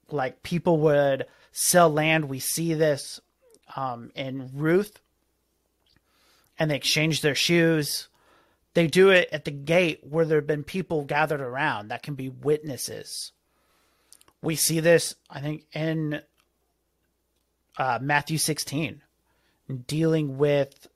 like 0.08 0.44
people 0.44 0.78
would 0.78 1.26
sell 1.50 1.90
land, 1.90 2.26
we 2.26 2.38
see 2.38 2.74
this 2.74 3.20
um, 3.74 4.12
in 4.14 4.50
Ruth, 4.54 5.00
and 6.56 6.70
they 6.70 6.76
exchange 6.76 7.20
their 7.20 7.34
shoes. 7.34 8.08
They 8.74 8.86
do 8.86 9.10
it 9.10 9.28
at 9.32 9.44
the 9.44 9.50
gate 9.50 10.00
where 10.08 10.24
there 10.24 10.38
have 10.38 10.46
been 10.46 10.62
people 10.62 11.02
gathered 11.02 11.40
around 11.40 11.88
that 11.88 12.04
can 12.04 12.14
be 12.14 12.28
witnesses. 12.28 13.32
We 14.46 14.54
see 14.54 14.78
this, 14.78 15.16
I 15.28 15.40
think, 15.40 15.64
in 15.72 16.20
uh, 17.76 17.98
Matthew 18.00 18.38
16 18.38 19.02
dealing 19.88 20.38
with 20.38 20.86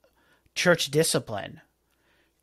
church 0.54 0.92
discipline. 0.92 1.60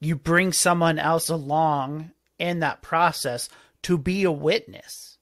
You 0.01 0.17
bring 0.17 0.51
someone 0.51 0.99
else 0.99 1.29
along 1.29 2.11
in 2.37 2.59
that 2.59 2.81
process 2.81 3.47
to 3.83 3.97
be 3.97 4.25
a 4.25 4.31
witness, 4.33 5.17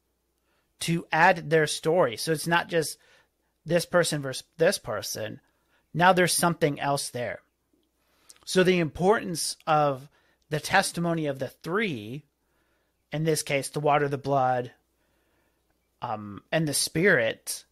to 0.79 1.05
add 1.11 1.51
their 1.51 1.67
story. 1.67 2.17
So 2.17 2.31
it's 2.31 2.47
not 2.47 2.67
just 2.67 2.97
this 3.63 3.85
person 3.85 4.23
versus 4.23 4.43
this 4.57 4.79
person. 4.79 5.39
Now 5.93 6.13
there's 6.13 6.33
something 6.33 6.79
else 6.79 7.11
there. 7.11 7.41
So 8.43 8.63
the 8.63 8.79
importance 8.79 9.55
of 9.67 10.09
the 10.49 10.59
testimony 10.59 11.27
of 11.27 11.37
the 11.37 11.49
three, 11.49 12.25
in 13.11 13.23
this 13.23 13.43
case, 13.43 13.69
the 13.69 13.79
water, 13.79 14.07
the 14.07 14.17
blood, 14.17 14.71
um, 16.01 16.41
and 16.51 16.67
the 16.67 16.73
spirit, 16.73 17.65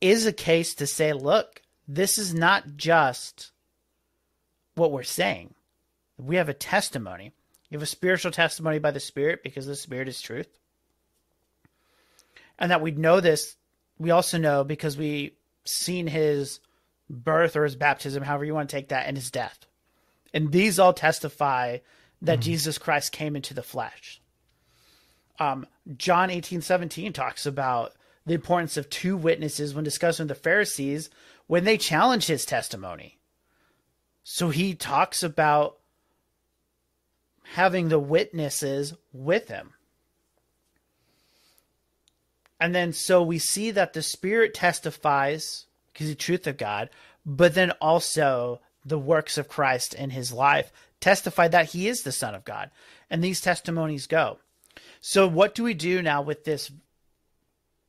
is 0.00 0.26
a 0.26 0.32
case 0.32 0.74
to 0.76 0.86
say, 0.86 1.12
look, 1.12 1.62
this 1.86 2.18
is 2.18 2.32
not 2.34 2.76
just 2.76 3.52
what 4.74 4.92
we're 4.92 5.02
saying. 5.02 5.54
We 6.18 6.36
have 6.36 6.48
a 6.48 6.54
testimony. 6.54 7.32
You 7.68 7.76
have 7.76 7.82
a 7.82 7.86
spiritual 7.86 8.32
testimony 8.32 8.78
by 8.78 8.90
the 8.90 9.00
Spirit 9.00 9.42
because 9.42 9.66
the 9.66 9.76
Spirit 9.76 10.08
is 10.08 10.20
truth. 10.20 10.48
And 12.58 12.70
that 12.70 12.80
we 12.80 12.90
know 12.90 13.20
this, 13.20 13.56
we 13.98 14.10
also 14.10 14.38
know 14.38 14.64
because 14.64 14.96
we 14.96 15.36
seen 15.64 16.06
his 16.06 16.60
birth 17.08 17.56
or 17.56 17.64
his 17.64 17.76
baptism, 17.76 18.22
however 18.22 18.44
you 18.44 18.54
want 18.54 18.68
to 18.68 18.76
take 18.76 18.88
that, 18.88 19.06
and 19.06 19.16
his 19.16 19.30
death. 19.30 19.66
And 20.34 20.52
these 20.52 20.78
all 20.78 20.92
testify 20.92 21.78
that 22.22 22.34
mm-hmm. 22.34 22.42
Jesus 22.42 22.78
Christ 22.78 23.12
came 23.12 23.34
into 23.34 23.54
the 23.54 23.62
flesh. 23.62 24.20
Um, 25.40 25.66
John 25.96 26.30
eighteen 26.30 26.60
seventeen 26.60 27.12
talks 27.12 27.46
about 27.46 27.94
the 28.26 28.34
importance 28.34 28.76
of 28.76 28.90
two 28.90 29.16
witnesses 29.16 29.74
when 29.74 29.82
discussing 29.82 30.26
the 30.26 30.34
Pharisees 30.34 31.08
when 31.46 31.64
they 31.64 31.78
challenge 31.78 32.26
his 32.26 32.44
testimony. 32.44 33.18
So 34.22 34.50
he 34.50 34.74
talks 34.74 35.22
about 35.22 35.78
having 37.54 37.88
the 37.88 37.98
witnesses 37.98 38.94
with 39.12 39.48
him. 39.48 39.72
And 42.60 42.74
then 42.74 42.92
so 42.92 43.22
we 43.22 43.38
see 43.38 43.70
that 43.70 43.94
the 43.94 44.02
Spirit 44.02 44.52
testifies 44.52 45.64
because 45.92 46.08
the 46.08 46.14
truth 46.14 46.46
of 46.46 46.58
God, 46.58 46.90
but 47.24 47.54
then 47.54 47.70
also 47.80 48.60
the 48.84 48.98
works 48.98 49.38
of 49.38 49.48
Christ 49.48 49.94
in 49.94 50.10
his 50.10 50.32
life 50.32 50.70
testify 51.00 51.48
that 51.48 51.70
he 51.70 51.88
is 51.88 52.02
the 52.02 52.12
Son 52.12 52.34
of 52.34 52.44
God. 52.44 52.70
And 53.08 53.24
these 53.24 53.40
testimonies 53.40 54.06
go. 54.06 54.38
So 55.00 55.26
what 55.26 55.54
do 55.54 55.64
we 55.64 55.74
do 55.74 56.02
now 56.02 56.22
with 56.22 56.44
this 56.44 56.70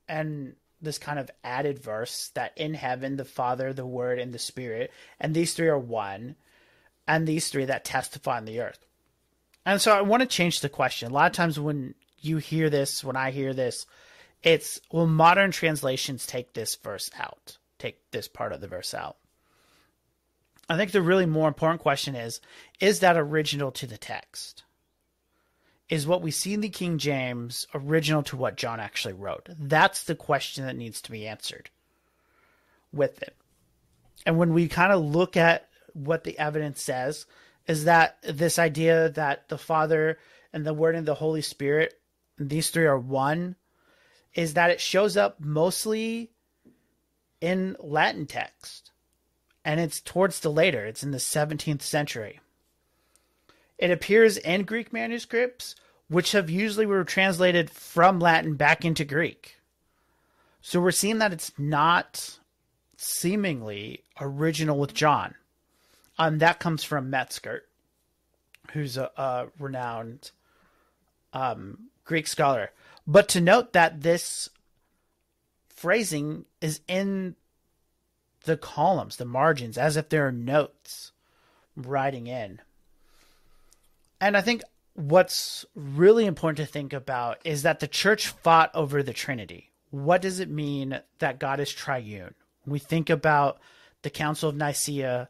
and 0.07 0.55
this 0.81 0.97
kind 0.97 1.19
of 1.19 1.29
added 1.43 1.79
verse 1.79 2.31
that 2.33 2.57
in 2.57 2.73
heaven 2.73 3.15
the 3.15 3.25
Father, 3.25 3.73
the 3.73 3.85
Word, 3.85 4.19
and 4.19 4.33
the 4.33 4.39
Spirit, 4.39 4.91
and 5.19 5.33
these 5.33 5.53
three 5.53 5.67
are 5.67 5.77
one, 5.77 6.35
and 7.07 7.27
these 7.27 7.49
three 7.49 7.65
that 7.65 7.85
testify 7.85 8.37
on 8.37 8.45
the 8.45 8.61
earth. 8.61 8.85
And 9.65 9.79
so 9.79 9.95
I 9.95 10.01
want 10.01 10.21
to 10.21 10.27
change 10.27 10.61
the 10.61 10.69
question. 10.69 11.11
A 11.11 11.13
lot 11.13 11.29
of 11.29 11.35
times 11.35 11.59
when 11.59 11.93
you 12.19 12.37
hear 12.37 12.69
this, 12.69 13.03
when 13.03 13.15
I 13.15 13.31
hear 13.31 13.53
this, 13.53 13.85
it's 14.41 14.81
well, 14.91 15.05
modern 15.05 15.51
translations 15.51 16.25
take 16.25 16.53
this 16.53 16.75
verse 16.75 17.11
out, 17.19 17.57
take 17.77 17.99
this 18.11 18.27
part 18.27 18.53
of 18.53 18.61
the 18.61 18.67
verse 18.67 18.93
out. 18.93 19.17
I 20.67 20.77
think 20.77 20.91
the 20.91 21.01
really 21.01 21.25
more 21.25 21.47
important 21.47 21.81
question 21.81 22.15
is 22.15 22.41
is 22.79 23.01
that 23.01 23.17
original 23.17 23.71
to 23.73 23.85
the 23.85 23.97
text? 23.97 24.63
Is 25.91 26.07
what 26.07 26.21
we 26.21 26.31
see 26.31 26.53
in 26.53 26.61
the 26.61 26.69
King 26.69 26.97
James 26.97 27.67
original 27.75 28.23
to 28.23 28.37
what 28.37 28.55
John 28.55 28.79
actually 28.79 29.13
wrote? 29.13 29.49
That's 29.59 30.05
the 30.05 30.15
question 30.15 30.65
that 30.65 30.77
needs 30.77 31.01
to 31.01 31.11
be 31.11 31.27
answered 31.27 31.69
with 32.93 33.21
it. 33.21 33.35
And 34.25 34.37
when 34.37 34.53
we 34.53 34.69
kind 34.69 34.93
of 34.93 35.03
look 35.03 35.35
at 35.35 35.67
what 35.93 36.23
the 36.23 36.39
evidence 36.39 36.81
says, 36.81 37.25
is 37.67 37.83
that 37.83 38.17
this 38.23 38.57
idea 38.57 39.09
that 39.09 39.49
the 39.49 39.57
Father 39.57 40.17
and 40.53 40.65
the 40.65 40.73
Word 40.73 40.95
and 40.95 41.05
the 41.05 41.13
Holy 41.13 41.41
Spirit, 41.41 41.99
these 42.37 42.69
three 42.69 42.85
are 42.85 42.97
one, 42.97 43.57
is 44.33 44.53
that 44.53 44.71
it 44.71 44.79
shows 44.79 45.17
up 45.17 45.41
mostly 45.41 46.31
in 47.41 47.75
Latin 47.79 48.27
text. 48.27 48.91
And 49.65 49.79
it's 49.81 49.99
towards 49.99 50.39
the 50.39 50.51
later, 50.51 50.85
it's 50.85 51.03
in 51.03 51.11
the 51.11 51.17
17th 51.17 51.81
century. 51.81 52.39
It 53.81 53.89
appears 53.89 54.37
in 54.37 54.63
Greek 54.63 54.93
manuscripts, 54.93 55.75
which 56.07 56.33
have 56.33 56.51
usually 56.51 56.85
were 56.85 57.03
translated 57.03 57.71
from 57.71 58.19
Latin 58.19 58.53
back 58.53 58.85
into 58.85 59.03
Greek. 59.03 59.57
So 60.61 60.79
we're 60.79 60.91
seeing 60.91 61.17
that 61.17 61.33
it's 61.33 61.51
not 61.57 62.37
seemingly 62.95 64.03
original 64.19 64.77
with 64.77 64.93
John. 64.93 65.33
Um, 66.19 66.37
that 66.37 66.59
comes 66.59 66.83
from 66.83 67.09
Metzger, 67.09 67.63
who's 68.71 68.97
a, 68.97 69.09
a 69.17 69.47
renowned 69.57 70.29
um, 71.33 71.89
Greek 72.05 72.27
scholar. 72.27 72.69
But 73.07 73.27
to 73.29 73.41
note 73.41 73.73
that 73.73 74.01
this 74.01 74.47
phrasing 75.69 76.45
is 76.61 76.81
in 76.87 77.35
the 78.43 78.57
columns, 78.57 79.15
the 79.15 79.25
margins, 79.25 79.79
as 79.79 79.97
if 79.97 80.09
there 80.09 80.27
are 80.27 80.31
notes 80.31 81.13
writing 81.75 82.27
in. 82.27 82.61
And 84.21 84.37
I 84.37 84.41
think 84.41 84.61
what's 84.93 85.65
really 85.75 86.25
important 86.25 86.65
to 86.65 86.71
think 86.71 86.93
about 86.93 87.39
is 87.43 87.63
that 87.63 87.79
the 87.79 87.87
church 87.87 88.27
fought 88.27 88.69
over 88.75 89.01
the 89.01 89.13
Trinity. 89.13 89.71
What 89.89 90.21
does 90.21 90.39
it 90.39 90.49
mean 90.49 91.01
that 91.19 91.39
God 91.39 91.59
is 91.59 91.73
triune? 91.73 92.35
When 92.63 92.73
we 92.73 92.79
think 92.79 93.09
about 93.09 93.59
the 94.03 94.11
Council 94.11 94.49
of 94.49 94.55
Nicaea 94.55 95.27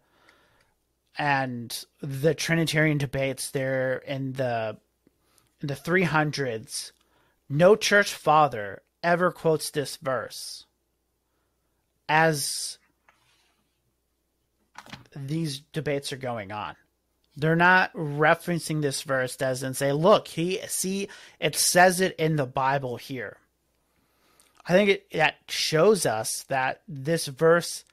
and 1.18 1.86
the 2.02 2.36
Trinitarian 2.36 2.98
debates 2.98 3.52
there 3.52 3.98
in 3.98 4.34
the 4.34 4.78
in 5.62 5.68
the 5.68 5.76
300s, 5.76 6.92
no 7.48 7.76
church 7.76 8.14
father 8.14 8.82
ever 9.04 9.32
quotes 9.32 9.70
this 9.70 9.98
verse 9.98 10.66
as 12.10 12.78
these 15.16 15.60
debates 15.60 16.12
are 16.12 16.18
going 16.18 16.52
on. 16.52 16.76
They're 17.36 17.56
not 17.56 17.94
referencing 17.94 18.82
this 18.82 19.04
verse 19.04 19.38
as 19.38 19.64
and 19.64 19.76
say, 19.76 19.94
look, 19.94 20.28
he 20.28 20.60
see 20.68 21.08
it 21.40 21.56
says 21.56 22.02
it 22.02 22.16
in 22.18 22.36
the 22.36 22.46
Bible 22.46 22.98
here. 22.98 23.38
I 24.68 24.74
think 24.74 24.90
it 24.90 25.12
that 25.14 25.36
shows 25.48 26.06
us 26.06 26.44
that 26.50 26.82
this 26.88 27.28
verse, 27.28 27.86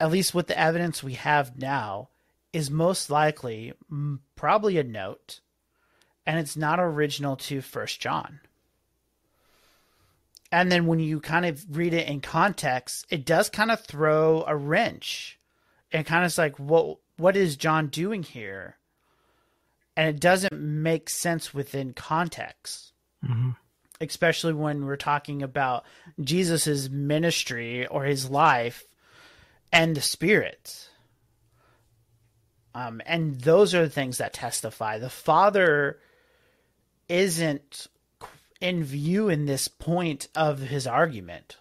at 0.00 0.10
least 0.10 0.34
with 0.34 0.46
the 0.46 0.58
evidence 0.58 1.02
we 1.02 1.14
have 1.14 1.58
now, 1.58 2.08
is 2.52 2.70
most 2.70 3.10
likely 3.10 3.74
probably 4.36 4.78
a 4.78 4.84
note 4.84 5.40
and 6.28 6.38
it's 6.38 6.56
not 6.58 6.78
original 6.78 7.36
to 7.36 7.62
First 7.62 8.00
John. 8.00 8.40
And 10.52 10.70
then 10.70 10.86
when 10.86 10.98
you 10.98 11.20
kind 11.20 11.46
of 11.46 11.64
read 11.76 11.94
it 11.94 12.06
in 12.06 12.20
context, 12.20 13.06
it 13.08 13.24
does 13.24 13.48
kind 13.48 13.70
of 13.70 13.80
throw 13.80 14.44
a 14.46 14.54
wrench. 14.54 15.38
And 15.90 16.04
kind 16.04 16.26
of 16.26 16.36
like, 16.36 16.58
what 16.58 16.98
what 17.18 17.36
is 17.36 17.56
John 17.56 17.88
doing 17.88 18.22
here? 18.22 18.76
And 19.96 20.08
it 20.08 20.20
doesn't 20.20 20.52
make 20.52 21.10
sense 21.10 21.52
within 21.52 21.92
context. 21.92 22.92
Mm-hmm. 23.24 23.50
Especially 24.00 24.52
when 24.52 24.84
we're 24.84 24.96
talking 24.96 25.42
about 25.42 25.84
Jesus's 26.20 26.88
ministry 26.88 27.86
or 27.88 28.04
his 28.04 28.30
life 28.30 28.84
and 29.72 29.96
the 29.96 30.00
Spirit. 30.00 30.88
Um, 32.74 33.02
and 33.06 33.40
those 33.40 33.74
are 33.74 33.82
the 33.82 33.90
things 33.90 34.18
that 34.18 34.32
testify. 34.32 34.98
The 34.98 35.10
Father 35.10 35.98
isn't 37.08 37.88
in 38.60 38.84
view 38.84 39.28
in 39.28 39.46
this 39.46 39.66
point 39.66 40.28
of 40.36 40.60
his 40.60 40.86
argument. 40.86 41.56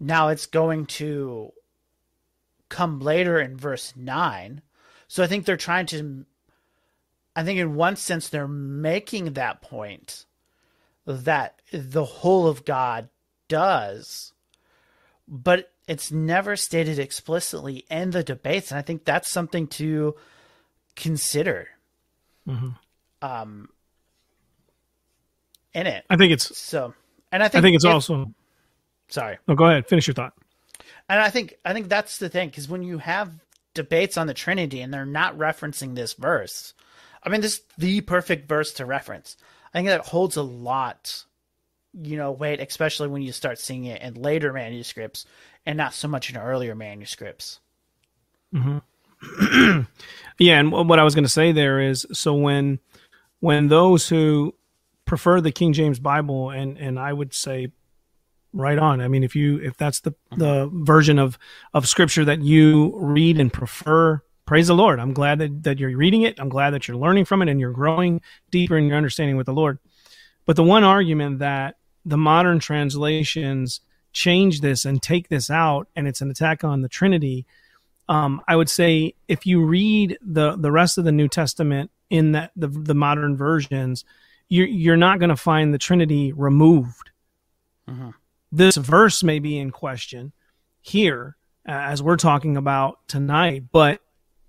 Now 0.00 0.28
it's 0.28 0.46
going 0.46 0.86
to 0.86 1.52
come 2.68 3.00
later 3.00 3.38
in 3.38 3.56
verse 3.56 3.94
9. 3.96 4.62
So 5.08 5.22
I 5.22 5.26
think 5.26 5.44
they're 5.44 5.56
trying 5.56 5.86
to 5.86 6.24
I 7.34 7.44
think 7.44 7.58
in 7.58 7.74
one 7.74 7.96
sense 7.96 8.28
they're 8.28 8.48
making 8.48 9.34
that 9.34 9.60
point 9.60 10.24
that 11.04 11.60
the 11.72 12.04
whole 12.04 12.46
of 12.48 12.64
God 12.64 13.08
does 13.48 14.32
but 15.28 15.70
it's 15.86 16.10
never 16.10 16.56
stated 16.56 16.98
explicitly 16.98 17.84
in 17.90 18.10
the 18.10 18.24
debates 18.24 18.70
and 18.70 18.78
I 18.78 18.82
think 18.82 19.04
that's 19.04 19.30
something 19.30 19.66
to 19.68 20.16
consider. 20.96 21.68
Mm-hmm. 22.48 22.70
Um 23.22 23.68
in 25.76 25.86
it. 25.86 26.04
I 26.08 26.16
think 26.16 26.32
it's 26.32 26.56
so, 26.56 26.94
and 27.30 27.42
I 27.42 27.48
think 27.48 27.60
I 27.60 27.62
think 27.62 27.76
it's 27.76 27.84
if, 27.84 27.90
also. 27.90 28.32
Sorry. 29.08 29.38
No, 29.46 29.54
go 29.54 29.66
ahead. 29.66 29.86
Finish 29.86 30.08
your 30.08 30.14
thought. 30.14 30.32
And 31.08 31.20
I 31.20 31.30
think 31.30 31.54
I 31.64 31.72
think 31.72 31.88
that's 31.88 32.18
the 32.18 32.28
thing 32.28 32.48
because 32.48 32.68
when 32.68 32.82
you 32.82 32.98
have 32.98 33.32
debates 33.74 34.16
on 34.16 34.26
the 34.26 34.34
Trinity 34.34 34.80
and 34.80 34.92
they're 34.92 35.06
not 35.06 35.38
referencing 35.38 35.94
this 35.94 36.14
verse, 36.14 36.74
I 37.22 37.28
mean, 37.28 37.40
this 37.40 37.54
is 37.54 37.62
the 37.78 38.00
perfect 38.00 38.48
verse 38.48 38.72
to 38.74 38.86
reference. 38.86 39.36
I 39.72 39.78
think 39.78 39.88
that 39.88 40.06
holds 40.06 40.36
a 40.36 40.42
lot, 40.42 41.24
you 41.92 42.16
know, 42.16 42.32
weight, 42.32 42.60
especially 42.60 43.08
when 43.08 43.22
you 43.22 43.32
start 43.32 43.58
seeing 43.58 43.84
it 43.84 44.02
in 44.02 44.14
later 44.14 44.52
manuscripts 44.52 45.26
and 45.64 45.76
not 45.76 45.94
so 45.94 46.08
much 46.08 46.30
in 46.30 46.36
earlier 46.36 46.74
manuscripts. 46.74 47.60
Mm-hmm. 48.54 49.80
yeah, 50.38 50.58
and 50.58 50.72
what 50.72 50.98
I 50.98 51.04
was 51.04 51.14
going 51.14 51.24
to 51.24 51.30
say 51.30 51.52
there 51.52 51.80
is, 51.80 52.06
so 52.12 52.34
when 52.34 52.78
when 53.40 53.68
those 53.68 54.08
who 54.08 54.54
prefer 55.04 55.40
the 55.40 55.52
King 55.52 55.72
James 55.72 55.98
Bible, 55.98 56.50
and 56.50 56.78
and 56.78 56.98
I 56.98 57.12
would 57.12 57.34
say 57.34 57.72
right 58.56 58.78
on. 58.78 59.00
I 59.00 59.08
mean, 59.08 59.22
if 59.22 59.36
you 59.36 59.58
if 59.60 59.76
that's 59.76 60.00
the 60.00 60.12
mm-hmm. 60.12 60.38
the 60.38 60.70
version 60.72 61.18
of 61.18 61.38
of 61.74 61.88
Scripture 61.88 62.24
that 62.24 62.42
you 62.42 62.92
read 62.96 63.38
and 63.38 63.52
prefer, 63.52 64.22
praise 64.46 64.68
the 64.68 64.74
Lord. 64.74 64.98
I'm 64.98 65.12
glad 65.12 65.38
that 65.38 65.62
that 65.64 65.78
you're 65.78 65.96
reading 65.96 66.22
it. 66.22 66.40
I'm 66.40 66.48
glad 66.48 66.70
that 66.70 66.88
you're 66.88 66.96
learning 66.96 67.26
from 67.26 67.42
it 67.42 67.48
and 67.48 67.60
you're 67.60 67.72
growing 67.72 68.20
deeper 68.50 68.76
in 68.76 68.86
your 68.86 68.96
understanding 68.96 69.36
with 69.36 69.46
the 69.46 69.52
Lord. 69.52 69.78
But 70.46 70.56
the 70.56 70.64
one 70.64 70.84
argument 70.84 71.40
that 71.40 71.76
the 72.04 72.16
modern 72.16 72.60
translations 72.60 73.80
change 74.12 74.60
this 74.60 74.84
and 74.84 75.02
take 75.02 75.28
this 75.28 75.50
out, 75.50 75.88
and 75.94 76.08
it's 76.08 76.22
an 76.22 76.30
attack 76.30 76.64
on 76.64 76.80
the 76.80 76.88
Trinity. 76.88 77.46
Um, 78.08 78.40
I 78.48 78.56
would 78.56 78.70
say 78.70 79.14
if 79.28 79.44
you 79.44 79.64
read 79.64 80.16
the 80.22 80.56
the 80.56 80.72
rest 80.72 80.96
of 80.96 81.04
the 81.04 81.12
New 81.12 81.28
Testament 81.28 81.90
in 82.08 82.32
that 82.32 82.52
the 82.56 82.68
the 82.68 82.94
modern 82.94 83.36
versions, 83.36 84.04
you're 84.48 84.66
you're 84.66 84.96
not 84.96 85.18
going 85.18 85.30
to 85.30 85.36
find 85.36 85.74
the 85.74 85.78
Trinity 85.78 86.32
removed. 86.32 87.10
Uh-huh. 87.88 88.12
This 88.52 88.76
verse 88.76 89.22
may 89.22 89.38
be 89.38 89.58
in 89.58 89.70
question 89.70 90.32
here 90.80 91.36
as 91.66 92.02
we're 92.02 92.16
talking 92.16 92.56
about 92.56 92.98
tonight, 93.08 93.64
but 93.72 94.00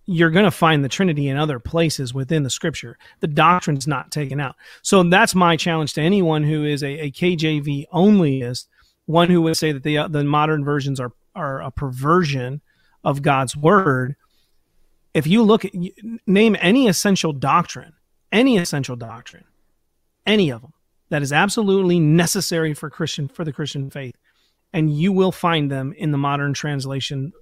you're 0.05 0.29
going 0.29 0.45
to 0.45 0.51
find 0.51 0.83
the 0.83 0.89
Trinity 0.89 1.27
in 1.27 1.37
other 1.37 1.59
places 1.59 2.13
within 2.13 2.43
the 2.43 2.49
Scripture. 2.49 2.97
The 3.19 3.27
doctrine's 3.27 3.87
not 3.87 4.11
taken 4.11 4.39
out. 4.39 4.55
So 4.81 5.03
that's 5.03 5.35
my 5.35 5.57
challenge 5.57 5.93
to 5.93 6.01
anyone 6.01 6.43
who 6.43 6.63
is 6.63 6.83
a, 6.83 6.99
a 7.05 7.11
KJV 7.11 7.87
onlyist, 7.93 8.67
one 9.05 9.29
who 9.29 9.41
would 9.41 9.57
say 9.57 9.71
that 9.71 9.83
the 9.83 9.97
uh, 9.97 10.07
the 10.07 10.23
modern 10.23 10.63
versions 10.63 10.99
are 10.99 11.11
are 11.35 11.61
a 11.61 11.71
perversion 11.71 12.61
of 13.03 13.21
God's 13.21 13.55
word 13.55 14.15
if 15.17 15.25
you 15.25 15.41
look 15.41 15.65
at 15.65 15.71
name 16.27 16.55
any 16.59 16.87
essential 16.87 17.33
doctrine, 17.33 17.93
any 18.31 18.59
essential 18.59 18.95
doctrine, 18.95 19.45
any 20.27 20.51
of 20.51 20.61
them 20.61 20.73
that 21.09 21.21
is 21.21 21.31
absolutely 21.31 21.99
necessary 21.99 22.73
for 22.73 22.89
Christian 22.89 23.27
for 23.27 23.43
the 23.43 23.53
Christian 23.53 23.89
faith, 23.89 24.15
and 24.73 24.95
you 24.95 25.11
will 25.11 25.31
find 25.31 25.71
them 25.71 25.93
in 25.97 26.11
the 26.11 26.17
modern 26.17 26.53
translation 26.53 27.33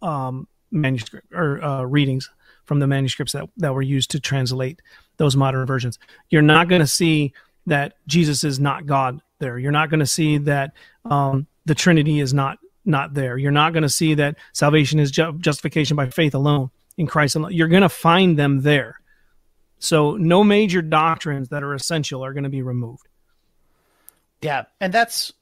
um, 0.00 0.48
manuscript 0.70 1.26
or 1.32 1.62
uh, 1.62 1.82
readings 1.82 2.30
from 2.64 2.78
the 2.78 2.86
manuscripts 2.86 3.32
that, 3.32 3.48
that 3.56 3.74
were 3.74 3.82
used 3.82 4.10
to 4.12 4.20
translate 4.20 4.80
those 5.16 5.36
modern 5.36 5.66
versions. 5.66 5.98
You're 6.30 6.42
not 6.42 6.68
going 6.68 6.80
to 6.80 6.86
see 6.86 7.32
that 7.66 7.94
Jesus 8.06 8.44
is 8.44 8.58
not 8.58 8.86
God 8.86 9.20
there. 9.38 9.58
You're 9.58 9.72
not 9.72 9.90
going 9.90 10.00
to 10.00 10.06
see 10.06 10.38
that 10.38 10.72
um, 11.04 11.46
the 11.64 11.74
Trinity 11.74 12.20
is 12.20 12.32
not 12.32 12.58
not 12.84 13.14
there. 13.14 13.38
You're 13.38 13.52
not 13.52 13.72
going 13.72 13.84
to 13.84 13.88
see 13.88 14.14
that 14.14 14.36
salvation 14.52 14.98
is 14.98 15.12
ju- 15.12 15.38
justification 15.38 15.96
by 15.96 16.10
faith 16.10 16.34
alone 16.34 16.70
in 16.96 17.06
Christ 17.06 17.36
alone. 17.36 17.52
You're 17.52 17.68
going 17.68 17.82
to 17.82 17.88
find 17.88 18.36
them 18.36 18.62
there. 18.62 18.98
So 19.78 20.16
no 20.16 20.42
major 20.42 20.82
doctrines 20.82 21.48
that 21.50 21.62
are 21.62 21.74
essential 21.74 22.24
are 22.24 22.32
going 22.32 22.44
to 22.44 22.50
be 22.50 22.62
removed. 22.62 23.06
Yeah, 24.42 24.64
and 24.80 24.92
that's 24.92 25.32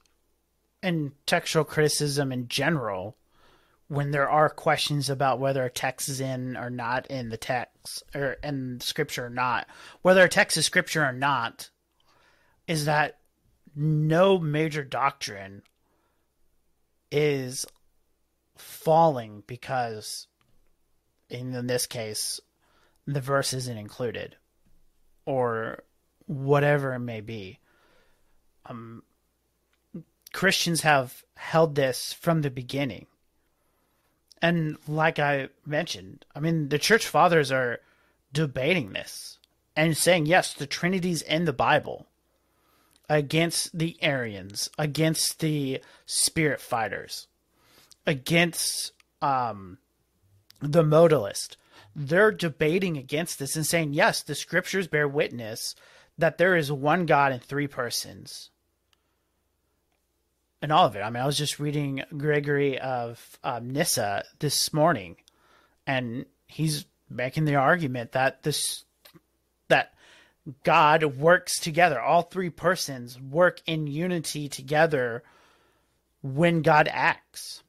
in 0.83 1.13
textual 1.25 1.65
criticism 1.65 2.31
in 2.31 2.47
general 2.47 3.17
when 3.87 4.11
there 4.11 4.29
are 4.29 4.49
questions 4.49 5.09
about 5.09 5.39
whether 5.39 5.65
a 5.65 5.69
text 5.69 6.07
is 6.07 6.21
in 6.21 6.55
or 6.55 6.69
not 6.69 7.07
in 7.07 7.27
the 7.27 7.37
text 7.37 8.03
or 8.15 8.37
in 8.43 8.79
scripture 8.79 9.25
or 9.25 9.29
not, 9.29 9.67
whether 10.01 10.23
a 10.23 10.29
text 10.29 10.55
is 10.55 10.65
scripture 10.65 11.03
or 11.03 11.11
not, 11.11 11.69
is 12.67 12.85
that 12.85 13.19
no 13.75 14.37
major 14.37 14.83
doctrine 14.83 15.61
is 17.11 17.65
falling 18.57 19.43
because 19.45 20.27
in, 21.29 21.53
in 21.53 21.67
this 21.67 21.87
case 21.87 22.39
the 23.07 23.19
verse 23.19 23.51
isn't 23.53 23.77
included 23.77 24.35
or 25.25 25.83
whatever 26.27 26.93
it 26.93 26.99
may 26.99 27.19
be 27.19 27.59
um 28.71 29.03
Christians 30.33 30.81
have 30.81 31.23
held 31.35 31.75
this 31.75 32.13
from 32.13 32.41
the 32.41 32.49
beginning 32.49 33.07
and 34.41 34.77
like 34.87 35.19
I 35.19 35.49
mentioned, 35.65 36.25
I 36.35 36.39
mean, 36.39 36.69
the 36.69 36.79
church 36.79 37.05
fathers 37.05 37.51
are 37.51 37.79
debating 38.33 38.93
this 38.93 39.37
and 39.75 39.95
saying, 39.95 40.25
yes, 40.25 40.53
the 40.53 40.65
Trinity's 40.65 41.21
in 41.21 41.45
the 41.45 41.53
Bible 41.53 42.07
against 43.07 43.77
the 43.77 43.97
Arians, 44.01 44.69
against 44.79 45.39
the 45.39 45.81
spirit 46.05 46.59
fighters, 46.59 47.27
against 48.07 48.93
um, 49.21 49.77
the 50.59 50.83
modalist. 50.83 51.57
They're 51.95 52.31
debating 52.31 52.97
against 52.97 53.37
this 53.37 53.55
and 53.55 53.67
saying, 53.67 53.93
yes, 53.93 54.23
the 54.23 54.33
scriptures 54.33 54.87
bear 54.87 55.07
witness 55.07 55.75
that 56.17 56.37
there 56.37 56.55
is 56.55 56.71
one 56.71 57.05
God 57.05 57.31
in 57.31 57.39
three 57.39 57.67
persons 57.67 58.49
and 60.61 60.71
all 60.71 60.85
of 60.85 60.95
it. 60.95 61.01
I 61.01 61.09
mean, 61.09 61.23
I 61.23 61.25
was 61.25 61.37
just 61.37 61.59
reading 61.59 62.03
Gregory 62.15 62.79
of 62.79 63.39
um, 63.43 63.71
Nyssa 63.71 64.23
this 64.39 64.73
morning, 64.73 65.17
and 65.87 66.25
he's 66.47 66.85
making 67.09 67.45
the 67.45 67.55
argument 67.55 68.11
that 68.11 68.43
this 68.43 68.85
that 69.67 69.93
God 70.63 71.03
works 71.03 71.59
together. 71.59 71.99
All 71.99 72.23
three 72.23 72.49
persons 72.49 73.19
work 73.19 73.61
in 73.65 73.87
unity 73.87 74.47
together 74.47 75.23
when 76.21 76.61
God 76.61 76.87
acts. 76.91 77.63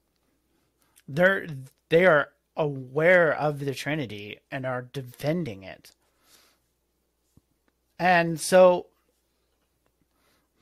They're 1.09 1.47
they 1.89 2.07
are 2.07 2.29
aware 2.57 3.35
of 3.35 3.61
the 3.61 3.75
Trinity 3.75 4.39
and 4.51 4.67
are 4.67 4.83
defending 4.83 5.63
it. 5.63 5.93
And 7.99 8.39
so 8.41 8.87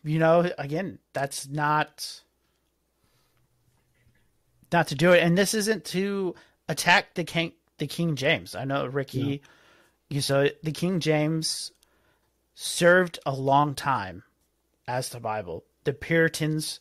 you 0.05 0.19
know, 0.19 0.51
again, 0.59 0.99
that's 1.13 1.49
not 1.49 2.23
not 4.73 4.89
to 4.89 4.95
do 4.95 5.13
it. 5.13 5.23
And 5.23 5.37
this 5.37 5.55
isn't 5.55 5.85
to 5.87 6.35
attack 6.69 7.15
the 7.15 7.25
King 7.25 7.53
the 7.79 7.87
King 7.87 8.17
James. 8.17 8.55
I 8.55 8.65
know 8.65 8.87
Ricky 8.87 9.19
yeah. 9.19 9.37
you 10.09 10.21
so 10.21 10.49
the 10.63 10.73
King 10.73 11.01
James 11.01 11.73
served 12.55 13.19
a 13.25 13.33
long 13.33 13.75
time 13.75 14.23
as 14.87 15.09
the 15.09 15.21
Bible. 15.21 15.65
The 15.85 15.93
Puritans 15.93 16.81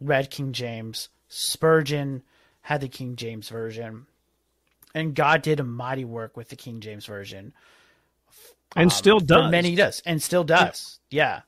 read 0.00 0.30
King 0.30 0.52
James. 0.52 1.08
Spurgeon 1.28 2.22
had 2.62 2.80
the 2.80 2.88
King 2.88 3.16
James 3.16 3.48
version. 3.48 4.06
And 4.94 5.14
God 5.14 5.42
did 5.42 5.60
a 5.60 5.64
mighty 5.64 6.04
work 6.04 6.36
with 6.36 6.48
the 6.48 6.56
King 6.56 6.80
James 6.80 7.06
version. 7.06 7.52
And 8.74 8.86
um, 8.86 8.90
still 8.90 9.20
does. 9.20 9.50
many 9.50 9.74
does. 9.74 10.00
And 10.06 10.22
still 10.22 10.44
does. 10.44 11.00
Yeah. 11.10 11.24
yeah. 11.24 11.40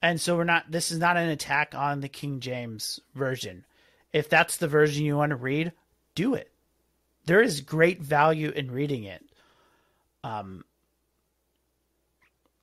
And 0.00 0.20
so 0.20 0.36
we're 0.36 0.44
not 0.44 0.70
this 0.70 0.90
is 0.90 0.98
not 0.98 1.16
an 1.16 1.28
attack 1.28 1.74
on 1.74 2.00
the 2.00 2.08
King 2.08 2.40
James 2.40 3.00
version. 3.14 3.64
If 4.12 4.28
that's 4.28 4.56
the 4.56 4.68
version 4.68 5.04
you 5.04 5.16
want 5.16 5.30
to 5.30 5.36
read, 5.36 5.72
do 6.14 6.34
it. 6.34 6.50
There 7.26 7.42
is 7.42 7.60
great 7.60 8.00
value 8.00 8.50
in 8.50 8.70
reading 8.70 9.04
it. 9.04 9.24
Um 10.22 10.64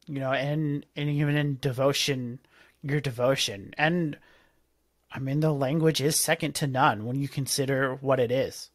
you 0.08 0.20
know, 0.20 0.32
and 0.32 0.86
and 0.96 1.10
even 1.10 1.36
in 1.36 1.58
devotion, 1.60 2.40
your 2.82 3.02
devotion. 3.02 3.74
And 3.78 4.18
I 5.12 5.20
mean 5.20 5.42
the 5.42 5.54
language 5.54 6.02
is 6.02 6.20
second 6.20 6.56
to 6.56 6.68
none 6.68 7.06
when 7.06 7.18
you 7.18 7.28
consider 7.28 7.96
what 7.96 8.20
it 8.20 8.32
is. 8.32 8.70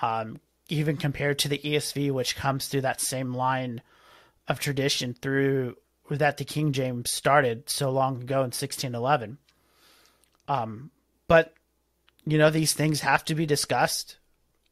Um 0.00 0.40
even 0.68 0.98
compared 0.98 1.38
to 1.40 1.48
the 1.48 1.58
ESV 1.58 2.12
which 2.12 2.36
comes 2.36 2.68
through 2.68 2.82
that 2.82 3.00
same 3.00 3.34
line 3.34 3.80
of 4.46 4.60
tradition 4.60 5.14
through 5.14 5.76
that 6.16 6.38
the 6.38 6.44
King 6.44 6.72
James 6.72 7.10
started 7.10 7.68
so 7.68 7.90
long 7.90 8.22
ago 8.22 8.36
in 8.36 8.50
1611. 8.50 9.38
Um, 10.48 10.90
but 11.26 11.52
you 12.24 12.38
know 12.38 12.50
these 12.50 12.72
things 12.72 13.00
have 13.00 13.24
to 13.26 13.34
be 13.34 13.46
discussed. 13.46 14.16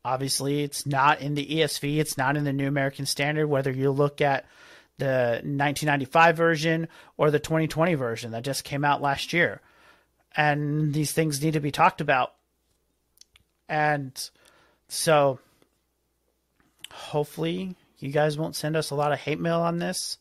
Obviously, 0.04 0.62
it's 0.62 0.86
not 0.86 1.20
in 1.20 1.34
the 1.34 1.46
ESV, 1.46 1.98
it's 1.98 2.16
not 2.16 2.36
in 2.36 2.44
the 2.44 2.52
New 2.52 2.68
American 2.68 3.06
Standard. 3.06 3.48
Whether 3.48 3.70
you 3.70 3.90
look 3.90 4.20
at 4.20 4.46
the 4.98 5.42
1995 5.42 6.36
version 6.36 6.88
or 7.18 7.30
the 7.30 7.38
2020 7.38 7.94
version 7.94 8.30
that 8.30 8.44
just 8.44 8.64
came 8.64 8.84
out 8.84 9.02
last 9.02 9.32
year, 9.32 9.60
and 10.34 10.94
these 10.94 11.12
things 11.12 11.42
need 11.42 11.54
to 11.54 11.60
be 11.60 11.72
talked 11.72 12.00
about. 12.00 12.32
And 13.68 14.12
so, 14.88 15.40
hopefully, 16.90 17.76
you 17.98 18.10
guys 18.10 18.38
won't 18.38 18.56
send 18.56 18.76
us 18.76 18.90
a 18.90 18.94
lot 18.94 19.12
of 19.12 19.18
hate 19.18 19.40
mail 19.40 19.60
on 19.60 19.78
this 19.78 20.18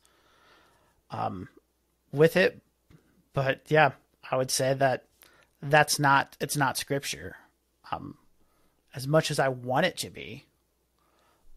um, 1.12 1.50
with 2.12 2.36
it. 2.38 2.62
But 3.34 3.62
yeah, 3.68 3.92
I 4.30 4.38
would 4.38 4.52
say 4.52 4.74
that 4.74 5.06
that's 5.62 6.00
not 6.00 6.38
it's 6.40 6.58
not 6.58 6.78
scripture. 6.78 7.36
Um, 7.92 8.18
as 8.94 9.08
much 9.08 9.30
as 9.30 9.40
I 9.40 9.50
want 9.50 9.86
it 9.86 9.98
to 9.98 10.10
be, 10.10 10.46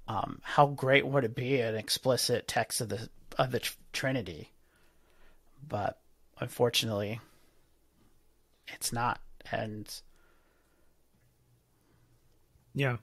um, 0.09 0.41
how 0.43 0.67
great 0.67 1.07
would 1.07 1.25
it 1.25 1.35
be 1.35 1.61
an 1.61 1.77
explicit 1.77 2.49
text 2.49 2.81
of 2.81 2.89
the 2.89 3.09
of 3.39 3.53
the 3.53 3.61
Trinity? 3.93 4.53
But 5.67 6.01
unfortunately, 6.41 7.21
it's 8.69 8.93
not, 8.93 9.21
and 9.53 9.89
yeah. 12.75 12.97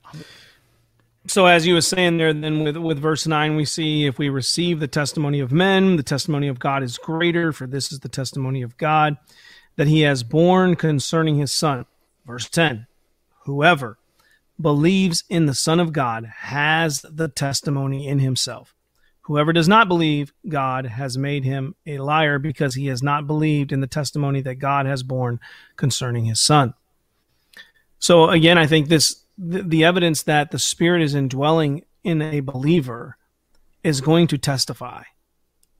So 1.27 1.47
as 1.47 1.65
you 1.65 1.73
were 1.73 1.81
saying 1.81 2.17
there 2.17 2.33
then 2.33 2.63
with 2.63 2.77
with 2.77 2.99
verse 2.99 3.25
9 3.25 3.55
we 3.55 3.65
see 3.65 4.05
if 4.05 4.19
we 4.19 4.29
receive 4.29 4.79
the 4.79 4.87
testimony 4.87 5.39
of 5.39 5.51
men 5.51 5.95
the 5.95 6.03
testimony 6.03 6.47
of 6.47 6.59
god 6.59 6.83
is 6.83 6.97
greater 6.97 7.51
for 7.51 7.65
this 7.65 7.91
is 7.91 7.99
the 7.99 8.09
testimony 8.09 8.61
of 8.61 8.77
god 8.77 9.17
that 9.75 9.87
he 9.87 10.01
has 10.01 10.23
borne 10.23 10.75
concerning 10.75 11.37
his 11.37 11.51
son. 11.51 11.85
Verse 12.25 12.49
10 12.49 12.87
whoever 13.45 13.97
believes 14.59 15.23
in 15.29 15.45
the 15.45 15.53
son 15.53 15.79
of 15.79 15.93
god 15.93 16.25
has 16.25 17.05
the 17.09 17.27
testimony 17.27 18.07
in 18.07 18.19
himself. 18.19 18.73
Whoever 19.21 19.51
does 19.51 19.67
not 19.67 19.87
believe 19.87 20.31
god 20.47 20.85
has 20.85 21.17
made 21.17 21.43
him 21.43 21.75
a 21.87 21.97
liar 21.97 22.37
because 22.37 22.75
he 22.75 22.87
has 22.87 23.01
not 23.01 23.27
believed 23.27 23.71
in 23.71 23.81
the 23.81 23.87
testimony 23.87 24.41
that 24.41 24.55
god 24.55 24.85
has 24.85 25.01
borne 25.01 25.39
concerning 25.75 26.25
his 26.25 26.39
son. 26.39 26.75
So 27.97 28.29
again 28.29 28.59
i 28.59 28.67
think 28.67 28.87
this 28.87 29.24
the, 29.37 29.61
the 29.61 29.83
evidence 29.83 30.23
that 30.23 30.51
the 30.51 30.59
Spirit 30.59 31.01
is 31.01 31.15
indwelling 31.15 31.83
in 32.03 32.21
a 32.21 32.39
believer 32.39 33.17
is 33.83 34.01
going 34.01 34.27
to 34.27 34.37
testify 34.37 35.03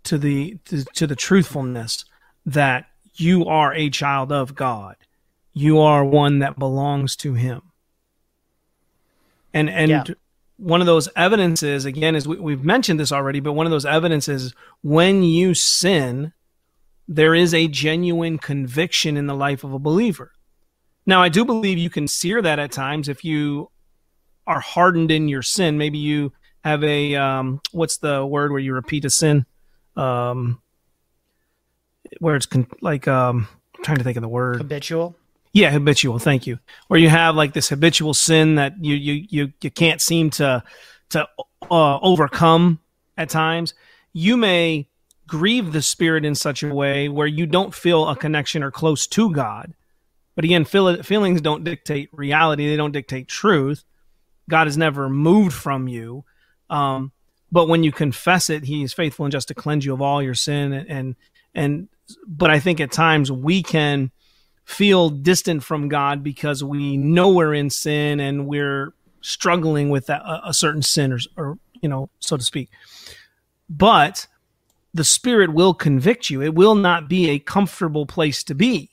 to 0.03 0.17
the 0.17 0.57
to, 0.65 0.85
to 0.85 1.07
the 1.07 1.15
truthfulness 1.15 2.05
that 2.45 2.87
you 3.15 3.45
are 3.45 3.73
a 3.73 3.89
child 3.89 4.31
of 4.31 4.55
God. 4.55 4.95
You 5.53 5.79
are 5.79 6.03
one 6.03 6.39
that 6.39 6.59
belongs 6.59 7.15
to 7.17 7.33
Him. 7.33 7.61
And 9.53 9.69
and 9.69 9.89
yeah. 9.89 10.03
one 10.57 10.81
of 10.81 10.87
those 10.87 11.09
evidences, 11.15 11.85
again, 11.85 12.15
is 12.15 12.27
we, 12.27 12.37
we've 12.37 12.63
mentioned 12.63 12.99
this 12.99 13.11
already, 13.11 13.39
but 13.39 13.53
one 13.53 13.65
of 13.65 13.71
those 13.71 13.85
evidences 13.85 14.53
when 14.83 15.23
you 15.23 15.53
sin, 15.53 16.33
there 17.07 17.33
is 17.33 17.53
a 17.53 17.67
genuine 17.67 18.37
conviction 18.37 19.15
in 19.17 19.27
the 19.27 19.35
life 19.35 19.63
of 19.63 19.73
a 19.73 19.79
believer. 19.79 20.33
Now, 21.05 21.21
I 21.21 21.29
do 21.29 21.45
believe 21.45 21.77
you 21.77 21.89
can 21.89 22.07
sear 22.07 22.41
that 22.41 22.59
at 22.59 22.71
times 22.71 23.09
if 23.09 23.23
you 23.23 23.69
are 24.47 24.59
hardened 24.59 25.11
in 25.11 25.27
your 25.27 25.41
sin. 25.41 25.77
Maybe 25.77 25.97
you 25.97 26.33
have 26.63 26.83
a 26.83 27.15
um, 27.15 27.61
what's 27.71 27.97
the 27.97 28.25
word 28.25 28.51
where 28.51 28.59
you 28.59 28.73
repeat 28.73 29.05
a 29.05 29.09
sin? 29.09 29.45
Um, 29.95 30.61
where 32.19 32.35
it's 32.35 32.45
con- 32.45 32.67
like 32.81 33.07
um, 33.07 33.47
I'm 33.77 33.83
trying 33.83 33.97
to 33.97 34.03
think 34.03 34.17
of 34.17 34.21
the 34.21 34.29
word 34.29 34.57
habitual. 34.57 35.15
Yeah, 35.53 35.71
habitual. 35.71 36.19
Thank 36.19 36.47
you. 36.47 36.59
Where 36.87 36.99
you 36.99 37.09
have 37.09 37.35
like 37.35 37.53
this 37.53 37.69
habitual 37.69 38.13
sin 38.13 38.55
that 38.55 38.73
you 38.83 38.95
you 38.95 39.25
you 39.29 39.53
you 39.61 39.71
can't 39.71 40.01
seem 40.01 40.29
to 40.31 40.63
to 41.09 41.27
uh, 41.71 41.99
overcome 41.99 42.79
at 43.17 43.29
times. 43.29 43.73
You 44.13 44.37
may 44.37 44.87
grieve 45.27 45.71
the 45.71 45.81
spirit 45.81 46.25
in 46.25 46.35
such 46.35 46.61
a 46.61 46.73
way 46.73 47.09
where 47.09 47.27
you 47.27 47.45
don't 47.45 47.73
feel 47.73 48.07
a 48.07 48.15
connection 48.15 48.63
or 48.63 48.71
close 48.71 49.07
to 49.07 49.31
God. 49.31 49.73
But 50.35 50.45
again, 50.45 50.65
feel, 50.65 51.01
feelings 51.03 51.41
don't 51.41 51.63
dictate 51.63 52.09
reality; 52.11 52.67
they 52.67 52.77
don't 52.77 52.91
dictate 52.91 53.27
truth. 53.27 53.83
God 54.49 54.67
has 54.67 54.77
never 54.77 55.09
moved 55.09 55.53
from 55.53 55.87
you. 55.87 56.23
Um, 56.69 57.11
but 57.51 57.67
when 57.67 57.83
you 57.83 57.91
confess 57.91 58.49
it, 58.49 58.65
He 58.65 58.83
is 58.83 58.93
faithful 58.93 59.25
and 59.25 59.31
just 59.31 59.47
to 59.47 59.53
cleanse 59.53 59.85
you 59.85 59.93
of 59.93 60.01
all 60.01 60.21
your 60.21 60.33
sin. 60.33 60.73
And 60.73 60.89
and, 60.89 61.15
and 61.53 61.89
but 62.27 62.51
I 62.51 62.59
think 62.59 62.79
at 62.79 62.91
times 62.91 63.31
we 63.31 63.63
can 63.63 64.11
feel 64.65 65.09
distant 65.09 65.63
from 65.63 65.87
God 65.87 66.23
because 66.23 66.63
we 66.63 66.97
know 66.97 67.29
we're 67.29 67.53
in 67.53 67.69
sin 67.69 68.19
and 68.19 68.47
we're 68.47 68.93
struggling 69.21 69.89
with 69.89 70.09
a, 70.09 70.41
a 70.45 70.53
certain 70.53 70.81
sin 70.81 71.13
or, 71.13 71.19
or, 71.37 71.57
you 71.81 71.89
know, 71.89 72.09
so 72.19 72.35
to 72.35 72.43
speak. 72.43 72.69
But 73.69 74.27
the 74.93 75.03
Spirit 75.03 75.53
will 75.53 75.73
convict 75.73 76.29
you. 76.29 76.41
It 76.41 76.55
will 76.55 76.75
not 76.75 77.07
be 77.07 77.29
a 77.29 77.39
comfortable 77.39 78.05
place 78.05 78.43
to 78.45 78.55
be. 78.55 78.89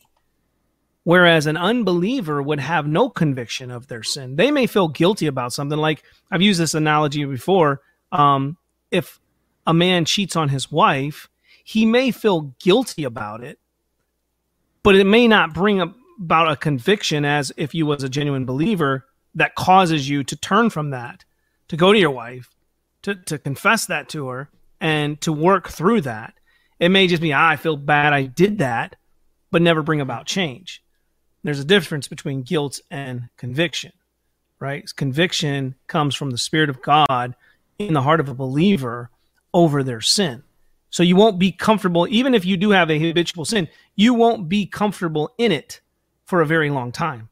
Whereas 1.05 1.47
an 1.47 1.57
unbeliever 1.57 2.41
would 2.41 2.61
have 2.61 2.87
no 2.87 3.11
conviction 3.11 3.71
of 3.71 3.89
their 3.89 4.03
sin. 4.03 4.37
They 4.37 4.51
may 4.51 4.67
feel 4.67 4.89
guilty 4.89 5.27
about 5.27 5.53
something. 5.53 5.79
Like 5.79 6.05
I've 6.31 6.43
used 6.43 6.61
this 6.61 6.75
analogy 6.75 7.25
before. 7.25 7.81
Um, 8.13 8.57
if 8.91 9.19
a 9.67 9.75
man 9.75 10.05
cheats 10.05 10.37
on 10.37 10.49
his 10.49 10.71
wife, 10.71 11.29
he 11.65 11.87
may 11.87 12.11
feel 12.11 12.55
guilty 12.61 13.05
about 13.05 13.43
it, 13.43 13.59
but 14.83 14.95
it 14.95 15.05
may 15.05 15.27
not 15.29 15.55
bring 15.55 15.81
about 15.81 16.51
a 16.51 16.57
conviction 16.57 17.25
as 17.25 17.53
if 17.57 17.75
you 17.75 17.87
was 17.87 18.03
a 18.03 18.09
genuine 18.09 18.45
believer 18.45 19.07
that 19.35 19.55
causes 19.55 20.09
you 20.09 20.23
to 20.25 20.37
turn 20.37 20.71
from 20.71 20.91
that, 20.91 21.25
to 21.69 21.77
go 21.77 21.93
to 21.93 21.99
your 21.99 22.11
wife, 22.11 22.51
to, 23.03 23.15
to 23.15 23.39
confess 23.39 23.87
that 23.87 24.09
to 24.11 24.29
her, 24.29 24.51
and 24.81 25.21
to 25.21 25.33
work 25.33 25.69
through 25.69 26.01
that. 26.03 26.35
It 26.79 26.91
may 26.91 27.07
just 27.07 27.23
be, 27.23 27.33
ah, 27.33 27.51
I 27.51 27.57
feel 27.57 27.77
bad 27.77 28.13
I 28.13 28.25
did 28.25 28.59
that, 28.59 28.97
but 29.51 29.63
never 29.63 29.83
bring 29.83 30.01
about 30.01 30.27
change. 30.27 30.82
There's 31.43 31.61
a 31.61 31.65
difference 31.65 32.09
between 32.09 32.43
guilt 32.43 32.81
and 32.91 33.29
conviction, 33.37 33.93
right? 34.61 34.85
Conviction 34.95 35.75
comes 35.87 36.15
from 36.15 36.31
the 36.31 36.39
Spirit 36.39 36.71
of 36.71 36.83
God 36.83 37.35
in 37.79 37.95
the 37.95 38.03
heart 38.03 38.21
of 38.21 38.29
a 38.29 38.35
believer 38.35 39.11
over 39.53 39.83
their 39.83 40.01
sin. 40.01 40.45
So 40.91 41.03
you 41.03 41.17
won't 41.17 41.39
be 41.39 41.53
comfortable, 41.53 42.07
even 42.11 42.35
if 42.35 42.45
you 42.45 42.57
do 42.57 42.71
have 42.71 42.91
a 42.91 42.99
habitual 42.99 43.45
sin, 43.45 43.69
you 43.97 44.15
won't 44.15 44.49
be 44.49 44.67
comfortable 44.67 45.33
in 45.39 45.51
it 45.51 45.81
for 46.27 46.41
a 46.41 46.47
very 46.47 46.71
long 46.71 46.93
time. 46.93 47.29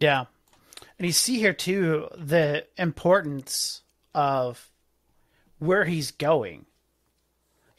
Yeah. 0.00 0.24
And 0.98 1.06
you 1.06 1.12
see 1.12 1.38
here 1.38 1.52
too 1.52 2.08
the 2.16 2.66
importance 2.76 3.82
of 4.14 4.70
where 5.58 5.84
he's 5.84 6.12
going. 6.12 6.66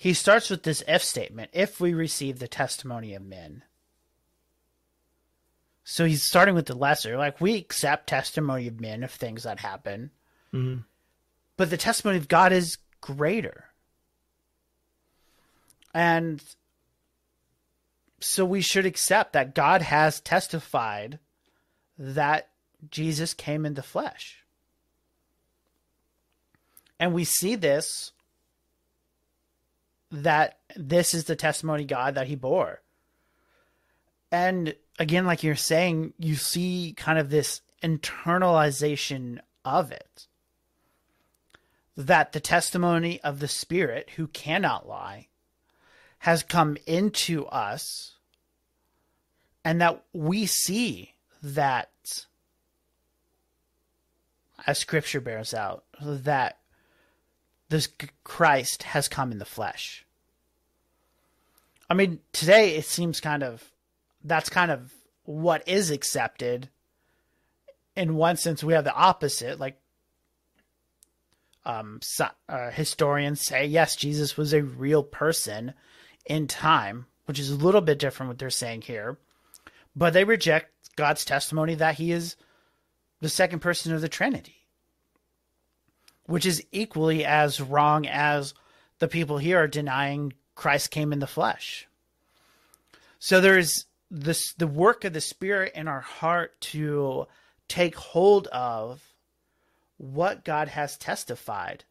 He 0.03 0.13
starts 0.13 0.49
with 0.49 0.63
this 0.63 0.83
if 0.85 1.01
statement 1.01 1.51
if 1.53 1.79
we 1.79 1.93
receive 1.93 2.37
the 2.37 2.47
testimony 2.49 3.15
of 3.15 3.21
men. 3.21 3.63
So 5.85 6.03
he's 6.03 6.23
starting 6.23 6.55
with 6.55 6.65
the 6.65 6.75
lesser. 6.75 7.15
Like, 7.15 7.39
we 7.39 7.55
accept 7.55 8.07
testimony 8.07 8.67
of 8.67 8.81
men 8.81 9.03
of 9.03 9.11
things 9.11 9.43
that 9.43 9.61
happen. 9.61 10.11
Mm-hmm. 10.53 10.81
But 11.55 11.69
the 11.69 11.77
testimony 11.77 12.17
of 12.17 12.27
God 12.27 12.51
is 12.51 12.79
greater. 12.99 13.63
And 15.93 16.43
so 18.19 18.43
we 18.43 18.59
should 18.59 18.85
accept 18.85 19.31
that 19.31 19.55
God 19.55 19.81
has 19.81 20.19
testified 20.19 21.17
that 21.97 22.49
Jesus 22.89 23.33
came 23.33 23.65
in 23.65 23.75
the 23.75 23.81
flesh. 23.81 24.43
And 26.99 27.13
we 27.13 27.23
see 27.23 27.55
this 27.55 28.11
that 30.13 30.59
this 30.75 31.13
is 31.13 31.25
the 31.25 31.35
testimony 31.35 31.83
God 31.83 32.15
that 32.15 32.27
he 32.27 32.35
bore. 32.35 32.81
And 34.31 34.75
again, 34.99 35.25
like 35.25 35.43
you're 35.43 35.55
saying, 35.55 36.13
you 36.19 36.35
see 36.35 36.93
kind 36.95 37.19
of 37.19 37.29
this 37.29 37.61
internalization 37.83 39.39
of 39.65 39.91
it 39.91 40.27
that 41.95 42.31
the 42.31 42.39
testimony 42.39 43.21
of 43.21 43.39
the 43.39 43.47
Spirit, 43.47 44.11
who 44.15 44.27
cannot 44.27 44.87
lie, 44.87 45.27
has 46.19 46.41
come 46.41 46.77
into 46.87 47.45
us, 47.47 48.15
and 49.65 49.81
that 49.81 50.03
we 50.13 50.45
see 50.45 51.13
that, 51.41 52.25
as 54.65 54.79
Scripture 54.79 55.21
bears 55.21 55.53
out, 55.53 55.83
that 56.01 56.59
this 57.69 57.87
Christ 58.23 58.83
has 58.83 59.07
come 59.07 59.31
in 59.31 59.39
the 59.39 59.45
flesh. 59.45 60.02
I 61.89 61.93
mean, 61.93 62.19
today 62.31 62.75
it 62.75 62.85
seems 62.85 63.19
kind 63.19 63.43
of 63.43 63.63
that's 64.23 64.49
kind 64.49 64.71
of 64.71 64.93
what 65.23 65.67
is 65.67 65.91
accepted. 65.91 66.69
In 67.95 68.15
one 68.15 68.37
sense, 68.37 68.63
we 68.63 68.73
have 68.73 68.83
the 68.83 68.93
opposite. 68.93 69.59
Like 69.59 69.77
um, 71.65 71.99
uh, 72.49 72.71
historians 72.71 73.41
say, 73.41 73.65
yes, 73.65 73.95
Jesus 73.95 74.37
was 74.37 74.53
a 74.53 74.63
real 74.63 75.03
person 75.03 75.73
in 76.25 76.47
time, 76.47 77.05
which 77.25 77.39
is 77.39 77.49
a 77.49 77.55
little 77.55 77.81
bit 77.81 77.99
different 77.99 78.29
what 78.29 78.39
they're 78.39 78.49
saying 78.49 78.81
here. 78.81 79.17
But 79.95 80.13
they 80.13 80.23
reject 80.23 80.71
God's 80.95 81.25
testimony 81.25 81.75
that 81.75 81.95
he 81.95 82.11
is 82.11 82.35
the 83.21 83.29
second 83.29 83.59
person 83.59 83.93
of 83.93 84.01
the 84.01 84.09
Trinity, 84.09 84.67
which 86.25 86.45
is 86.45 86.65
equally 86.71 87.23
as 87.23 87.61
wrong 87.61 88.07
as 88.07 88.53
the 88.99 89.07
people 89.07 89.37
here 89.37 89.59
are 89.59 89.67
denying 89.67 90.33
Christ 90.55 90.91
came 90.91 91.13
in 91.13 91.19
the 91.19 91.27
flesh. 91.27 91.87
So 93.19 93.41
there's 93.41 93.85
this 94.11 94.53
the 94.53 94.67
work 94.67 95.05
of 95.05 95.13
the 95.13 95.21
Spirit 95.21 95.73
in 95.75 95.87
our 95.87 96.01
heart 96.01 96.59
to 96.61 97.27
take 97.67 97.95
hold 97.95 98.47
of 98.47 99.01
what 99.97 100.43
God 100.43 100.67
has 100.67 100.97
testified. 100.97 101.85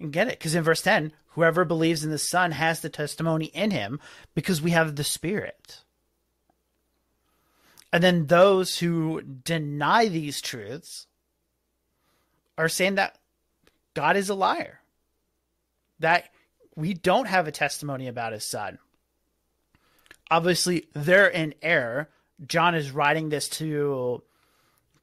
And 0.00 0.12
get 0.12 0.28
it. 0.28 0.38
Because 0.38 0.54
in 0.54 0.64
verse 0.64 0.82
10, 0.82 1.12
whoever 1.28 1.64
believes 1.64 2.04
in 2.04 2.10
the 2.10 2.18
Son 2.18 2.50
has 2.52 2.80
the 2.80 2.88
testimony 2.88 3.46
in 3.46 3.70
him 3.70 4.00
because 4.34 4.60
we 4.60 4.72
have 4.72 4.96
the 4.96 5.04
Spirit. 5.04 5.82
And 7.92 8.02
then 8.02 8.26
those 8.26 8.78
who 8.78 9.22
deny 9.22 10.08
these 10.08 10.40
truths 10.40 11.06
are 12.58 12.68
saying 12.68 12.96
that 12.96 13.18
God 13.94 14.16
is 14.16 14.28
a 14.28 14.34
liar, 14.34 14.80
that 16.00 16.33
we 16.76 16.94
don't 16.94 17.28
have 17.28 17.46
a 17.46 17.52
testimony 17.52 18.08
about 18.08 18.32
his 18.32 18.44
Son. 18.44 18.78
Obviously, 20.30 20.86
they're 20.94 21.28
in 21.28 21.54
error. 21.62 22.08
John 22.46 22.74
is 22.74 22.90
writing 22.90 23.28
this 23.28 23.48
to 23.50 24.22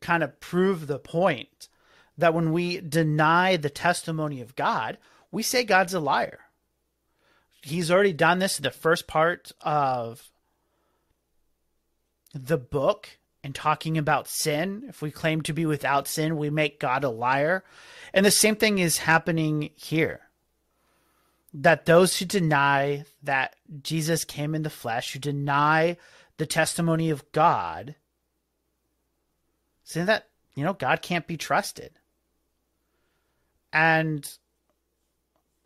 kind 0.02 0.24
of 0.24 0.40
prove 0.40 0.88
the 0.88 1.00
point 1.00 1.70
that 2.18 2.34
when 2.34 2.52
we 2.52 2.82
deny 2.82 3.56
the 3.56 3.70
testimony 3.70 4.42
of 4.42 4.56
God, 4.56 4.98
we 5.32 5.44
say 5.44 5.64
God's 5.64 5.94
a 5.94 6.00
liar. 6.00 6.40
He's 7.62 7.92
already 7.92 8.14
done 8.14 8.40
this 8.40 8.58
in 8.58 8.64
the 8.64 8.72
first 8.72 9.08
part 9.08 9.52
of 9.62 10.32
the 12.34 12.58
book 12.58 13.08
and 13.44 13.54
talking 13.54 13.98
about 13.98 14.28
sin. 14.28 14.84
If 14.88 15.02
we 15.02 15.12
claim 15.12 15.42
to 15.44 15.54
be 15.54 15.66
without 15.66 16.08
sin, 16.08 16.38
we 16.38 16.50
make 16.50 16.80
God 16.80 17.04
a 17.04 17.10
liar. 17.10 17.64
And 18.14 18.26
the 18.26 18.32
same 18.32 18.56
thing 18.56 18.80
is 18.80 18.98
happening 18.98 19.70
here. 19.76 20.22
That 21.54 21.86
those 21.86 22.18
who 22.18 22.26
deny 22.26 23.04
that 23.24 23.56
Jesus 23.82 24.24
came 24.24 24.56
in 24.56 24.64
the 24.64 24.70
flesh, 24.70 25.14
who 25.14 25.20
deny 25.20 25.98
the 26.38 26.46
testimony 26.46 27.10
of 27.10 27.30
God, 27.34 27.96
saying 29.84 30.06
that, 30.06 30.28
you 30.56 30.64
know, 30.64 30.74
God 30.74 31.02
can't 31.02 31.28
be 31.28 31.38
trusted. 31.38 31.92
And 33.74 34.30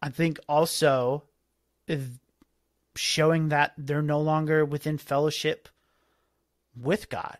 I 0.01 0.09
think 0.09 0.39
also 0.49 1.23
showing 2.95 3.49
that 3.49 3.73
they're 3.77 4.01
no 4.01 4.21
longer 4.21 4.65
within 4.65 4.97
fellowship 4.97 5.69
with 6.75 7.09
God. 7.09 7.37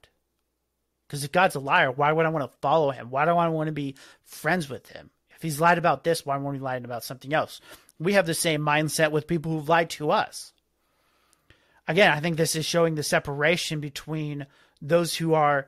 Because 1.07 1.23
if 1.23 1.31
God's 1.31 1.55
a 1.55 1.59
liar, 1.59 1.91
why 1.91 2.11
would 2.11 2.25
I 2.25 2.29
want 2.29 2.51
to 2.51 2.57
follow 2.59 2.91
him? 2.91 3.09
Why 3.09 3.25
do 3.25 3.31
I 3.31 3.47
want 3.49 3.67
to 3.67 3.73
be 3.73 3.95
friends 4.23 4.69
with 4.69 4.89
him? 4.89 5.09
If 5.35 5.41
he's 5.41 5.59
lied 5.61 5.77
about 5.77 6.03
this, 6.03 6.25
why 6.25 6.37
won't 6.37 6.55
he 6.55 6.61
lie 6.61 6.77
about 6.77 7.03
something 7.03 7.33
else? 7.33 7.61
We 7.99 8.13
have 8.13 8.25
the 8.25 8.33
same 8.33 8.61
mindset 8.61 9.11
with 9.11 9.27
people 9.27 9.51
who've 9.51 9.69
lied 9.69 9.89
to 9.91 10.11
us. 10.11 10.53
Again, 11.87 12.11
I 12.11 12.19
think 12.19 12.37
this 12.37 12.55
is 12.55 12.65
showing 12.65 12.95
the 12.95 13.03
separation 13.03 13.79
between 13.79 14.47
those 14.81 15.15
who 15.15 15.33
are 15.33 15.67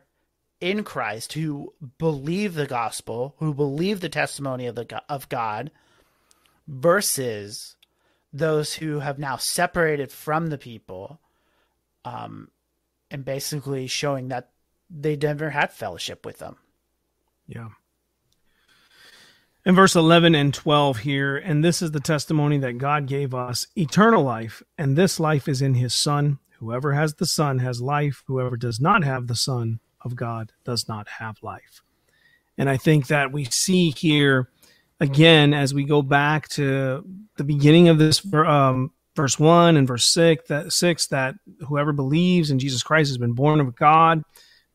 in 0.60 0.84
Christ 0.84 1.34
who 1.34 1.74
believe 1.98 2.56
the 2.56 2.66
gospel, 2.66 3.36
who 3.38 3.54
believe 3.54 4.00
the 4.00 4.10
testimony 4.10 4.66
of 4.66 4.76
the 4.76 5.04
of 5.08 5.30
God 5.30 5.72
versus 6.68 7.76
those 8.34 8.74
who 8.74 9.00
have 9.00 9.20
now 9.20 9.38
separated 9.38 10.12
from 10.12 10.48
the 10.48 10.58
people 10.58 11.20
um 12.04 12.50
and 13.10 13.24
basically 13.24 13.88
showing 13.88 14.28
that 14.28 14.50
they 14.90 15.16
never 15.16 15.50
had 15.50 15.72
fellowship 15.72 16.26
with 16.26 16.40
them. 16.40 16.58
Yeah. 17.48 17.70
In 19.68 19.76
verse 19.76 19.98
11 19.98 20.34
and 20.34 20.54
12 20.54 21.00
here, 21.00 21.36
and 21.36 21.62
this 21.62 21.82
is 21.82 21.92
the 21.92 22.00
testimony 22.00 22.58
that 22.60 22.78
God 22.78 23.06
gave 23.06 23.34
us 23.34 23.68
eternal 23.76 24.24
life, 24.24 24.64
and 24.78 24.96
this 24.96 25.20
life 25.20 25.50
is 25.50 25.62
in 25.62 25.74
his 25.74 25.94
Son. 25.94 26.40
Whoever 26.60 26.94
has 26.94 27.16
the 27.16 27.26
Son 27.26 27.60
has 27.60 27.82
life. 27.82 28.24
Whoever 28.28 28.56
does 28.56 28.80
not 28.80 29.04
have 29.04 29.28
the 29.28 29.36
Son 29.36 29.82
of 30.00 30.16
God 30.16 30.54
does 30.64 30.88
not 30.88 31.10
have 31.20 31.44
life. 31.44 31.82
And 32.58 32.70
I 32.70 32.78
think 32.78 33.08
that 33.08 33.34
we 33.34 33.44
see 33.44 33.92
here 33.92 34.48
again 35.02 35.54
as 35.54 35.74
we 35.74 35.84
go 35.84 36.02
back 36.02 36.48
to 36.52 37.06
the 37.36 37.44
beginning 37.44 37.90
of 37.90 37.98
this 37.98 38.26
um, 38.34 38.94
verse 39.18 39.38
1 39.38 39.76
and 39.76 39.86
verse 39.86 40.06
6 40.06 40.48
that 40.48 40.72
6 40.72 41.08
that 41.08 41.36
whoever 41.68 41.92
believes 41.92 42.52
in 42.52 42.58
Jesus 42.58 42.84
Christ 42.84 43.10
has 43.10 43.18
been 43.18 43.34
born 43.34 43.60
of 43.60 43.76
God 43.76 44.24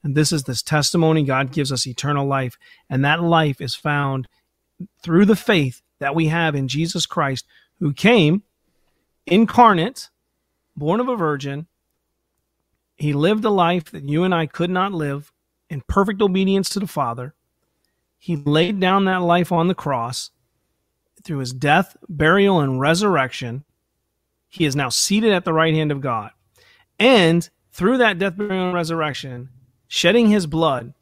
and 0.04 0.14
this 0.14 0.32
is 0.32 0.42
this 0.42 0.62
testimony 0.62 1.24
God 1.24 1.50
gives 1.50 1.72
us 1.72 1.86
eternal 1.86 2.26
life 2.26 2.58
and 2.90 3.04
that 3.06 3.22
life 3.22 3.60
is 3.60 3.74
found 3.74 4.28
through 5.02 5.24
the 5.24 5.36
faith 5.36 5.82
that 5.98 6.14
we 6.14 6.28
have 6.28 6.54
in 6.54 6.68
Jesus 6.68 7.06
Christ 7.06 7.46
who 7.78 7.92
came 7.92 8.42
incarnate 9.26 10.10
born 10.76 11.00
of 11.00 11.08
a 11.08 11.16
virgin. 11.16 11.66
He 12.96 13.12
lived 13.12 13.44
a 13.44 13.50
life 13.50 13.86
that 13.90 14.04
you 14.04 14.24
and 14.24 14.34
I 14.34 14.46
could 14.46 14.70
not 14.70 14.92
live 14.92 15.32
in 15.68 15.82
perfect 15.88 16.20
obedience 16.20 16.68
to 16.70 16.80
the 16.80 16.86
Father. 16.86 17.34
He 18.18 18.36
laid 18.36 18.78
down 18.78 19.04
that 19.06 19.22
life 19.22 19.50
on 19.50 19.68
the 19.68 19.74
cross. 19.74 20.30
Through 21.24 21.38
his 21.38 21.52
death 21.52 21.96
burial 22.08 22.60
and 22.60 22.80
resurrection 22.80 23.64
he 24.52 24.66
is 24.66 24.76
now 24.76 24.90
seated 24.90 25.32
at 25.32 25.46
the 25.46 25.52
right 25.54 25.72
hand 25.72 25.90
of 25.90 26.02
God. 26.02 26.30
And 26.98 27.48
through 27.72 27.96
that 27.98 28.18
death, 28.18 28.36
burial, 28.36 28.66
and 28.66 28.74
resurrection, 28.74 29.48
shedding 29.88 30.28
his 30.28 30.46
blood, 30.46 30.92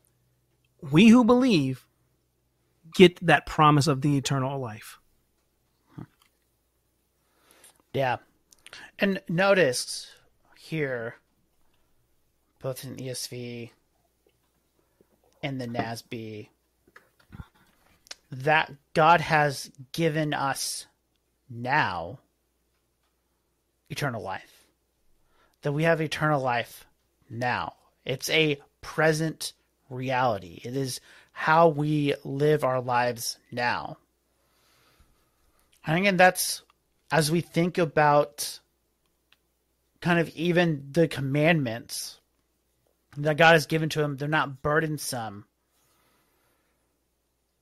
we 0.93 1.09
who 1.09 1.25
believe 1.25 1.85
get 2.95 3.25
that 3.27 3.47
promise 3.47 3.87
of 3.87 4.03
the 4.03 4.17
eternal 4.17 4.59
life. 4.59 4.99
Yeah. 7.93 8.17
And 8.99 9.21
notice 9.29 10.07
here, 10.57 11.17
both 12.61 12.85
in 12.85 12.97
ESV 12.97 13.71
and 15.43 15.61
the 15.61 15.67
NASB, 15.67 16.49
that 18.31 18.73
God 18.95 19.21
has 19.21 19.71
given 19.93 20.33
us 20.35 20.87
now 21.49 22.21
eternal 23.89 24.23
life. 24.23 24.67
That 25.63 25.73
we 25.73 25.83
have 25.83 26.01
eternal 26.01 26.41
life 26.41 26.87
now. 27.29 27.75
It's 28.05 28.31
a 28.31 28.61
present 28.81 29.53
reality. 29.89 30.61
It 30.65 30.77
is 30.77 31.01
how 31.41 31.69
we 31.69 32.13
live 32.23 32.65
our 32.65 32.83
lives 32.83 33.39
now. 33.51 33.97
And 35.87 35.97
again, 35.97 36.19
that's 36.19 36.61
as 37.11 37.31
we 37.31 37.41
think 37.41 37.79
about 37.79 38.61
kind 40.03 40.21
of 40.21 40.29
even 40.37 40.89
the 40.93 41.09
commandments 41.09 42.21
that 43.17 43.39
God 43.39 43.53
has 43.53 43.65
given 43.65 43.89
to 43.89 44.03
him, 44.03 44.19
they're 44.19 44.29
not 44.29 44.61
burdensome. 44.61 45.47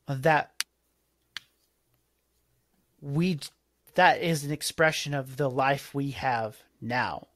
That 0.09 0.51
we 3.01 3.39
that 3.95 4.21
is 4.21 4.43
an 4.43 4.51
expression 4.51 5.15
of 5.15 5.37
the 5.37 5.49
life 5.49 5.95
we 5.95 6.11
have 6.11 6.57
now. 6.81 7.29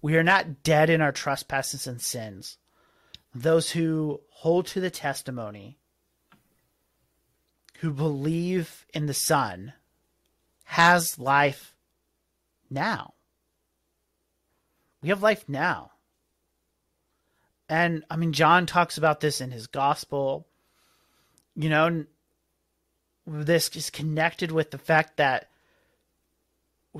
We 0.00 0.14
are 0.14 0.22
not 0.22 0.62
dead 0.62 0.90
in 0.90 1.00
our 1.00 1.10
trespasses 1.10 1.88
and 1.88 2.00
sins. 2.00 2.56
Those 3.34 3.68
who 3.68 4.20
hold 4.42 4.66
to 4.66 4.80
the 4.80 4.90
testimony, 4.90 5.78
who 7.78 7.92
believe 7.92 8.84
in 8.92 9.06
the 9.06 9.14
Son, 9.14 9.72
has 10.64 11.16
life 11.16 11.76
now. 12.68 13.14
We 15.00 15.10
have 15.10 15.22
life 15.22 15.44
now. 15.46 15.92
And 17.68 18.04
I 18.10 18.16
mean, 18.16 18.32
John 18.32 18.66
talks 18.66 18.98
about 18.98 19.20
this 19.20 19.40
in 19.40 19.52
his 19.52 19.68
gospel. 19.68 20.48
You 21.54 21.68
know, 21.68 22.04
this 23.24 23.68
is 23.76 23.90
connected 23.90 24.50
with 24.50 24.72
the 24.72 24.78
fact 24.78 25.18
that 25.18 25.50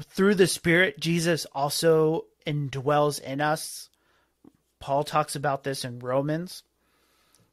through 0.01 0.36
the 0.36 0.47
Spirit, 0.47 1.01
Jesus 1.01 1.45
also 1.47 2.26
indwells 2.47 3.20
in 3.20 3.40
us. 3.40 3.90
Paul 4.78 5.03
talks 5.03 5.34
about 5.34 5.64
this 5.64 5.84
in 5.84 5.99
Romans, 5.99 6.62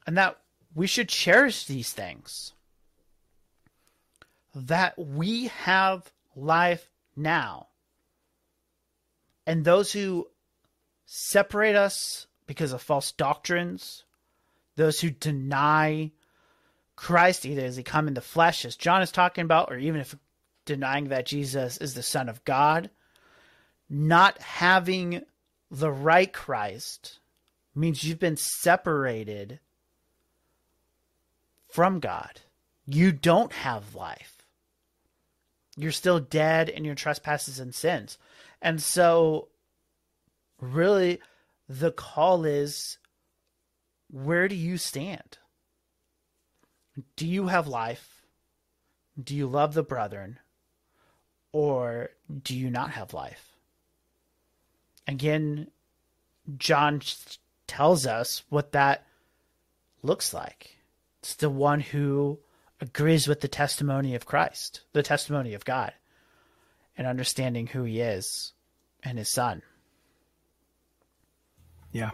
and 0.05 0.17
that 0.17 0.37
we 0.73 0.87
should 0.87 1.09
cherish 1.09 1.65
these 1.65 1.91
things. 1.91 2.53
That 4.55 4.97
we 4.97 5.47
have 5.47 6.11
life 6.35 6.89
now. 7.15 7.67
And 9.45 9.63
those 9.63 9.91
who 9.91 10.27
separate 11.05 11.75
us 11.75 12.27
because 12.45 12.71
of 12.71 12.81
false 12.81 13.11
doctrines, 13.11 14.03
those 14.75 14.99
who 14.99 15.09
deny 15.09 16.11
Christ, 16.95 17.45
either 17.45 17.65
as 17.65 17.75
he 17.75 17.83
come 17.83 18.07
in 18.07 18.13
the 18.13 18.21
flesh, 18.21 18.65
as 18.65 18.75
John 18.75 19.01
is 19.01 19.11
talking 19.11 19.43
about, 19.43 19.71
or 19.71 19.77
even 19.77 20.01
if 20.01 20.15
denying 20.65 21.09
that 21.09 21.25
Jesus 21.25 21.77
is 21.77 21.93
the 21.93 22.03
Son 22.03 22.29
of 22.29 22.43
God. 22.45 22.89
Not 23.89 24.39
having 24.39 25.23
the 25.71 25.91
right 25.91 26.31
Christ 26.31 27.19
means 27.73 28.03
you've 28.03 28.19
been 28.19 28.37
separated 28.37 29.59
from 31.69 31.99
God. 31.99 32.41
You 32.85 33.11
don't 33.11 33.53
have 33.53 33.95
life. 33.95 34.37
You're 35.77 35.91
still 35.91 36.19
dead 36.19 36.69
in 36.69 36.83
your 36.83 36.95
trespasses 36.95 37.59
and 37.59 37.73
sins. 37.73 38.17
And 38.61 38.81
so, 38.81 39.47
really, 40.59 41.21
the 41.69 41.91
call 41.91 42.43
is 42.43 42.97
where 44.11 44.47
do 44.47 44.55
you 44.55 44.77
stand? 44.77 45.37
Do 47.15 47.25
you 47.25 47.47
have 47.47 47.67
life? 47.67 48.25
Do 49.21 49.35
you 49.35 49.47
love 49.47 49.73
the 49.73 49.83
brethren? 49.83 50.39
or 51.51 52.09
do 52.43 52.55
you 52.55 52.69
not 52.69 52.91
have 52.91 53.13
life? 53.13 53.55
Again, 55.07 55.67
John 56.57 57.01
tells 57.67 58.05
us 58.05 58.43
what 58.49 58.71
that 58.73 59.07
looks 60.03 60.33
like. 60.33 60.77
It's 61.21 61.35
the 61.35 61.49
one 61.49 61.79
who 61.81 62.39
agrees 62.81 63.27
with 63.27 63.41
the 63.41 63.47
testimony 63.47 64.15
of 64.15 64.25
Christ, 64.25 64.81
the 64.93 65.03
testimony 65.03 65.53
of 65.53 65.65
God, 65.65 65.93
and 66.97 67.05
understanding 67.05 67.67
who 67.67 67.83
he 67.83 67.99
is 67.99 68.53
and 69.03 69.17
his 69.17 69.31
son. 69.31 69.61
Yeah. 71.91 72.11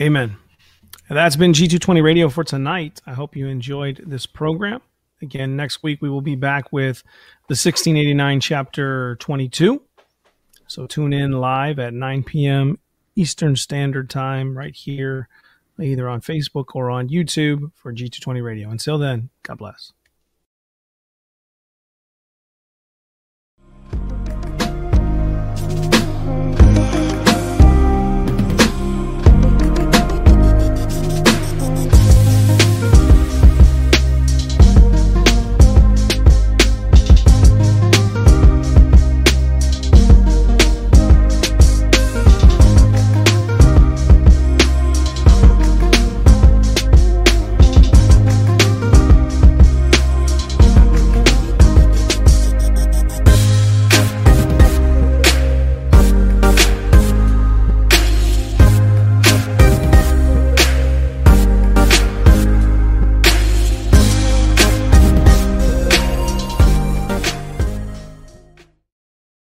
Amen. 0.00 0.36
And 1.08 1.16
that's 1.16 1.36
been 1.36 1.52
G220 1.52 2.02
Radio 2.02 2.28
for 2.28 2.44
tonight. 2.44 3.00
I 3.06 3.14
hope 3.14 3.36
you 3.36 3.46
enjoyed 3.46 4.02
this 4.06 4.26
program. 4.26 4.80
Again, 5.22 5.56
next 5.56 5.82
week 5.82 6.00
we 6.02 6.10
will 6.10 6.20
be 6.20 6.36
back 6.36 6.72
with 6.72 7.02
the 7.48 7.54
1689 7.54 8.40
chapter 8.40 9.16
22. 9.16 9.82
So 10.66 10.86
tune 10.86 11.12
in 11.12 11.32
live 11.32 11.78
at 11.78 11.94
9 11.94 12.24
p.m. 12.24 12.78
Eastern 13.16 13.56
Standard 13.56 14.10
Time 14.10 14.56
right 14.56 14.74
here, 14.74 15.28
either 15.80 16.08
on 16.08 16.20
Facebook 16.20 16.74
or 16.74 16.90
on 16.90 17.08
YouTube 17.08 17.72
for 17.74 17.92
G220 17.92 18.42
Radio. 18.42 18.70
Until 18.70 18.98
then, 18.98 19.30
God 19.42 19.58
bless. 19.58 19.92